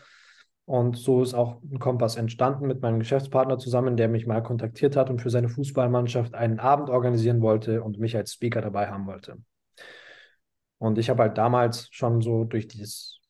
Und 0.64 0.96
so 0.96 1.22
ist 1.22 1.34
auch 1.34 1.60
ein 1.62 1.80
Kompass 1.80 2.16
entstanden 2.16 2.66
mit 2.66 2.82
meinem 2.82 3.00
Geschäftspartner 3.00 3.58
zusammen, 3.58 3.96
der 3.96 4.08
mich 4.08 4.26
mal 4.26 4.42
kontaktiert 4.42 4.96
hat 4.96 5.10
und 5.10 5.20
für 5.20 5.30
seine 5.30 5.48
Fußballmannschaft 5.48 6.34
einen 6.34 6.60
Abend 6.60 6.88
organisieren 6.88 7.40
wollte 7.40 7.82
und 7.82 7.98
mich 7.98 8.16
als 8.16 8.32
Speaker 8.32 8.60
dabei 8.60 8.86
haben 8.88 9.06
wollte. 9.06 9.38
Und 10.78 10.98
ich 10.98 11.10
habe 11.10 11.22
halt 11.24 11.38
damals 11.38 11.88
schon 11.90 12.22
so 12.22 12.44
durch 12.44 12.68
dieses 12.68 13.20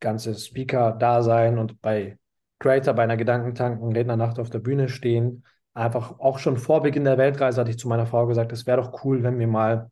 ganze 0.00 0.34
Speaker-Dasein 0.34 1.58
und 1.58 1.80
bei 1.80 2.18
Creator 2.58 2.94
bei 2.94 3.02
einer 3.02 3.16
Gedankentanken, 3.16 3.92
Rednernacht 3.92 4.38
auf 4.38 4.50
der 4.50 4.58
Bühne 4.58 4.88
stehen, 4.88 5.44
einfach 5.74 6.18
auch 6.18 6.38
schon 6.38 6.58
vor 6.58 6.82
Beginn 6.82 7.04
der 7.04 7.18
Weltreise 7.18 7.60
hatte 7.60 7.70
ich 7.70 7.78
zu 7.78 7.88
meiner 7.88 8.06
Frau 8.06 8.26
gesagt, 8.26 8.52
es 8.52 8.66
wäre 8.66 8.82
doch 8.82 9.04
cool, 9.04 9.22
wenn 9.22 9.38
wir 9.38 9.46
mal 9.46 9.90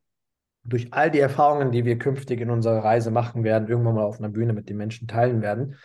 durch 0.65 0.93
all 0.93 1.11
die 1.11 1.21
Erfahrungen, 1.21 1.71
die 1.71 1.85
wir 1.85 1.99
künftig 1.99 2.41
in 2.41 2.51
unserer 2.51 2.83
Reise 2.83 3.11
machen 3.11 3.45
werden, 3.45 3.69
irgendwann 3.69 3.95
mal 3.95 4.05
auf 4.05 4.19
einer 4.19 4.29
Bühne 4.29 4.53
mit 4.53 4.69
den 4.69 4.77
Menschen 4.77 5.07
teilen 5.07 5.43
werden 5.43 5.77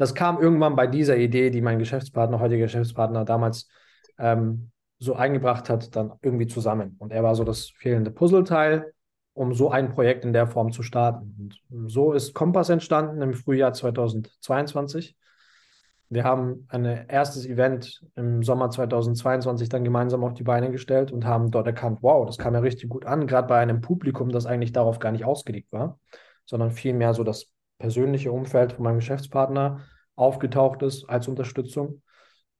das 0.00 0.14
kam 0.14 0.40
irgendwann 0.40 0.76
bei 0.76 0.86
dieser 0.86 1.18
Idee, 1.18 1.50
die 1.50 1.60
mein 1.60 1.78
Geschäftspartner, 1.78 2.40
heutiger 2.40 2.62
Geschäftspartner 2.62 3.26
damals 3.26 3.68
ähm, 4.18 4.70
so 4.98 5.14
eingebracht 5.14 5.68
hat, 5.68 5.94
dann 5.94 6.12
irgendwie 6.22 6.46
zusammen. 6.46 6.96
Und 6.98 7.12
er 7.12 7.22
war 7.22 7.34
so 7.34 7.44
das 7.44 7.68
fehlende 7.68 8.10
Puzzleteil, 8.10 8.94
um 9.34 9.52
so 9.52 9.70
ein 9.70 9.90
Projekt 9.90 10.24
in 10.24 10.32
der 10.32 10.46
Form 10.46 10.72
zu 10.72 10.82
starten. 10.82 11.50
Und 11.68 11.90
so 11.90 12.14
ist 12.14 12.32
Kompass 12.32 12.70
entstanden 12.70 13.20
im 13.20 13.34
Frühjahr 13.34 13.74
2022. 13.74 15.18
Wir 16.08 16.24
haben 16.24 16.66
ein 16.70 16.86
erstes 16.86 17.44
Event 17.44 18.02
im 18.16 18.42
Sommer 18.42 18.70
2022 18.70 19.68
dann 19.68 19.84
gemeinsam 19.84 20.24
auf 20.24 20.32
die 20.32 20.44
Beine 20.44 20.70
gestellt 20.70 21.12
und 21.12 21.26
haben 21.26 21.50
dort 21.50 21.66
erkannt, 21.66 21.98
wow, 22.00 22.24
das 22.24 22.38
kam 22.38 22.54
ja 22.54 22.60
richtig 22.60 22.88
gut 22.88 23.04
an, 23.04 23.26
gerade 23.26 23.48
bei 23.48 23.58
einem 23.58 23.82
Publikum, 23.82 24.30
das 24.30 24.46
eigentlich 24.46 24.72
darauf 24.72 24.98
gar 24.98 25.12
nicht 25.12 25.26
ausgelegt 25.26 25.70
war, 25.72 25.98
sondern 26.46 26.70
vielmehr 26.70 27.12
so 27.12 27.22
das 27.22 27.52
persönliche 27.80 28.30
Umfeld 28.30 28.74
von 28.74 28.84
meinem 28.84 28.98
Geschäftspartner 28.98 29.80
aufgetaucht 30.14 30.82
ist 30.82 31.08
als 31.08 31.26
Unterstützung. 31.26 32.02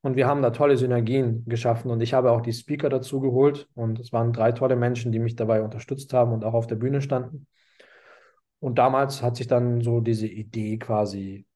Und 0.00 0.16
wir 0.16 0.26
haben 0.26 0.42
da 0.42 0.50
tolle 0.50 0.78
Synergien 0.78 1.44
geschaffen 1.46 1.90
und 1.90 2.00
ich 2.00 2.14
habe 2.14 2.32
auch 2.32 2.40
die 2.40 2.54
Speaker 2.54 2.88
dazu 2.88 3.20
geholt 3.20 3.68
und 3.74 4.00
es 4.00 4.12
waren 4.12 4.32
drei 4.32 4.50
tolle 4.50 4.74
Menschen, 4.74 5.12
die 5.12 5.18
mich 5.18 5.36
dabei 5.36 5.62
unterstützt 5.62 6.12
haben 6.14 6.32
und 6.32 6.42
auch 6.42 6.54
auf 6.54 6.66
der 6.66 6.76
Bühne 6.76 7.02
standen. 7.02 7.46
Und 8.60 8.78
damals 8.78 9.22
hat 9.22 9.36
sich 9.36 9.46
dann 9.46 9.82
so 9.82 10.00
diese 10.00 10.26
Idee 10.26 10.78
quasi 10.78 11.46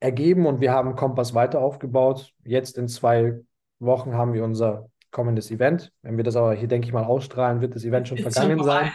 ergeben 0.00 0.46
und 0.46 0.60
wir 0.60 0.72
haben 0.72 0.96
Kompass 0.96 1.34
weiter 1.34 1.60
aufgebaut. 1.60 2.32
Jetzt 2.44 2.76
in 2.76 2.88
zwei 2.88 3.40
Wochen 3.78 4.14
haben 4.14 4.32
wir 4.32 4.42
unser 4.42 4.90
kommendes 5.12 5.52
Event. 5.52 5.92
Wenn 6.02 6.16
wir 6.16 6.24
das 6.24 6.34
aber 6.34 6.54
hier, 6.54 6.66
denke 6.66 6.88
ich 6.88 6.92
mal, 6.92 7.04
ausstrahlen, 7.04 7.60
wird 7.60 7.76
das 7.76 7.84
Event 7.84 8.08
schon 8.08 8.18
Ist 8.18 8.24
vergangen 8.24 8.58
schon 8.58 8.66
sein. 8.66 8.92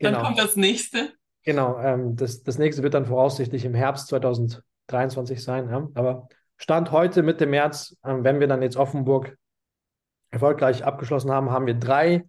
Dann 0.00 0.14
genau. 0.14 0.24
kommt 0.24 0.38
das 0.40 0.56
nächste. 0.56 1.12
Genau, 1.44 1.78
ähm, 1.78 2.16
das, 2.16 2.42
das 2.42 2.58
nächste 2.58 2.82
wird 2.82 2.94
dann 2.94 3.06
voraussichtlich 3.06 3.64
im 3.64 3.74
Herbst 3.74 4.08
2023 4.08 5.42
sein. 5.42 5.68
Ja? 5.70 5.88
Aber 5.94 6.28
Stand 6.56 6.90
heute, 6.92 7.22
Mitte 7.22 7.46
März, 7.46 7.96
ähm, 8.04 8.24
wenn 8.24 8.40
wir 8.40 8.48
dann 8.48 8.62
jetzt 8.62 8.76
Offenburg 8.76 9.36
erfolgreich 10.30 10.84
abgeschlossen 10.84 11.30
haben, 11.30 11.50
haben 11.50 11.66
wir 11.66 11.74
drei 11.74 12.24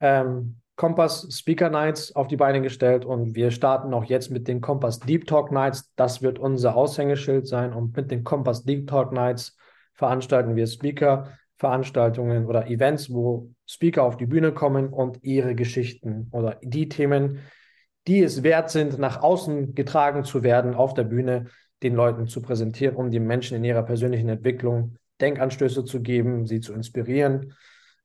ähm, 0.00 0.60
Kompass 0.76 1.26
Speaker 1.36 1.70
Nights 1.70 2.14
auf 2.14 2.28
die 2.28 2.36
Beine 2.36 2.62
gestellt 2.62 3.04
und 3.04 3.34
wir 3.34 3.50
starten 3.50 3.92
auch 3.92 4.04
jetzt 4.04 4.30
mit 4.30 4.46
den 4.46 4.60
Kompass 4.60 5.00
Deep 5.00 5.26
Talk 5.26 5.50
Nights. 5.50 5.92
Das 5.96 6.22
wird 6.22 6.38
unser 6.38 6.76
Aushängeschild 6.76 7.48
sein 7.48 7.72
und 7.72 7.96
mit 7.96 8.12
den 8.12 8.22
Kompass 8.22 8.62
Deep 8.64 8.86
Talk 8.86 9.12
Nights 9.12 9.56
veranstalten 9.94 10.54
wir 10.54 10.68
Speaker 10.68 11.32
Veranstaltungen 11.56 12.46
oder 12.46 12.68
Events, 12.68 13.12
wo 13.12 13.50
Speaker 13.66 14.04
auf 14.04 14.16
die 14.16 14.26
Bühne 14.26 14.52
kommen 14.52 14.90
und 14.90 15.18
ihre 15.24 15.56
Geschichten 15.56 16.28
oder 16.30 16.60
die 16.62 16.88
Themen, 16.88 17.40
die 18.08 18.22
es 18.22 18.42
wert 18.42 18.70
sind, 18.70 18.98
nach 18.98 19.22
außen 19.22 19.74
getragen 19.74 20.24
zu 20.24 20.42
werden, 20.42 20.74
auf 20.74 20.94
der 20.94 21.04
Bühne 21.04 21.46
den 21.82 21.94
Leuten 21.94 22.26
zu 22.26 22.42
präsentieren, 22.42 22.96
um 22.96 23.10
die 23.10 23.20
Menschen 23.20 23.56
in 23.56 23.64
ihrer 23.64 23.82
persönlichen 23.82 24.28
Entwicklung 24.28 24.96
Denkanstöße 25.20 25.84
zu 25.84 26.00
geben, 26.00 26.46
sie 26.46 26.60
zu 26.60 26.72
inspirieren, 26.72 27.54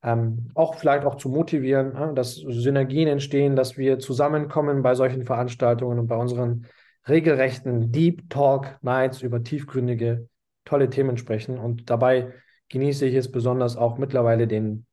ähm, 0.04 0.50
auch 0.56 0.76
vielleicht 0.76 1.06
auch 1.06 1.16
zu 1.16 1.30
motivieren, 1.30 1.96
äh, 1.96 2.13
dass 2.13 2.36
Synergien 2.36 3.08
entstehen, 3.08 3.56
dass 3.56 3.78
wir 3.78 4.00
zusammenkommen 4.00 4.82
bei 4.82 4.94
solchen 4.96 5.24
Veranstaltungen 5.24 6.00
und 6.00 6.08
bei 6.08 6.18
unseren 6.18 6.68
regelrechten 7.08 7.92
Deep 7.92 8.30
Talk 8.30 8.78
Nights 8.82 9.22
über 9.22 9.44
tiefgründige, 9.44 10.28
tolle 10.66 10.89
Themen 10.89 11.18
sprechen. 11.18 11.58
Und 11.58 11.89
dabei 11.89 12.34
genieße 12.70 13.06
ich 13.06 13.16
es 13.16 13.32
besonders 13.32 13.78
auch 13.78 13.98
mittlerweile 13.98 14.48
den 14.48 14.86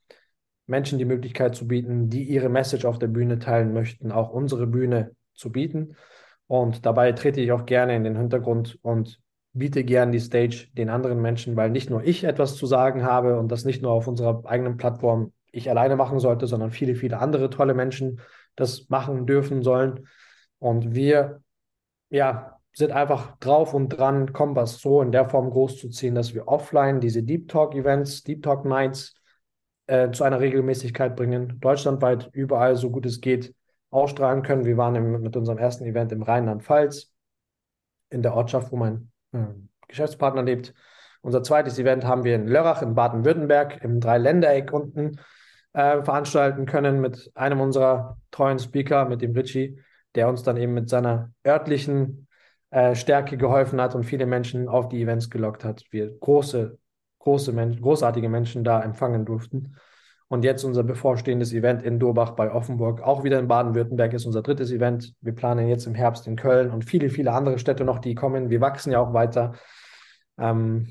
Menschen 0.70 0.98
die 0.98 1.04
Möglichkeit 1.04 1.54
zu 1.54 1.66
bieten, 1.66 2.08
die 2.08 2.22
ihre 2.22 2.48
Message 2.48 2.84
auf 2.84 2.98
der 2.98 3.08
Bühne 3.08 3.38
teilen 3.38 3.72
möchten, 3.72 4.12
auch 4.12 4.30
unsere 4.30 4.66
Bühne 4.66 5.10
zu 5.34 5.50
bieten. 5.50 5.96
Und 6.46 6.86
dabei 6.86 7.12
trete 7.12 7.40
ich 7.40 7.52
auch 7.52 7.66
gerne 7.66 7.96
in 7.96 8.04
den 8.04 8.16
Hintergrund 8.16 8.78
und 8.82 9.20
biete 9.52 9.82
gerne 9.82 10.12
die 10.12 10.20
Stage 10.20 10.68
den 10.72 10.88
anderen 10.88 11.20
Menschen, 11.20 11.56
weil 11.56 11.70
nicht 11.70 11.90
nur 11.90 12.04
ich 12.04 12.24
etwas 12.24 12.54
zu 12.54 12.66
sagen 12.66 13.02
habe 13.02 13.38
und 13.38 13.50
das 13.50 13.64
nicht 13.64 13.82
nur 13.82 13.90
auf 13.90 14.06
unserer 14.06 14.42
eigenen 14.46 14.76
Plattform 14.76 15.32
ich 15.52 15.68
alleine 15.68 15.96
machen 15.96 16.20
sollte, 16.20 16.46
sondern 16.46 16.70
viele, 16.70 16.94
viele 16.94 17.18
andere 17.18 17.50
tolle 17.50 17.74
Menschen 17.74 18.20
das 18.54 18.88
machen 18.88 19.26
dürfen 19.26 19.62
sollen. 19.62 20.06
Und 20.58 20.94
wir, 20.94 21.42
ja, 22.10 22.58
sind 22.72 22.92
einfach 22.92 23.36
drauf 23.38 23.74
und 23.74 23.88
dran, 23.88 24.32
Kompass 24.32 24.78
so 24.80 25.02
in 25.02 25.10
der 25.10 25.28
Form 25.28 25.50
groß 25.50 25.78
zu 25.78 25.88
ziehen, 25.88 26.14
dass 26.14 26.34
wir 26.34 26.46
offline 26.46 27.00
diese 27.00 27.24
Deep 27.24 27.48
Talk 27.48 27.74
Events, 27.74 28.22
Deep 28.22 28.42
Talk 28.44 28.64
Nights 28.64 29.19
äh, 29.90 30.12
zu 30.12 30.22
einer 30.22 30.38
Regelmäßigkeit 30.38 31.16
bringen, 31.16 31.58
deutschlandweit 31.60 32.30
überall, 32.32 32.76
so 32.76 32.90
gut 32.90 33.06
es 33.06 33.20
geht, 33.20 33.54
ausstrahlen 33.90 34.42
können. 34.42 34.64
Wir 34.64 34.76
waren 34.76 34.94
im, 34.94 35.20
mit 35.20 35.36
unserem 35.36 35.58
ersten 35.58 35.84
Event 35.84 36.12
im 36.12 36.22
Rheinland-Pfalz, 36.22 37.12
in 38.08 38.22
der 38.22 38.34
Ortschaft, 38.34 38.70
wo 38.70 38.76
mein 38.76 39.10
äh, 39.32 39.46
Geschäftspartner 39.88 40.44
lebt. 40.44 40.74
Unser 41.22 41.42
zweites 41.42 41.76
Event 41.80 42.04
haben 42.04 42.22
wir 42.22 42.36
in 42.36 42.46
Lörrach 42.46 42.82
in 42.82 42.94
Baden-Württemberg 42.94 43.82
im 43.82 43.98
Dreiländereck 43.98 44.72
unten 44.72 45.18
äh, 45.72 46.02
veranstalten 46.02 46.66
können 46.66 47.00
mit 47.00 47.32
einem 47.34 47.60
unserer 47.60 48.16
treuen 48.30 48.60
Speaker, 48.60 49.06
mit 49.06 49.22
dem 49.22 49.32
Richie, 49.32 49.80
der 50.14 50.28
uns 50.28 50.44
dann 50.44 50.56
eben 50.56 50.72
mit 50.72 50.88
seiner 50.88 51.32
örtlichen 51.44 52.28
äh, 52.70 52.94
Stärke 52.94 53.36
geholfen 53.36 53.80
hat 53.80 53.96
und 53.96 54.04
viele 54.04 54.26
Menschen 54.26 54.68
auf 54.68 54.88
die 54.88 55.02
Events 55.02 55.30
gelockt 55.30 55.64
hat. 55.64 55.82
Wir 55.90 56.16
große 56.16 56.78
große 57.20 57.52
Menschen, 57.52 57.80
großartige 57.80 58.28
Menschen 58.28 58.64
da 58.64 58.82
empfangen 58.82 59.24
durften. 59.24 59.76
Und 60.28 60.44
jetzt 60.44 60.64
unser 60.64 60.84
bevorstehendes 60.84 61.52
Event 61.52 61.82
in 61.82 61.98
Durbach 61.98 62.32
bei 62.32 62.52
Offenburg, 62.52 63.02
auch 63.02 63.24
wieder 63.24 63.38
in 63.40 63.48
Baden-Württemberg, 63.48 64.12
ist 64.12 64.26
unser 64.26 64.42
drittes 64.42 64.70
Event. 64.70 65.14
Wir 65.20 65.34
planen 65.34 65.68
jetzt 65.68 65.86
im 65.86 65.94
Herbst 65.94 66.26
in 66.28 66.36
Köln 66.36 66.70
und 66.70 66.84
viele, 66.84 67.08
viele 67.10 67.32
andere 67.32 67.58
Städte 67.58 67.84
noch, 67.84 67.98
die 67.98 68.14
kommen. 68.14 68.48
Wir 68.48 68.60
wachsen 68.60 68.92
ja 68.92 69.00
auch 69.00 69.12
weiter. 69.12 69.54
Ähm, 70.38 70.88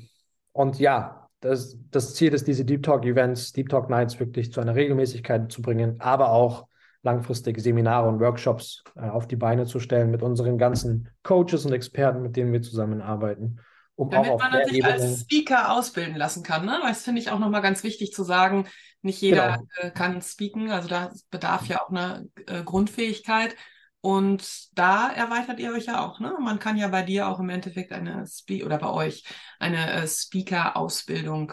und 0.52 0.78
ja, 0.78 1.28
das, 1.40 1.78
das 1.90 2.14
Ziel 2.14 2.34
ist, 2.34 2.46
diese 2.48 2.66
Deep 2.66 2.82
Talk 2.82 3.06
Events, 3.06 3.52
Deep 3.52 3.70
Talk 3.70 3.88
Nights 3.88 4.20
wirklich 4.20 4.52
zu 4.52 4.60
einer 4.60 4.74
Regelmäßigkeit 4.74 5.50
zu 5.50 5.62
bringen, 5.62 5.96
aber 6.00 6.32
auch 6.32 6.66
langfristig 7.02 7.58
Seminare 7.60 8.08
und 8.08 8.20
Workshops 8.20 8.84
äh, 8.94 9.08
auf 9.08 9.26
die 9.26 9.36
Beine 9.36 9.64
zu 9.64 9.80
stellen 9.80 10.10
mit 10.10 10.22
unseren 10.22 10.58
ganzen 10.58 11.08
Coaches 11.22 11.64
und 11.64 11.72
Experten, 11.72 12.20
mit 12.20 12.36
denen 12.36 12.52
wir 12.52 12.60
zusammenarbeiten. 12.60 13.60
Um 14.00 14.08
Damit 14.08 14.38
man 14.38 14.64
sich 14.64 14.78
Ebene 14.78 14.94
als 14.94 15.20
Speaker 15.20 15.72
ausbilden 15.72 16.16
lassen 16.16 16.42
kann. 16.42 16.64
Ne? 16.64 16.80
Das 16.82 17.02
finde 17.02 17.20
ich 17.20 17.30
auch 17.30 17.38
nochmal 17.38 17.60
ganz 17.60 17.84
wichtig 17.84 18.14
zu 18.14 18.24
sagen. 18.24 18.66
Nicht 19.02 19.20
jeder 19.20 19.58
genau. 19.58 19.88
äh, 19.88 19.90
kann 19.90 20.22
speaken, 20.22 20.70
also 20.70 20.88
da 20.88 21.10
bedarf 21.30 21.66
ja 21.66 21.82
auch 21.82 21.90
eine 21.90 22.26
äh, 22.46 22.62
Grundfähigkeit. 22.62 23.54
Und 24.00 24.74
da 24.78 25.10
erweitert 25.12 25.60
ihr 25.60 25.74
euch 25.74 25.84
ja 25.84 26.02
auch. 26.02 26.18
Ne? 26.18 26.34
Man 26.40 26.58
kann 26.58 26.78
ja 26.78 26.88
bei 26.88 27.02
dir 27.02 27.28
auch 27.28 27.40
im 27.40 27.50
Endeffekt 27.50 27.92
eine 27.92 28.24
Spe 28.26 28.64
oder 28.64 28.78
bei 28.78 28.88
euch 28.88 29.22
eine 29.58 29.92
äh, 29.92 30.06
Speaker-Ausbildung 30.06 31.52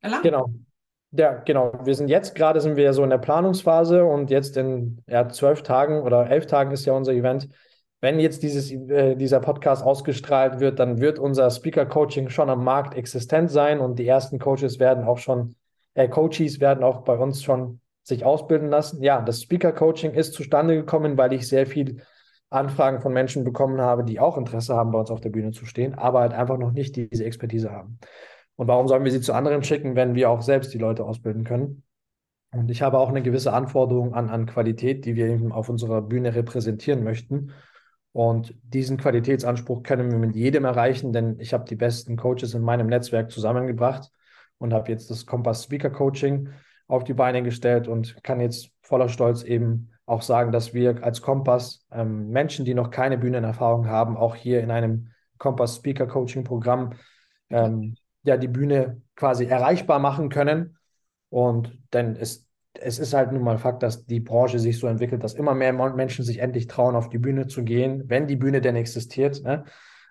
erlangen. 0.00 0.22
Genau. 0.22 0.50
Ja, 1.10 1.34
genau. 1.34 1.78
Wir 1.84 1.94
sind 1.94 2.08
jetzt 2.08 2.34
gerade 2.34 2.62
sind 2.62 2.76
wir 2.76 2.94
so 2.94 3.04
in 3.04 3.10
der 3.10 3.18
Planungsphase 3.18 4.06
und 4.06 4.30
jetzt 4.30 4.56
in 4.56 5.02
ja, 5.06 5.28
zwölf 5.28 5.62
Tagen 5.62 6.00
oder 6.00 6.30
elf 6.30 6.46
Tagen 6.46 6.70
ist 6.70 6.86
ja 6.86 6.94
unser 6.94 7.12
Event. 7.12 7.50
Wenn 8.00 8.20
jetzt 8.20 8.42
dieses, 8.42 8.70
äh, 8.70 9.16
dieser 9.16 9.40
Podcast 9.40 9.82
ausgestrahlt 9.82 10.60
wird, 10.60 10.78
dann 10.78 11.00
wird 11.00 11.18
unser 11.18 11.50
Speaker-Coaching 11.50 12.28
schon 12.28 12.48
am 12.48 12.62
Markt 12.62 12.94
existent 12.94 13.50
sein 13.50 13.80
und 13.80 13.98
die 13.98 14.06
ersten 14.06 14.38
Coaches 14.38 14.78
werden 14.78 15.04
auch 15.04 15.18
schon, 15.18 15.56
äh, 15.94 16.08
Coaches 16.08 16.60
werden 16.60 16.84
auch 16.84 17.02
bei 17.02 17.16
uns 17.16 17.42
schon 17.42 17.80
sich 18.04 18.24
ausbilden 18.24 18.68
lassen. 18.68 19.02
Ja, 19.02 19.20
das 19.20 19.42
Speaker-Coaching 19.42 20.12
ist 20.12 20.32
zustande 20.32 20.76
gekommen, 20.76 21.18
weil 21.18 21.32
ich 21.32 21.48
sehr 21.48 21.66
viel 21.66 22.02
Anfragen 22.50 23.00
von 23.00 23.12
Menschen 23.12 23.44
bekommen 23.44 23.80
habe, 23.80 24.04
die 24.04 24.20
auch 24.20 24.38
Interesse 24.38 24.74
haben, 24.74 24.92
bei 24.92 24.98
uns 24.98 25.10
auf 25.10 25.20
der 25.20 25.30
Bühne 25.30 25.50
zu 25.50 25.66
stehen, 25.66 25.94
aber 25.94 26.20
halt 26.20 26.32
einfach 26.32 26.56
noch 26.56 26.72
nicht 26.72 26.96
diese 26.96 27.24
Expertise 27.24 27.70
haben. 27.70 27.98
Und 28.56 28.68
warum 28.68 28.88
sollen 28.88 29.04
wir 29.04 29.12
sie 29.12 29.20
zu 29.20 29.34
anderen 29.34 29.62
schicken, 29.62 29.96
wenn 29.96 30.14
wir 30.14 30.30
auch 30.30 30.40
selbst 30.40 30.72
die 30.72 30.78
Leute 30.78 31.04
ausbilden 31.04 31.44
können? 31.44 31.82
Und 32.50 32.70
ich 32.70 32.80
habe 32.80 32.98
auch 32.98 33.10
eine 33.10 33.22
gewisse 33.22 33.52
Anforderung 33.52 34.14
an, 34.14 34.30
an 34.30 34.46
Qualität, 34.46 35.04
die 35.04 35.14
wir 35.14 35.26
eben 35.26 35.52
auf 35.52 35.68
unserer 35.68 36.00
Bühne 36.00 36.34
repräsentieren 36.34 37.04
möchten. 37.04 37.52
Und 38.18 38.52
diesen 38.64 38.96
Qualitätsanspruch 38.96 39.84
können 39.84 40.10
wir 40.10 40.18
mit 40.18 40.34
jedem 40.34 40.64
erreichen, 40.64 41.12
denn 41.12 41.38
ich 41.38 41.54
habe 41.54 41.66
die 41.66 41.76
besten 41.76 42.16
Coaches 42.16 42.52
in 42.52 42.62
meinem 42.62 42.88
Netzwerk 42.88 43.30
zusammengebracht 43.30 44.10
und 44.58 44.74
habe 44.74 44.90
jetzt 44.90 45.08
das 45.08 45.24
Kompass 45.24 45.62
Speaker 45.62 45.90
Coaching 45.90 46.48
auf 46.88 47.04
die 47.04 47.14
Beine 47.14 47.44
gestellt 47.44 47.86
und 47.86 48.20
kann 48.24 48.40
jetzt 48.40 48.72
voller 48.82 49.08
Stolz 49.08 49.44
eben 49.44 49.92
auch 50.04 50.22
sagen, 50.22 50.50
dass 50.50 50.74
wir 50.74 51.04
als 51.04 51.22
Kompass 51.22 51.86
ähm, 51.92 52.30
Menschen, 52.30 52.64
die 52.64 52.74
noch 52.74 52.90
keine 52.90 53.18
Bühnenerfahrung 53.18 53.86
haben, 53.86 54.16
auch 54.16 54.34
hier 54.34 54.64
in 54.64 54.72
einem 54.72 55.12
Kompass 55.38 55.76
Speaker 55.76 56.08
Coaching 56.08 56.42
Programm 56.42 56.94
ähm, 57.50 57.94
ja 58.24 58.36
die 58.36 58.48
Bühne 58.48 59.00
quasi 59.14 59.44
erreichbar 59.44 60.00
machen 60.00 60.28
können. 60.28 60.76
Und 61.28 61.78
denn 61.92 62.16
es, 62.16 62.47
es 62.80 62.98
ist 62.98 63.14
halt 63.14 63.32
nun 63.32 63.42
mal 63.42 63.58
Fakt, 63.58 63.82
dass 63.82 64.06
die 64.06 64.20
Branche 64.20 64.58
sich 64.58 64.78
so 64.78 64.86
entwickelt, 64.86 65.22
dass 65.24 65.34
immer 65.34 65.54
mehr 65.54 65.72
Menschen 65.72 66.24
sich 66.24 66.38
endlich 66.38 66.66
trauen, 66.66 66.96
auf 66.96 67.08
die 67.08 67.18
Bühne 67.18 67.46
zu 67.46 67.64
gehen, 67.64 68.04
wenn 68.08 68.26
die 68.26 68.36
Bühne 68.36 68.60
denn 68.60 68.76
existiert. 68.76 69.42
Ne? 69.42 69.64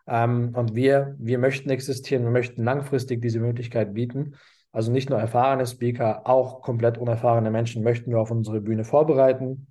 Ähm, 0.08 0.52
und 0.56 0.76
wir, 0.76 1.16
wir 1.20 1.40
möchten 1.40 1.70
existieren, 1.70 2.24
wir 2.24 2.32
möchten 2.32 2.64
langfristig 2.64 3.22
diese 3.22 3.40
Möglichkeit 3.40 3.94
bieten. 3.94 4.36
Also 4.72 4.92
nicht 4.92 5.10
nur 5.10 5.20
erfahrene 5.20 5.66
Speaker, 5.66 6.28
auch 6.28 6.62
komplett 6.62 6.98
unerfahrene 6.98 7.52
Menschen 7.52 7.84
möchten 7.84 8.12
wir 8.12 8.20
auf 8.20 8.32
unsere 8.32 8.62
Bühne 8.62 8.84
vorbereiten 8.84 9.68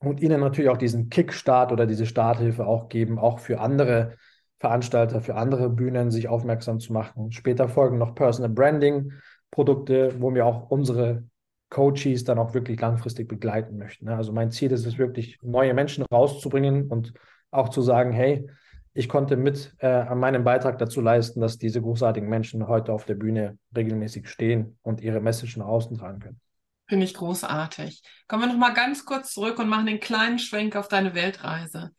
und 0.00 0.20
ihnen 0.20 0.40
natürlich 0.40 0.70
auch 0.70 0.76
diesen 0.76 1.08
Kickstart 1.08 1.72
oder 1.72 1.86
diese 1.86 2.06
Starthilfe 2.06 2.66
auch 2.66 2.88
geben, 2.88 3.18
auch 3.18 3.40
für 3.40 3.60
andere 3.60 4.16
Veranstalter, 4.60 5.20
für 5.22 5.34
andere 5.34 5.70
Bühnen 5.70 6.10
sich 6.10 6.28
aufmerksam 6.28 6.78
zu 6.78 6.92
machen. 6.92 7.32
Später 7.32 7.68
folgen 7.68 7.98
noch 7.98 8.14
Personal 8.14 8.50
Branding 8.50 9.12
Produkte, 9.50 10.20
wo 10.20 10.34
wir 10.34 10.46
auch 10.46 10.70
unsere 10.70 11.24
Coaches 11.70 12.24
dann 12.24 12.38
auch 12.38 12.54
wirklich 12.54 12.80
langfristig 12.80 13.28
begleiten 13.28 13.76
möchten. 13.76 14.06
Ne? 14.06 14.16
Also 14.16 14.32
mein 14.32 14.50
Ziel 14.50 14.72
ist 14.72 14.86
es 14.86 14.98
wirklich, 14.98 15.38
neue 15.42 15.74
Menschen 15.74 16.04
rauszubringen 16.10 16.88
und 16.88 17.12
auch 17.50 17.68
zu 17.68 17.82
sagen, 17.82 18.12
hey, 18.12 18.48
ich 18.94 19.08
konnte 19.08 19.36
mit 19.36 19.74
äh, 19.78 20.12
meinem 20.14 20.44
Beitrag 20.44 20.78
dazu 20.78 21.00
leisten, 21.00 21.40
dass 21.40 21.58
diese 21.58 21.80
großartigen 21.80 22.28
Menschen 22.28 22.66
heute 22.66 22.92
auf 22.92 23.04
der 23.04 23.14
Bühne 23.14 23.58
regelmäßig 23.76 24.28
stehen 24.28 24.78
und 24.82 25.00
ihre 25.00 25.20
Message 25.20 25.56
nach 25.56 25.66
außen 25.66 25.96
tragen 25.98 26.20
können. 26.20 26.40
Finde 26.88 27.04
ich 27.04 27.14
großartig. 27.14 28.02
Kommen 28.26 28.42
wir 28.42 28.48
noch 28.48 28.58
mal 28.58 28.72
ganz 28.72 29.04
kurz 29.04 29.32
zurück 29.34 29.58
und 29.58 29.68
machen 29.68 29.86
den 29.86 30.00
kleinen 30.00 30.38
Schwenk 30.38 30.74
auf 30.74 30.88
deine 30.88 31.14
Weltreise. 31.14 31.90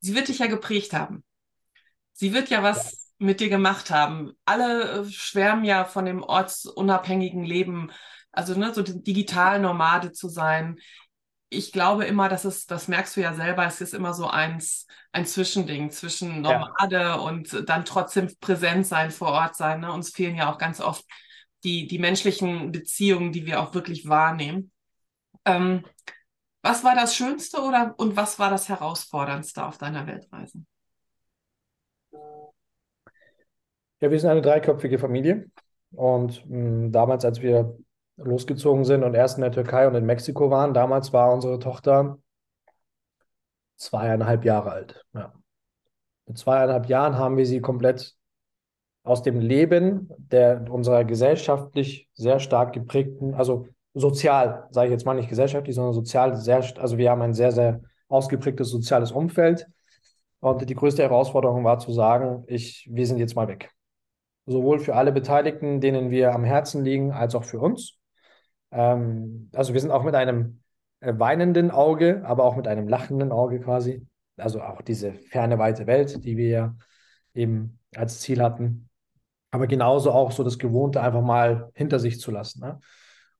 Sie 0.00 0.14
wird 0.14 0.28
dich 0.28 0.40
ja 0.40 0.46
geprägt 0.46 0.92
haben. 0.92 1.24
Sie 2.12 2.34
wird 2.34 2.50
ja 2.50 2.62
was 2.62 3.14
ja. 3.18 3.26
mit 3.26 3.40
dir 3.40 3.48
gemacht 3.48 3.90
haben. 3.90 4.32
Alle 4.44 5.02
äh, 5.02 5.04
schwärmen 5.06 5.64
ja 5.64 5.84
von 5.84 6.04
dem 6.04 6.22
ortsunabhängigen 6.22 7.44
Leben, 7.44 7.90
also 8.36 8.54
ne, 8.58 8.72
so 8.74 8.82
digital 8.82 9.60
Nomade 9.60 10.12
zu 10.12 10.28
sein 10.28 10.78
ich 11.56 11.72
glaube 11.72 12.04
immer, 12.04 12.28
dass 12.28 12.44
es, 12.44 12.66
das 12.66 12.88
merkst 12.88 13.16
du 13.16 13.20
ja 13.20 13.34
selber, 13.34 13.64
es 13.64 13.80
ist 13.80 13.94
immer 13.94 14.12
so 14.12 14.26
eins, 14.26 14.86
ein 15.12 15.26
Zwischending 15.26 15.90
zwischen 15.90 16.40
Nomade 16.42 16.96
ja. 16.96 17.14
und 17.14 17.68
dann 17.68 17.84
trotzdem 17.84 18.28
präsent 18.40 18.86
sein, 18.86 19.10
vor 19.10 19.28
Ort 19.28 19.56
sein. 19.56 19.80
Ne? 19.80 19.92
Uns 19.92 20.10
fehlen 20.10 20.36
ja 20.36 20.52
auch 20.52 20.58
ganz 20.58 20.80
oft 20.80 21.04
die, 21.62 21.86
die 21.86 21.98
menschlichen 21.98 22.72
Beziehungen, 22.72 23.32
die 23.32 23.46
wir 23.46 23.60
auch 23.60 23.74
wirklich 23.74 24.08
wahrnehmen. 24.08 24.72
Ähm, 25.44 25.84
was 26.62 26.82
war 26.82 26.94
das 26.94 27.14
Schönste 27.14 27.60
oder 27.62 27.94
und 27.98 28.16
was 28.16 28.38
war 28.38 28.50
das 28.50 28.68
Herausforderndste 28.68 29.64
auf 29.64 29.78
deiner 29.78 30.06
Weltreise? 30.06 30.64
Ja, 34.00 34.10
wir 34.10 34.18
sind 34.18 34.30
eine 34.30 34.42
dreiköpfige 34.42 34.98
Familie. 34.98 35.50
Und 35.92 36.44
mh, 36.46 36.56
hm, 36.56 36.92
damals, 36.92 37.24
als 37.24 37.40
wir 37.40 37.78
losgezogen 38.16 38.84
sind 38.84 39.02
und 39.02 39.14
erst 39.14 39.38
in 39.38 39.42
der 39.42 39.52
Türkei 39.52 39.86
und 39.86 39.94
in 39.94 40.06
Mexiko 40.06 40.50
waren. 40.50 40.74
Damals 40.74 41.12
war 41.12 41.32
unsere 41.32 41.58
Tochter 41.58 42.18
zweieinhalb 43.76 44.44
Jahre 44.44 44.70
alt. 44.70 45.04
Ja. 45.14 45.32
Mit 46.26 46.38
zweieinhalb 46.38 46.88
Jahren 46.88 47.18
haben 47.18 47.36
wir 47.36 47.46
sie 47.46 47.60
komplett 47.60 48.14
aus 49.02 49.22
dem 49.22 49.40
Leben 49.40 50.08
der 50.16 50.64
unserer 50.70 51.04
gesellschaftlich 51.04 52.08
sehr 52.14 52.40
stark 52.40 52.72
geprägten, 52.72 53.34
also 53.34 53.68
sozial, 53.92 54.66
sage 54.70 54.88
ich 54.88 54.92
jetzt 54.92 55.04
mal 55.04 55.14
nicht 55.14 55.28
gesellschaftlich, 55.28 55.74
sondern 55.74 55.92
sozial 55.92 56.34
sehr, 56.36 56.64
also 56.78 56.96
wir 56.96 57.10
haben 57.10 57.22
ein 57.22 57.34
sehr, 57.34 57.52
sehr 57.52 57.82
ausgeprägtes 58.08 58.70
soziales 58.70 59.12
Umfeld. 59.12 59.66
Und 60.40 60.68
die 60.68 60.74
größte 60.74 61.02
Herausforderung 61.02 61.64
war 61.64 61.78
zu 61.78 61.92
sagen, 61.92 62.44
ich, 62.46 62.88
wir 62.90 63.06
sind 63.06 63.18
jetzt 63.18 63.36
mal 63.36 63.48
weg. 63.48 63.70
Sowohl 64.46 64.78
für 64.78 64.94
alle 64.94 65.12
Beteiligten, 65.12 65.80
denen 65.80 66.10
wir 66.10 66.34
am 66.34 66.44
Herzen 66.44 66.84
liegen, 66.84 67.12
als 67.12 67.34
auch 67.34 67.44
für 67.44 67.60
uns. 67.60 67.98
Ähm, 68.74 69.50
also 69.54 69.72
wir 69.72 69.80
sind 69.80 69.90
auch 69.90 70.02
mit 70.02 70.14
einem 70.14 70.60
äh, 71.00 71.14
weinenden 71.16 71.70
Auge, 71.70 72.22
aber 72.24 72.44
auch 72.44 72.56
mit 72.56 72.68
einem 72.68 72.88
lachenden 72.88 73.32
Auge 73.32 73.60
quasi. 73.60 74.06
Also 74.36 74.60
auch 74.60 74.82
diese 74.82 75.14
ferne, 75.14 75.58
weite 75.58 75.86
Welt, 75.86 76.24
die 76.24 76.36
wir 76.36 76.48
ja 76.48 76.76
eben 77.34 77.78
als 77.94 78.20
Ziel 78.20 78.42
hatten. 78.42 78.88
Aber 79.52 79.68
genauso 79.68 80.10
auch 80.10 80.32
so 80.32 80.42
das 80.42 80.58
Gewohnte 80.58 81.00
einfach 81.00 81.22
mal 81.22 81.70
hinter 81.74 82.00
sich 82.00 82.20
zu 82.20 82.32
lassen. 82.32 82.60
Ne? 82.60 82.80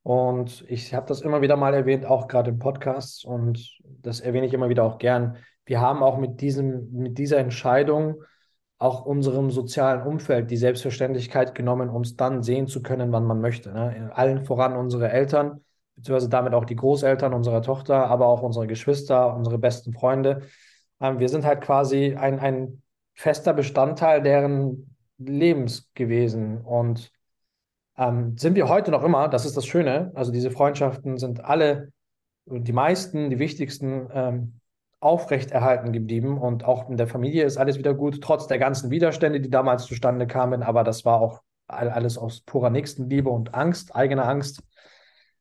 Und 0.04 0.64
ich 0.68 0.94
habe 0.94 1.06
das 1.06 1.22
immer 1.22 1.40
wieder 1.40 1.56
mal 1.56 1.74
erwähnt, 1.74 2.06
auch 2.06 2.28
gerade 2.28 2.50
im 2.50 2.58
Podcast, 2.58 3.24
und 3.24 3.78
das 4.02 4.20
erwähne 4.20 4.46
ich 4.46 4.52
immer 4.52 4.68
wieder 4.68 4.84
auch 4.84 4.98
gern. 4.98 5.38
Wir 5.64 5.80
haben 5.80 6.02
auch 6.02 6.18
mit, 6.18 6.40
diesem, 6.40 6.92
mit 6.92 7.18
dieser 7.18 7.38
Entscheidung 7.38 8.22
auch 8.84 9.06
unserem 9.06 9.50
sozialen 9.50 10.02
Umfeld 10.02 10.50
die 10.50 10.58
Selbstverständlichkeit 10.58 11.54
genommen, 11.54 11.88
uns 11.88 12.16
dann 12.16 12.42
sehen 12.42 12.66
zu 12.66 12.82
können, 12.82 13.12
wann 13.12 13.24
man 13.24 13.40
möchte. 13.40 13.72
Ne? 13.72 14.10
Allen 14.14 14.44
voran 14.44 14.76
unsere 14.76 15.10
Eltern, 15.10 15.64
beziehungsweise 15.96 16.28
damit 16.28 16.52
auch 16.52 16.66
die 16.66 16.76
Großeltern 16.76 17.32
unserer 17.32 17.62
Tochter, 17.62 18.08
aber 18.10 18.26
auch 18.26 18.42
unsere 18.42 18.66
Geschwister, 18.66 19.34
unsere 19.34 19.56
besten 19.56 19.94
Freunde. 19.94 20.42
Ähm, 21.00 21.18
wir 21.18 21.30
sind 21.30 21.46
halt 21.46 21.62
quasi 21.62 22.14
ein, 22.14 22.38
ein 22.38 22.82
fester 23.14 23.54
Bestandteil 23.54 24.20
deren 24.20 24.94
Lebens 25.16 25.90
gewesen 25.94 26.60
und 26.60 27.10
ähm, 27.96 28.36
sind 28.36 28.54
wir 28.54 28.68
heute 28.68 28.90
noch 28.90 29.02
immer, 29.02 29.28
das 29.28 29.46
ist 29.46 29.56
das 29.56 29.64
Schöne, 29.64 30.12
also 30.14 30.30
diese 30.30 30.50
Freundschaften 30.50 31.16
sind 31.16 31.42
alle, 31.42 31.90
die 32.44 32.72
meisten, 32.72 33.30
die 33.30 33.38
wichtigsten 33.38 34.08
ähm, 34.12 34.60
aufrechterhalten 35.04 35.92
geblieben 35.92 36.38
und 36.38 36.64
auch 36.64 36.88
in 36.88 36.96
der 36.96 37.06
Familie 37.06 37.44
ist 37.44 37.56
alles 37.56 37.78
wieder 37.78 37.94
gut, 37.94 38.20
trotz 38.22 38.46
der 38.46 38.58
ganzen 38.58 38.90
Widerstände, 38.90 39.40
die 39.40 39.50
damals 39.50 39.84
zustande 39.86 40.26
kamen. 40.26 40.62
Aber 40.62 40.84
das 40.84 41.04
war 41.04 41.20
auch 41.20 41.42
alles 41.66 42.18
aus 42.18 42.40
purer 42.40 42.70
Nächstenliebe 42.70 43.30
und 43.30 43.54
Angst, 43.54 43.94
eigener 43.94 44.28
Angst. 44.28 44.62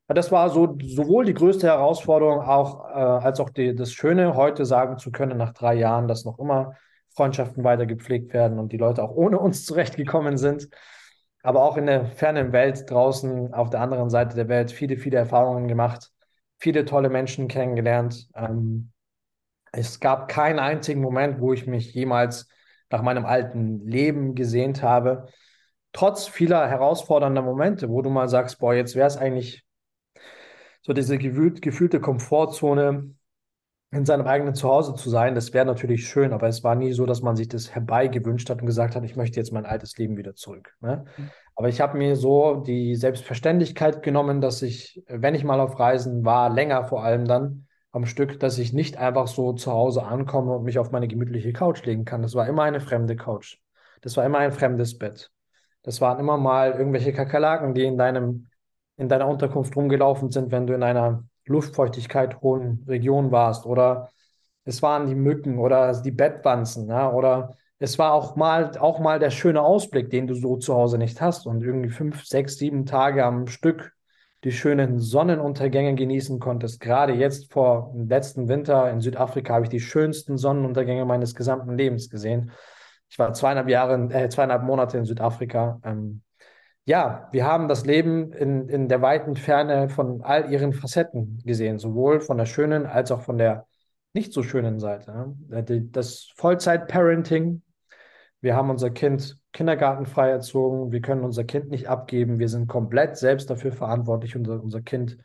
Das 0.07 0.31
war 0.31 0.49
so 0.49 0.77
sowohl 0.83 1.25
die 1.25 1.33
größte 1.33 1.65
Herausforderung 1.67 2.41
auch, 2.41 2.85
äh, 2.89 2.93
als 2.93 3.39
auch 3.39 3.49
die, 3.49 3.73
das 3.75 3.91
Schöne, 3.93 4.35
heute 4.35 4.65
sagen 4.65 4.97
zu 4.97 5.11
können, 5.11 5.37
nach 5.37 5.53
drei 5.53 5.73
Jahren, 5.75 6.07
dass 6.07 6.25
noch 6.25 6.39
immer 6.39 6.75
Freundschaften 7.15 7.63
weiter 7.63 7.85
gepflegt 7.85 8.33
werden 8.33 8.59
und 8.59 8.71
die 8.71 8.77
Leute 8.77 9.03
auch 9.03 9.11
ohne 9.11 9.39
uns 9.39 9.65
zurechtgekommen 9.65 10.37
sind. 10.37 10.69
aber 11.43 11.63
auch 11.63 11.77
in 11.77 11.85
der 11.85 12.05
fernen 12.07 12.53
Welt 12.53 12.89
draußen 12.89 13.53
auf 13.53 13.69
der 13.69 13.81
anderen 13.81 14.09
Seite 14.09 14.35
der 14.35 14.47
Welt 14.47 14.71
viele, 14.71 14.97
viele 14.97 15.17
Erfahrungen 15.17 15.67
gemacht, 15.67 16.11
viele 16.57 16.85
tolle 16.85 17.09
Menschen 17.09 17.47
kennengelernt. 17.49 18.29
Ähm, 18.35 18.92
es 19.73 19.99
gab 19.99 20.29
keinen 20.29 20.59
einzigen 20.59 21.01
Moment, 21.01 21.41
wo 21.41 21.51
ich 21.51 21.67
mich 21.67 21.93
jemals 21.93 22.47
nach 22.89 23.01
meinem 23.01 23.25
alten 23.25 23.85
Leben 23.85 24.35
gesehnt 24.35 24.83
habe. 24.83 25.27
Trotz 25.91 26.27
vieler 26.27 26.69
herausfordernder 26.69 27.41
Momente, 27.41 27.89
wo 27.89 28.01
du 28.01 28.09
mal 28.09 28.29
sagst, 28.29 28.59
boah, 28.59 28.73
jetzt 28.73 28.95
wäre 28.95 29.07
es 29.07 29.17
eigentlich 29.17 29.65
so 30.81 30.93
diese 30.93 31.17
gefühlt, 31.17 31.61
gefühlte 31.61 31.99
Komfortzone, 31.99 33.15
in 33.91 34.05
seinem 34.05 34.25
eigenen 34.25 34.55
Zuhause 34.55 34.95
zu 34.95 35.09
sein, 35.09 35.35
das 35.35 35.53
wäre 35.53 35.65
natürlich 35.65 36.07
schön, 36.07 36.33
aber 36.33 36.47
es 36.47 36.63
war 36.63 36.73
nie 36.73 36.93
so, 36.93 37.05
dass 37.05 37.21
man 37.21 37.35
sich 37.35 37.47
das 37.47 37.75
herbeigewünscht 37.75 38.49
hat 38.49 38.61
und 38.61 38.65
gesagt 38.65 38.95
hat, 38.95 39.03
ich 39.03 39.15
möchte 39.15 39.39
jetzt 39.39 39.53
mein 39.53 39.67
altes 39.67 39.97
Leben 39.97 40.17
wieder 40.17 40.33
zurück. 40.33 40.75
Ne? 40.81 41.05
Mhm. 41.15 41.29
Aber 41.55 41.69
ich 41.69 41.79
habe 41.79 41.97
mir 41.97 42.15
so 42.15 42.55
die 42.55 42.95
Selbstverständlichkeit 42.95 44.01
genommen, 44.01 44.41
dass 44.41 44.63
ich, 44.63 45.03
wenn 45.07 45.35
ich 45.35 45.43
mal 45.43 45.59
auf 45.59 45.79
Reisen 45.79 46.25
war, 46.25 46.49
länger 46.49 46.85
vor 46.85 47.03
allem 47.03 47.25
dann 47.25 47.67
am 47.93 48.05
Stück, 48.05 48.39
dass 48.39 48.57
ich 48.57 48.73
nicht 48.73 48.97
einfach 48.97 49.27
so 49.27 49.53
zu 49.53 49.71
Hause 49.71 50.03
ankomme 50.03 50.53
und 50.53 50.63
mich 50.63 50.79
auf 50.79 50.91
meine 50.91 51.07
gemütliche 51.07 51.53
Couch 51.53 51.85
legen 51.85 52.05
kann. 52.05 52.23
Das 52.23 52.35
war 52.35 52.47
immer 52.47 52.63
eine 52.63 52.81
fremde 52.81 53.15
Couch. 53.15 53.59
Das 54.01 54.17
war 54.17 54.25
immer 54.25 54.39
ein 54.39 54.51
fremdes 54.51 54.97
Bett. 54.97 55.31
Das 55.83 56.01
waren 56.01 56.19
immer 56.19 56.37
mal 56.37 56.71
irgendwelche 56.71 57.13
Kakerlaken, 57.13 57.73
die 57.73 57.83
in 57.83 57.97
deinem, 57.97 58.47
in 58.97 59.09
deiner 59.09 59.27
Unterkunft 59.27 59.75
rumgelaufen 59.75 60.31
sind, 60.31 60.51
wenn 60.51 60.67
du 60.67 60.73
in 60.73 60.83
einer 60.83 61.23
Luftfeuchtigkeit 61.45 62.41
hohen 62.41 62.83
Region 62.87 63.31
warst 63.31 63.65
oder 63.65 64.09
es 64.65 64.81
waren 64.81 65.07
die 65.07 65.15
Mücken 65.15 65.59
oder 65.59 66.01
die 66.01 66.11
Bettwanzen, 66.11 66.87
ja, 66.87 67.11
oder 67.11 67.55
es 67.79 67.99
war 67.99 68.13
auch 68.13 68.35
mal, 68.37 68.77
auch 68.77 68.99
mal 68.99 69.19
der 69.19 69.29
schöne 69.29 69.61
Ausblick, 69.61 70.09
den 70.09 70.25
du 70.25 70.35
so 70.35 70.55
zu 70.57 70.73
Hause 70.73 70.97
nicht 70.97 71.21
hast 71.21 71.45
und 71.45 71.61
irgendwie 71.61 71.89
fünf, 71.89 72.23
sechs, 72.25 72.57
sieben 72.57 72.85
Tage 72.85 73.25
am 73.25 73.47
Stück 73.47 73.93
die 74.43 74.51
schönen 74.51 74.99
Sonnenuntergänge 74.99 75.95
genießen 75.95 76.39
konntest. 76.39 76.79
Gerade 76.79 77.13
jetzt 77.13 77.51
vor 77.51 77.91
dem 77.93 78.07
letzten 78.07 78.47
Winter 78.47 78.89
in 78.91 78.99
Südafrika 78.99 79.53
habe 79.53 79.65
ich 79.65 79.69
die 79.69 79.79
schönsten 79.79 80.37
Sonnenuntergänge 80.37 81.05
meines 81.05 81.33
gesamten 81.35 81.77
Lebens 81.77 82.09
gesehen. 82.09 82.51
Ich 83.09 83.19
war 83.19 83.33
zweieinhalb 83.33 83.69
Jahre, 83.69 84.09
äh, 84.11 84.27
zweieinhalb 84.29 84.63
Monate 84.63 84.97
in 84.97 85.05
Südafrika. 85.05 85.79
Ähm, 85.83 86.21
ja, 86.85 87.29
wir 87.31 87.45
haben 87.45 87.69
das 87.69 87.85
Leben 87.85 88.33
in, 88.33 88.67
in 88.67 88.89
der 88.89 89.01
weiten 89.01 89.35
Ferne 89.35 89.87
von 89.87 90.21
all 90.21 90.51
ihren 90.51 90.73
Facetten 90.73 91.41
gesehen, 91.45 91.79
sowohl 91.79 92.19
von 92.19 92.37
der 92.37 92.45
schönen 92.45 92.85
als 92.85 93.11
auch 93.11 93.21
von 93.21 93.37
der 93.37 93.67
nicht 94.13 94.33
so 94.33 94.43
schönen 94.43 94.79
Seite. 94.79 95.33
Das 95.91 96.31
Vollzeit-Parenting, 96.35 97.61
wir 98.43 98.57
haben 98.57 98.69
unser 98.69 98.89
Kind 98.89 99.39
kindergartenfrei 99.53 100.29
erzogen, 100.29 100.91
wir 100.91 100.99
können 100.99 101.23
unser 101.23 101.45
Kind 101.45 101.69
nicht 101.69 101.87
abgeben, 101.87 102.39
wir 102.39 102.49
sind 102.49 102.67
komplett 102.67 103.15
selbst 103.15 103.49
dafür 103.49 103.71
verantwortlich, 103.71 104.35
unser, 104.35 104.61
unser 104.61 104.81
Kind 104.81 105.17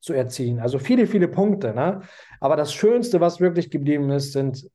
zu 0.00 0.12
erziehen. 0.12 0.58
Also 0.58 0.80
viele, 0.80 1.06
viele 1.06 1.28
Punkte. 1.28 1.72
Ne? 1.72 2.00
Aber 2.40 2.56
das 2.56 2.74
Schönste, 2.74 3.20
was 3.20 3.38
wirklich 3.38 3.70
geblieben 3.70 4.10
ist, 4.10 4.32
sind 4.32 4.68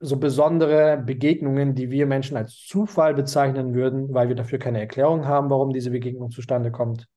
so 0.00 0.16
besondere 0.16 0.96
Begegnungen, 0.96 1.74
die 1.74 1.90
wir 1.90 2.06
Menschen 2.06 2.38
als 2.38 2.56
Zufall 2.56 3.12
bezeichnen 3.12 3.74
würden, 3.74 4.12
weil 4.14 4.28
wir 4.28 4.36
dafür 4.36 4.58
keine 4.58 4.80
Erklärung 4.80 5.26
haben, 5.26 5.50
warum 5.50 5.72
diese 5.72 5.90
Begegnung 5.90 6.30
zustande 6.30 6.72
kommt, 6.72 7.08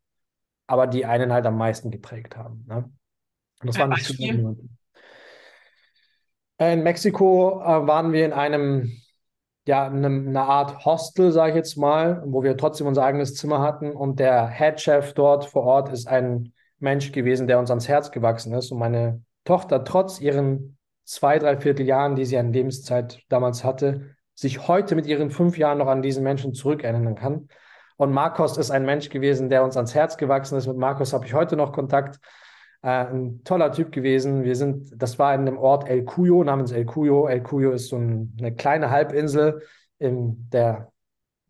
aber 0.67 0.87
die 0.87 1.05
einen 1.05 1.31
halt 1.31 1.45
am 1.45 1.57
meisten 1.57 1.89
geprägt 1.89 2.35
haben. 2.35 2.65
Ne? 2.67 2.89
Und 3.61 3.67
das 3.67 3.79
waren 3.79 3.91
die 3.91 4.57
In 6.59 6.83
Mexiko 6.83 7.61
äh, 7.61 7.87
waren 7.87 8.11
wir 8.11 8.25
in 8.25 8.33
einem, 8.33 8.91
ja, 9.67 9.87
in 9.87 10.03
einem, 10.03 10.29
einer 10.29 10.47
Art 10.47 10.85
Hostel, 10.85 11.31
sage 11.31 11.51
ich 11.51 11.55
jetzt 11.57 11.77
mal, 11.77 12.23
wo 12.25 12.41
wir 12.41 12.57
trotzdem 12.57 12.87
unser 12.87 13.03
eigenes 13.03 13.35
Zimmer 13.35 13.59
hatten 13.61 13.91
und 13.91 14.19
der 14.19 14.47
Headchef 14.47 15.13
dort 15.13 15.45
vor 15.45 15.63
Ort 15.63 15.89
ist 15.91 16.07
ein 16.07 16.53
Mensch 16.79 17.11
gewesen, 17.11 17.47
der 17.47 17.59
uns 17.59 17.69
ans 17.69 17.87
Herz 17.87 18.11
gewachsen 18.11 18.53
ist 18.53 18.71
und 18.71 18.79
meine 18.79 19.21
Tochter 19.43 19.83
trotz 19.83 20.21
ihren 20.21 20.77
zwei, 21.03 21.39
drei 21.39 21.57
Vierteljahren, 21.57 22.15
die 22.15 22.25
sie 22.25 22.37
an 22.37 22.53
Lebenszeit 22.53 23.19
damals 23.29 23.63
hatte, 23.63 24.15
sich 24.33 24.67
heute 24.67 24.95
mit 24.95 25.05
ihren 25.05 25.31
fünf 25.31 25.57
Jahren 25.57 25.79
noch 25.79 25.87
an 25.87 26.01
diesen 26.01 26.23
Menschen 26.23 26.53
zurückerinnern 26.53 27.15
kann. 27.15 27.49
Und 27.97 28.13
Marcos 28.13 28.57
ist 28.57 28.71
ein 28.71 28.85
Mensch 28.85 29.09
gewesen, 29.09 29.49
der 29.49 29.63
uns 29.63 29.75
ans 29.75 29.95
Herz 29.95 30.17
gewachsen 30.17 30.57
ist. 30.57 30.67
Mit 30.67 30.77
Marcos 30.77 31.13
habe 31.13 31.25
ich 31.25 31.33
heute 31.33 31.55
noch 31.55 31.73
Kontakt. 31.73 32.19
Äh, 32.81 33.07
ein 33.07 33.43
toller 33.43 33.71
Typ 33.71 33.91
gewesen. 33.91 34.43
Wir 34.43 34.55
sind, 34.55 34.91
das 35.01 35.17
war 35.19 35.33
in 35.33 35.45
dem 35.45 35.57
Ort 35.57 35.89
El 35.89 36.05
Cuyo, 36.05 36.43
namens 36.43 36.71
El 36.71 36.85
Cuyo. 36.85 37.27
El 37.27 37.41
Cuyo 37.41 37.71
ist 37.71 37.87
so 37.87 37.97
ein, 37.97 38.35
eine 38.39 38.55
kleine 38.55 38.91
Halbinsel 38.91 39.61
in 39.99 40.49
der, 40.51 40.91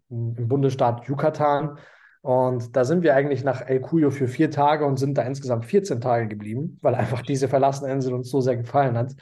im 0.09 0.47
Bundesstaat 0.47 1.07
Yucatan. 1.07 1.77
Und 2.21 2.75
da 2.75 2.83
sind 2.83 3.03
wir 3.03 3.15
eigentlich 3.15 3.43
nach 3.43 3.61
El 3.61 3.81
Cuyo 3.81 4.09
für 4.09 4.27
vier 4.27 4.51
Tage 4.51 4.85
und 4.85 4.97
sind 4.97 5.17
da 5.17 5.23
insgesamt 5.23 5.65
14 5.65 6.01
Tage 6.01 6.27
geblieben, 6.27 6.77
weil 6.81 6.95
einfach 6.95 7.21
diese 7.21 7.47
verlassene 7.47 7.91
Insel 7.91 8.13
uns 8.13 8.29
so 8.29 8.41
sehr 8.41 8.57
gefallen 8.57 8.97
hat. 8.97 9.13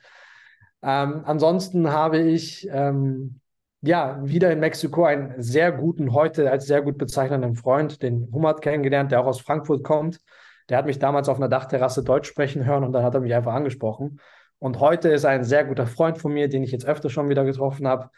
Ähm, 0.81 1.21
ansonsten 1.25 1.91
habe 1.91 2.19
ich 2.19 2.67
ähm, 2.71 3.39
ja 3.81 4.19
wieder 4.23 4.51
in 4.51 4.59
Mexiko 4.59 5.05
einen 5.05 5.41
sehr 5.41 5.71
guten, 5.71 6.13
heute 6.13 6.49
als 6.51 6.67
sehr 6.67 6.81
gut 6.81 6.97
bezeichnenden 6.97 7.55
Freund, 7.55 8.01
den 8.01 8.29
Hummert, 8.31 8.61
kennengelernt, 8.61 9.11
der 9.11 9.21
auch 9.21 9.27
aus 9.27 9.41
Frankfurt 9.41 9.83
kommt. 9.83 10.19
Der 10.69 10.77
hat 10.77 10.85
mich 10.85 10.99
damals 10.99 11.29
auf 11.29 11.37
einer 11.37 11.49
Dachterrasse 11.49 12.03
Deutsch 12.03 12.27
sprechen 12.27 12.65
hören 12.65 12.83
und 12.83 12.91
dann 12.93 13.03
hat 13.03 13.13
er 13.13 13.21
mich 13.21 13.33
einfach 13.33 13.53
angesprochen. 13.53 14.19
Und 14.59 14.79
heute 14.79 15.09
ist 15.09 15.23
er 15.23 15.31
ein 15.31 15.43
sehr 15.43 15.65
guter 15.65 15.85
Freund 15.87 16.17
von 16.17 16.33
mir, 16.33 16.49
den 16.49 16.63
ich 16.63 16.71
jetzt 16.71 16.85
öfter 16.85 17.09
schon 17.09 17.29
wieder 17.29 17.45
getroffen 17.45 17.87
habe. 17.87 18.09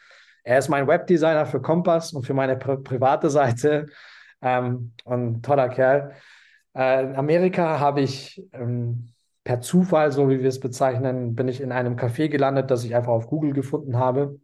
Er 0.43 0.57
ist 0.59 0.69
mein 0.69 0.87
Webdesigner 0.87 1.45
für 1.45 1.61
Kompass 1.61 2.13
und 2.13 2.25
für 2.25 2.33
meine 2.33 2.55
pri 2.55 2.77
private 2.77 3.29
Seite. 3.29 3.87
Ähm, 4.41 4.93
und 5.03 5.43
toller 5.43 5.69
Kerl. 5.69 6.13
Äh, 6.75 7.03
in 7.03 7.15
Amerika 7.15 7.79
habe 7.79 8.01
ich 8.01 8.47
ähm, 8.53 9.09
per 9.43 9.61
Zufall, 9.61 10.11
so 10.11 10.29
wie 10.29 10.39
wir 10.39 10.49
es 10.49 10.59
bezeichnen, 10.59 11.33
bin 11.35 11.47
ich 11.47 11.61
in 11.61 11.71
einem 11.71 11.95
Café 11.95 12.27
gelandet, 12.29 12.69
das 12.69 12.83
ich 12.83 12.95
einfach 12.95 13.13
auf 13.13 13.27
Google 13.27 13.53
gefunden 13.53 13.97
habe, 13.97 14.39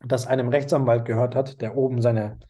das 0.00 0.26
einem 0.26 0.48
Rechtsanwalt 0.48 1.04
gehört 1.04 1.34
hat, 1.34 1.60
der 1.60 1.76
oben 1.76 2.02
seine 2.02 2.40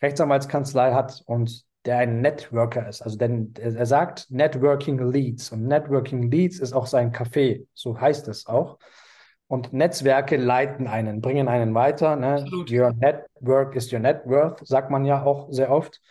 Rechtsanwaltskanzlei 0.00 0.92
hat 0.92 1.22
und 1.26 1.64
der 1.84 1.98
ein 1.98 2.20
Networker 2.20 2.88
ist. 2.88 3.02
Also 3.02 3.16
denn 3.16 3.54
er 3.58 3.86
sagt 3.86 4.30
Networking 4.30 4.98
Leads 4.98 5.52
und 5.52 5.66
Networking 5.66 6.30
Leads 6.30 6.58
ist 6.58 6.72
auch 6.72 6.86
sein 6.86 7.12
Café, 7.12 7.66
so 7.74 7.98
heißt 7.98 8.28
es 8.28 8.46
auch. 8.46 8.78
Und 9.46 9.72
Netzwerke 9.72 10.36
leiten 10.36 10.86
einen, 10.86 11.22
bringen 11.22 11.48
einen 11.48 11.74
weiter. 11.74 12.16
Ne? 12.16 12.44
Your 12.70 12.92
network 12.92 13.74
is 13.76 13.90
your 13.90 14.00
net 14.00 14.20
worth, 14.26 14.66
sagt 14.66 14.90
man 14.90 15.06
ja 15.06 15.22
auch 15.22 15.48
sehr 15.50 15.70
oft. 15.70 16.02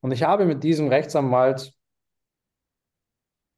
Und 0.00 0.10
ich 0.10 0.24
habe 0.24 0.44
mit 0.46 0.64
diesem 0.64 0.88
Rechtsanwalt 0.88 1.72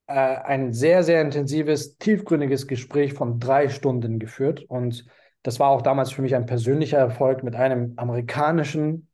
äh, 0.07 0.13
ein 0.13 0.73
sehr, 0.73 1.03
sehr 1.03 1.23
intensives, 1.23 1.97
tiefgründiges 1.97 2.67
Gespräch 2.67 3.15
von 3.15 3.39
drei 3.41 3.69
Stunden 3.69 4.19
geführt. 4.19 4.65
Und 4.69 5.07
das 5.43 5.59
war 5.59 5.71
auch 5.71 5.83
damals 5.83 6.13
für 6.13 6.23
mich 6.23 6.35
ein 6.35 6.47
persönlicher 6.47 6.99
Erfolg 6.99 7.43
mit 7.43 7.55
einem 7.55 7.95
amerikanischen, 7.97 9.08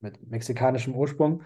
mit 0.00 0.30
mexikanischem 0.30 0.94
Ursprung, 0.94 1.42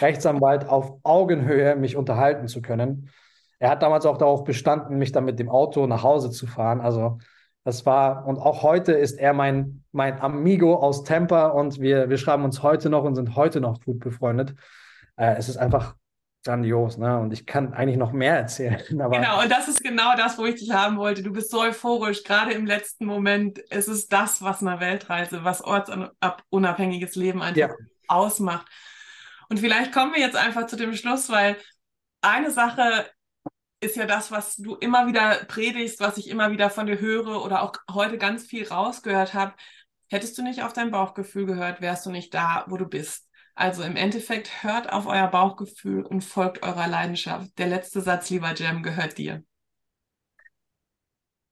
Rechtsanwalt 0.00 0.68
auf 0.68 0.98
Augenhöhe 1.02 1.76
mich 1.76 1.96
unterhalten 1.96 2.48
zu 2.48 2.62
können. 2.62 3.10
Er 3.58 3.70
hat 3.70 3.82
damals 3.82 4.06
auch 4.06 4.18
darauf 4.18 4.44
bestanden, 4.44 4.98
mich 4.98 5.12
dann 5.12 5.24
mit 5.24 5.38
dem 5.38 5.48
Auto 5.48 5.86
nach 5.86 6.02
Hause 6.02 6.30
zu 6.30 6.46
fahren. 6.46 6.80
Also 6.80 7.18
das 7.64 7.86
war, 7.86 8.26
und 8.26 8.38
auch 8.38 8.62
heute 8.64 8.92
ist 8.92 9.18
er 9.18 9.34
mein, 9.34 9.84
mein 9.92 10.20
Amigo 10.20 10.74
aus 10.74 11.04
Tampa 11.04 11.46
und 11.48 11.80
wir, 11.80 12.10
wir 12.10 12.18
schreiben 12.18 12.44
uns 12.44 12.62
heute 12.62 12.90
noch 12.90 13.04
und 13.04 13.14
sind 13.14 13.36
heute 13.36 13.60
noch 13.60 13.80
gut 13.80 14.00
befreundet. 14.00 14.54
Äh, 15.16 15.36
es 15.36 15.48
ist 15.48 15.58
einfach 15.58 15.94
grandios, 16.44 16.98
ne? 16.98 17.18
Und 17.18 17.32
ich 17.32 17.46
kann 17.46 17.72
eigentlich 17.72 17.98
noch 17.98 18.12
mehr 18.12 18.36
erzählen. 18.36 18.82
Aber 19.00 19.16
genau, 19.16 19.42
und 19.42 19.50
das 19.50 19.68
ist 19.68 19.82
genau 19.82 20.16
das, 20.16 20.38
wo 20.38 20.44
ich 20.44 20.56
dich 20.56 20.72
haben 20.72 20.96
wollte. 20.96 21.22
Du 21.22 21.32
bist 21.32 21.50
so 21.50 21.60
euphorisch, 21.60 22.24
gerade 22.24 22.52
im 22.52 22.66
letzten 22.66 23.06
Moment. 23.06 23.60
Es 23.70 23.88
ist 23.88 24.12
das, 24.12 24.42
was 24.42 24.62
eine 24.62 24.80
Weltreise, 24.80 25.44
was 25.44 25.62
ortsunabhängiges 25.62 27.14
Leben 27.14 27.42
einfach 27.42 27.56
ja. 27.56 27.74
ausmacht. 28.08 28.66
Und 29.48 29.60
vielleicht 29.60 29.92
kommen 29.92 30.14
wir 30.14 30.20
jetzt 30.20 30.36
einfach 30.36 30.66
zu 30.66 30.76
dem 30.76 30.94
Schluss, 30.94 31.28
weil 31.28 31.56
eine 32.22 32.50
Sache 32.50 33.06
ist 33.80 33.96
ja 33.96 34.06
das, 34.06 34.30
was 34.30 34.56
du 34.56 34.76
immer 34.76 35.06
wieder 35.06 35.44
predigst, 35.48 36.00
was 36.00 36.16
ich 36.16 36.30
immer 36.30 36.52
wieder 36.52 36.70
von 36.70 36.86
dir 36.86 37.00
höre 37.00 37.44
oder 37.44 37.62
auch 37.62 37.74
heute 37.92 38.16
ganz 38.16 38.46
viel 38.46 38.66
rausgehört 38.66 39.34
habe. 39.34 39.54
Hättest 40.08 40.38
du 40.38 40.42
nicht 40.42 40.62
auf 40.62 40.72
dein 40.72 40.90
Bauchgefühl 40.90 41.46
gehört, 41.46 41.80
wärst 41.80 42.06
du 42.06 42.10
nicht 42.10 42.32
da, 42.32 42.64
wo 42.68 42.76
du 42.76 42.86
bist. 42.86 43.28
Also 43.54 43.82
im 43.82 43.96
Endeffekt 43.96 44.62
hört 44.62 44.92
auf 44.92 45.06
euer 45.06 45.28
Bauchgefühl 45.28 46.04
und 46.04 46.22
folgt 46.22 46.62
eurer 46.62 46.88
Leidenschaft. 46.88 47.58
Der 47.58 47.66
letzte 47.66 48.00
Satz, 48.00 48.30
lieber 48.30 48.54
Jam, 48.54 48.82
gehört 48.82 49.18
dir. 49.18 49.42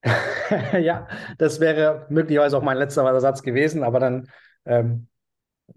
ja, 0.81 1.07
das 1.37 1.61
wäre 1.61 2.07
möglicherweise 2.09 2.57
auch 2.57 2.63
mein 2.63 2.79
letzter 2.79 3.21
Satz 3.21 3.43
gewesen, 3.43 3.83
aber 3.83 4.01
dann 4.01 4.31
ähm, 4.65 5.09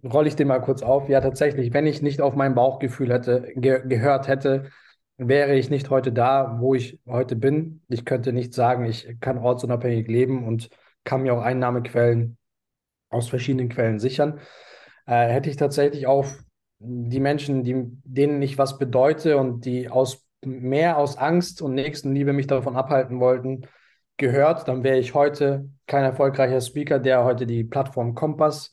rolle 0.01 0.29
ich 0.29 0.37
den 0.37 0.47
mal 0.47 0.61
kurz 0.61 0.81
auf. 0.81 1.09
Ja, 1.09 1.19
tatsächlich, 1.19 1.73
wenn 1.73 1.85
ich 1.85 2.01
nicht 2.01 2.21
auf 2.21 2.35
mein 2.35 2.55
Bauchgefühl 2.55 3.11
hätte, 3.11 3.51
ge 3.55 3.81
gehört 3.85 4.29
hätte, 4.29 4.71
wäre 5.17 5.55
ich 5.55 5.69
nicht 5.69 5.89
heute 5.89 6.13
da, 6.13 6.57
wo 6.61 6.73
ich 6.73 7.01
heute 7.05 7.35
bin. 7.35 7.83
Ich 7.89 8.05
könnte 8.05 8.31
nicht 8.31 8.53
sagen, 8.53 8.85
ich 8.85 9.19
kann 9.19 9.37
ortsunabhängig 9.37 10.07
leben 10.07 10.47
und 10.47 10.69
kann 11.03 11.23
mir 11.23 11.33
auch 11.33 11.41
Einnahmequellen 11.41 12.37
aus 13.09 13.27
verschiedenen 13.27 13.67
Quellen 13.67 13.99
sichern 13.99 14.39
äh, 15.05 15.27
hätte 15.27 15.49
ich 15.49 15.57
tatsächlich 15.57 16.07
auf 16.07 16.39
die 16.79 17.19
Menschen, 17.19 17.63
die, 17.63 17.75
denen 18.03 18.41
ich 18.41 18.57
was 18.57 18.77
bedeute 18.77 19.37
und 19.37 19.65
die 19.65 19.89
aus 19.89 20.25
mehr 20.45 20.97
aus 20.97 21.17
Angst 21.17 21.61
und 21.61 21.73
Nächstenliebe 21.73 22.33
mich 22.33 22.47
davon 22.47 22.75
abhalten 22.75 23.19
wollten, 23.19 23.67
gehört, 24.17 24.67
dann 24.67 24.83
wäre 24.83 24.99
ich 24.99 25.13
heute 25.13 25.69
kein 25.87 26.03
erfolgreicher 26.03 26.61
Speaker, 26.61 26.99
der 26.99 27.23
heute 27.23 27.45
die 27.45 27.63
Plattform 27.63 28.13
Kompass 28.13 28.71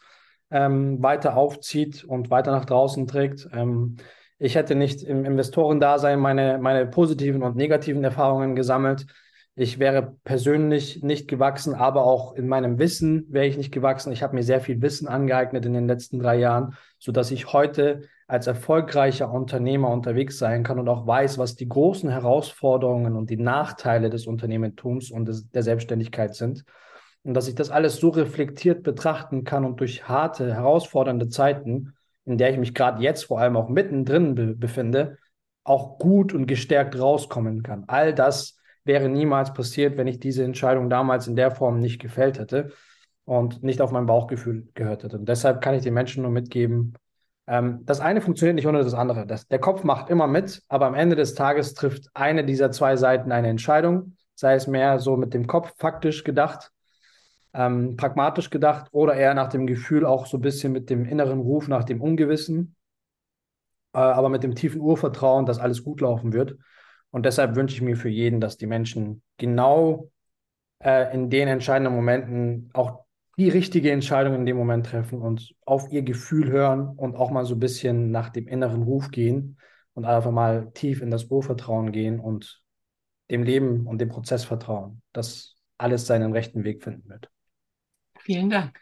ähm, 0.50 1.02
weiter 1.02 1.36
aufzieht 1.36 2.04
und 2.04 2.30
weiter 2.30 2.50
nach 2.50 2.64
draußen 2.64 3.06
trägt. 3.06 3.48
Ähm, 3.52 3.96
ich 4.38 4.54
hätte 4.54 4.74
nicht 4.74 5.02
im 5.02 5.24
Investorendasein 5.24 6.18
meine, 6.18 6.58
meine 6.58 6.86
positiven 6.86 7.42
und 7.42 7.56
negativen 7.56 8.02
Erfahrungen 8.04 8.56
gesammelt. 8.56 9.06
Ich 9.56 9.78
wäre 9.78 10.16
persönlich 10.24 11.02
nicht 11.02 11.28
gewachsen, 11.28 11.74
aber 11.74 12.04
auch 12.04 12.34
in 12.34 12.46
meinem 12.46 12.78
Wissen 12.78 13.26
wäre 13.30 13.46
ich 13.46 13.56
nicht 13.58 13.72
gewachsen. 13.72 14.12
Ich 14.12 14.22
habe 14.22 14.34
mir 14.34 14.42
sehr 14.42 14.60
viel 14.60 14.80
Wissen 14.80 15.08
angeeignet 15.08 15.66
in 15.66 15.74
den 15.74 15.86
letzten 15.86 16.18
drei 16.18 16.36
Jahren, 16.36 16.74
sodass 16.98 17.30
ich 17.30 17.52
heute 17.52 18.02
als 18.28 18.46
erfolgreicher 18.46 19.30
Unternehmer 19.30 19.90
unterwegs 19.90 20.38
sein 20.38 20.62
kann 20.62 20.78
und 20.78 20.88
auch 20.88 21.04
weiß, 21.04 21.36
was 21.38 21.56
die 21.56 21.68
großen 21.68 22.08
Herausforderungen 22.08 23.16
und 23.16 23.28
die 23.28 23.36
Nachteile 23.36 24.08
des 24.08 24.28
Unternehmertums 24.28 25.10
und 25.10 25.26
des, 25.26 25.50
der 25.50 25.64
Selbstständigkeit 25.64 26.36
sind. 26.36 26.64
Und 27.24 27.34
dass 27.34 27.48
ich 27.48 27.56
das 27.56 27.70
alles 27.70 27.96
so 27.96 28.10
reflektiert 28.10 28.84
betrachten 28.84 29.42
kann 29.42 29.64
und 29.64 29.80
durch 29.80 30.08
harte, 30.08 30.54
herausfordernde 30.54 31.28
Zeiten, 31.28 31.94
in 32.24 32.38
der 32.38 32.50
ich 32.50 32.58
mich 32.58 32.72
gerade 32.72 33.02
jetzt 33.02 33.24
vor 33.24 33.40
allem 33.40 33.56
auch 33.56 33.68
mittendrin 33.68 34.36
be 34.36 34.54
befinde, 34.54 35.18
auch 35.64 35.98
gut 35.98 36.32
und 36.32 36.46
gestärkt 36.46 36.98
rauskommen 36.98 37.64
kann. 37.64 37.84
All 37.88 38.14
das 38.14 38.59
wäre 38.90 39.08
niemals 39.08 39.54
passiert, 39.54 39.96
wenn 39.96 40.08
ich 40.08 40.18
diese 40.18 40.42
Entscheidung 40.42 40.90
damals 40.90 41.28
in 41.28 41.36
der 41.36 41.52
Form 41.52 41.78
nicht 41.78 42.00
gefällt 42.00 42.40
hätte 42.40 42.72
und 43.24 43.62
nicht 43.62 43.80
auf 43.80 43.92
mein 43.92 44.06
Bauchgefühl 44.06 44.66
gehört 44.74 45.04
hätte. 45.04 45.16
Und 45.16 45.28
deshalb 45.28 45.60
kann 45.60 45.76
ich 45.76 45.84
den 45.84 45.94
Menschen 45.94 46.24
nur 46.24 46.32
mitgeben, 46.32 46.94
ähm, 47.46 47.84
das 47.84 48.00
eine 48.00 48.20
funktioniert 48.20 48.56
nicht 48.56 48.66
ohne 48.66 48.82
das 48.82 48.94
andere. 48.94 49.28
Das, 49.28 49.46
der 49.46 49.60
Kopf 49.60 49.84
macht 49.84 50.10
immer 50.10 50.26
mit, 50.26 50.64
aber 50.66 50.86
am 50.86 50.94
Ende 50.94 51.14
des 51.14 51.34
Tages 51.34 51.74
trifft 51.74 52.08
eine 52.14 52.44
dieser 52.44 52.72
zwei 52.72 52.96
Seiten 52.96 53.30
eine 53.30 53.46
Entscheidung, 53.46 54.16
sei 54.34 54.54
es 54.54 54.66
mehr 54.66 54.98
so 54.98 55.16
mit 55.16 55.34
dem 55.34 55.46
Kopf 55.46 55.72
faktisch 55.76 56.24
gedacht, 56.24 56.72
ähm, 57.54 57.96
pragmatisch 57.96 58.50
gedacht 58.50 58.88
oder 58.90 59.14
eher 59.14 59.34
nach 59.34 59.50
dem 59.50 59.68
Gefühl 59.68 60.04
auch 60.04 60.26
so 60.26 60.38
ein 60.38 60.40
bisschen 60.40 60.72
mit 60.72 60.90
dem 60.90 61.04
inneren 61.04 61.38
Ruf 61.38 61.68
nach 61.68 61.84
dem 61.84 62.00
Ungewissen, 62.02 62.74
äh, 63.94 63.98
aber 63.98 64.30
mit 64.30 64.42
dem 64.42 64.56
tiefen 64.56 64.80
Urvertrauen, 64.80 65.46
dass 65.46 65.60
alles 65.60 65.84
gut 65.84 66.00
laufen 66.00 66.32
wird. 66.32 66.58
Und 67.10 67.26
deshalb 67.26 67.56
wünsche 67.56 67.74
ich 67.74 67.82
mir 67.82 67.96
für 67.96 68.08
jeden, 68.08 68.40
dass 68.40 68.56
die 68.56 68.66
Menschen 68.66 69.22
genau 69.36 70.10
äh, 70.82 71.12
in 71.14 71.30
den 71.30 71.48
entscheidenden 71.48 71.94
Momenten 71.94 72.70
auch 72.72 73.04
die 73.36 73.48
richtige 73.48 73.90
Entscheidung 73.90 74.34
in 74.34 74.46
dem 74.46 74.56
Moment 74.56 74.86
treffen 74.86 75.20
und 75.22 75.54
auf 75.64 75.90
ihr 75.90 76.02
Gefühl 76.02 76.50
hören 76.50 76.88
und 76.88 77.16
auch 77.16 77.30
mal 77.30 77.44
so 77.44 77.54
ein 77.54 77.60
bisschen 77.60 78.10
nach 78.10 78.28
dem 78.28 78.46
inneren 78.46 78.82
Ruf 78.82 79.10
gehen 79.10 79.58
und 79.94 80.04
einfach 80.04 80.30
mal 80.30 80.70
tief 80.74 81.00
in 81.00 81.10
das 81.10 81.24
Urvertrauen 81.24 81.90
gehen 81.90 82.20
und 82.20 82.62
dem 83.30 83.42
Leben 83.42 83.86
und 83.86 84.00
dem 84.00 84.08
Prozess 84.08 84.44
vertrauen, 84.44 85.02
dass 85.12 85.56
alles 85.78 86.06
seinen 86.06 86.32
rechten 86.32 86.64
Weg 86.64 86.82
finden 86.82 87.08
wird. 87.08 87.30
Vielen 88.18 88.50
Dank. 88.50 88.78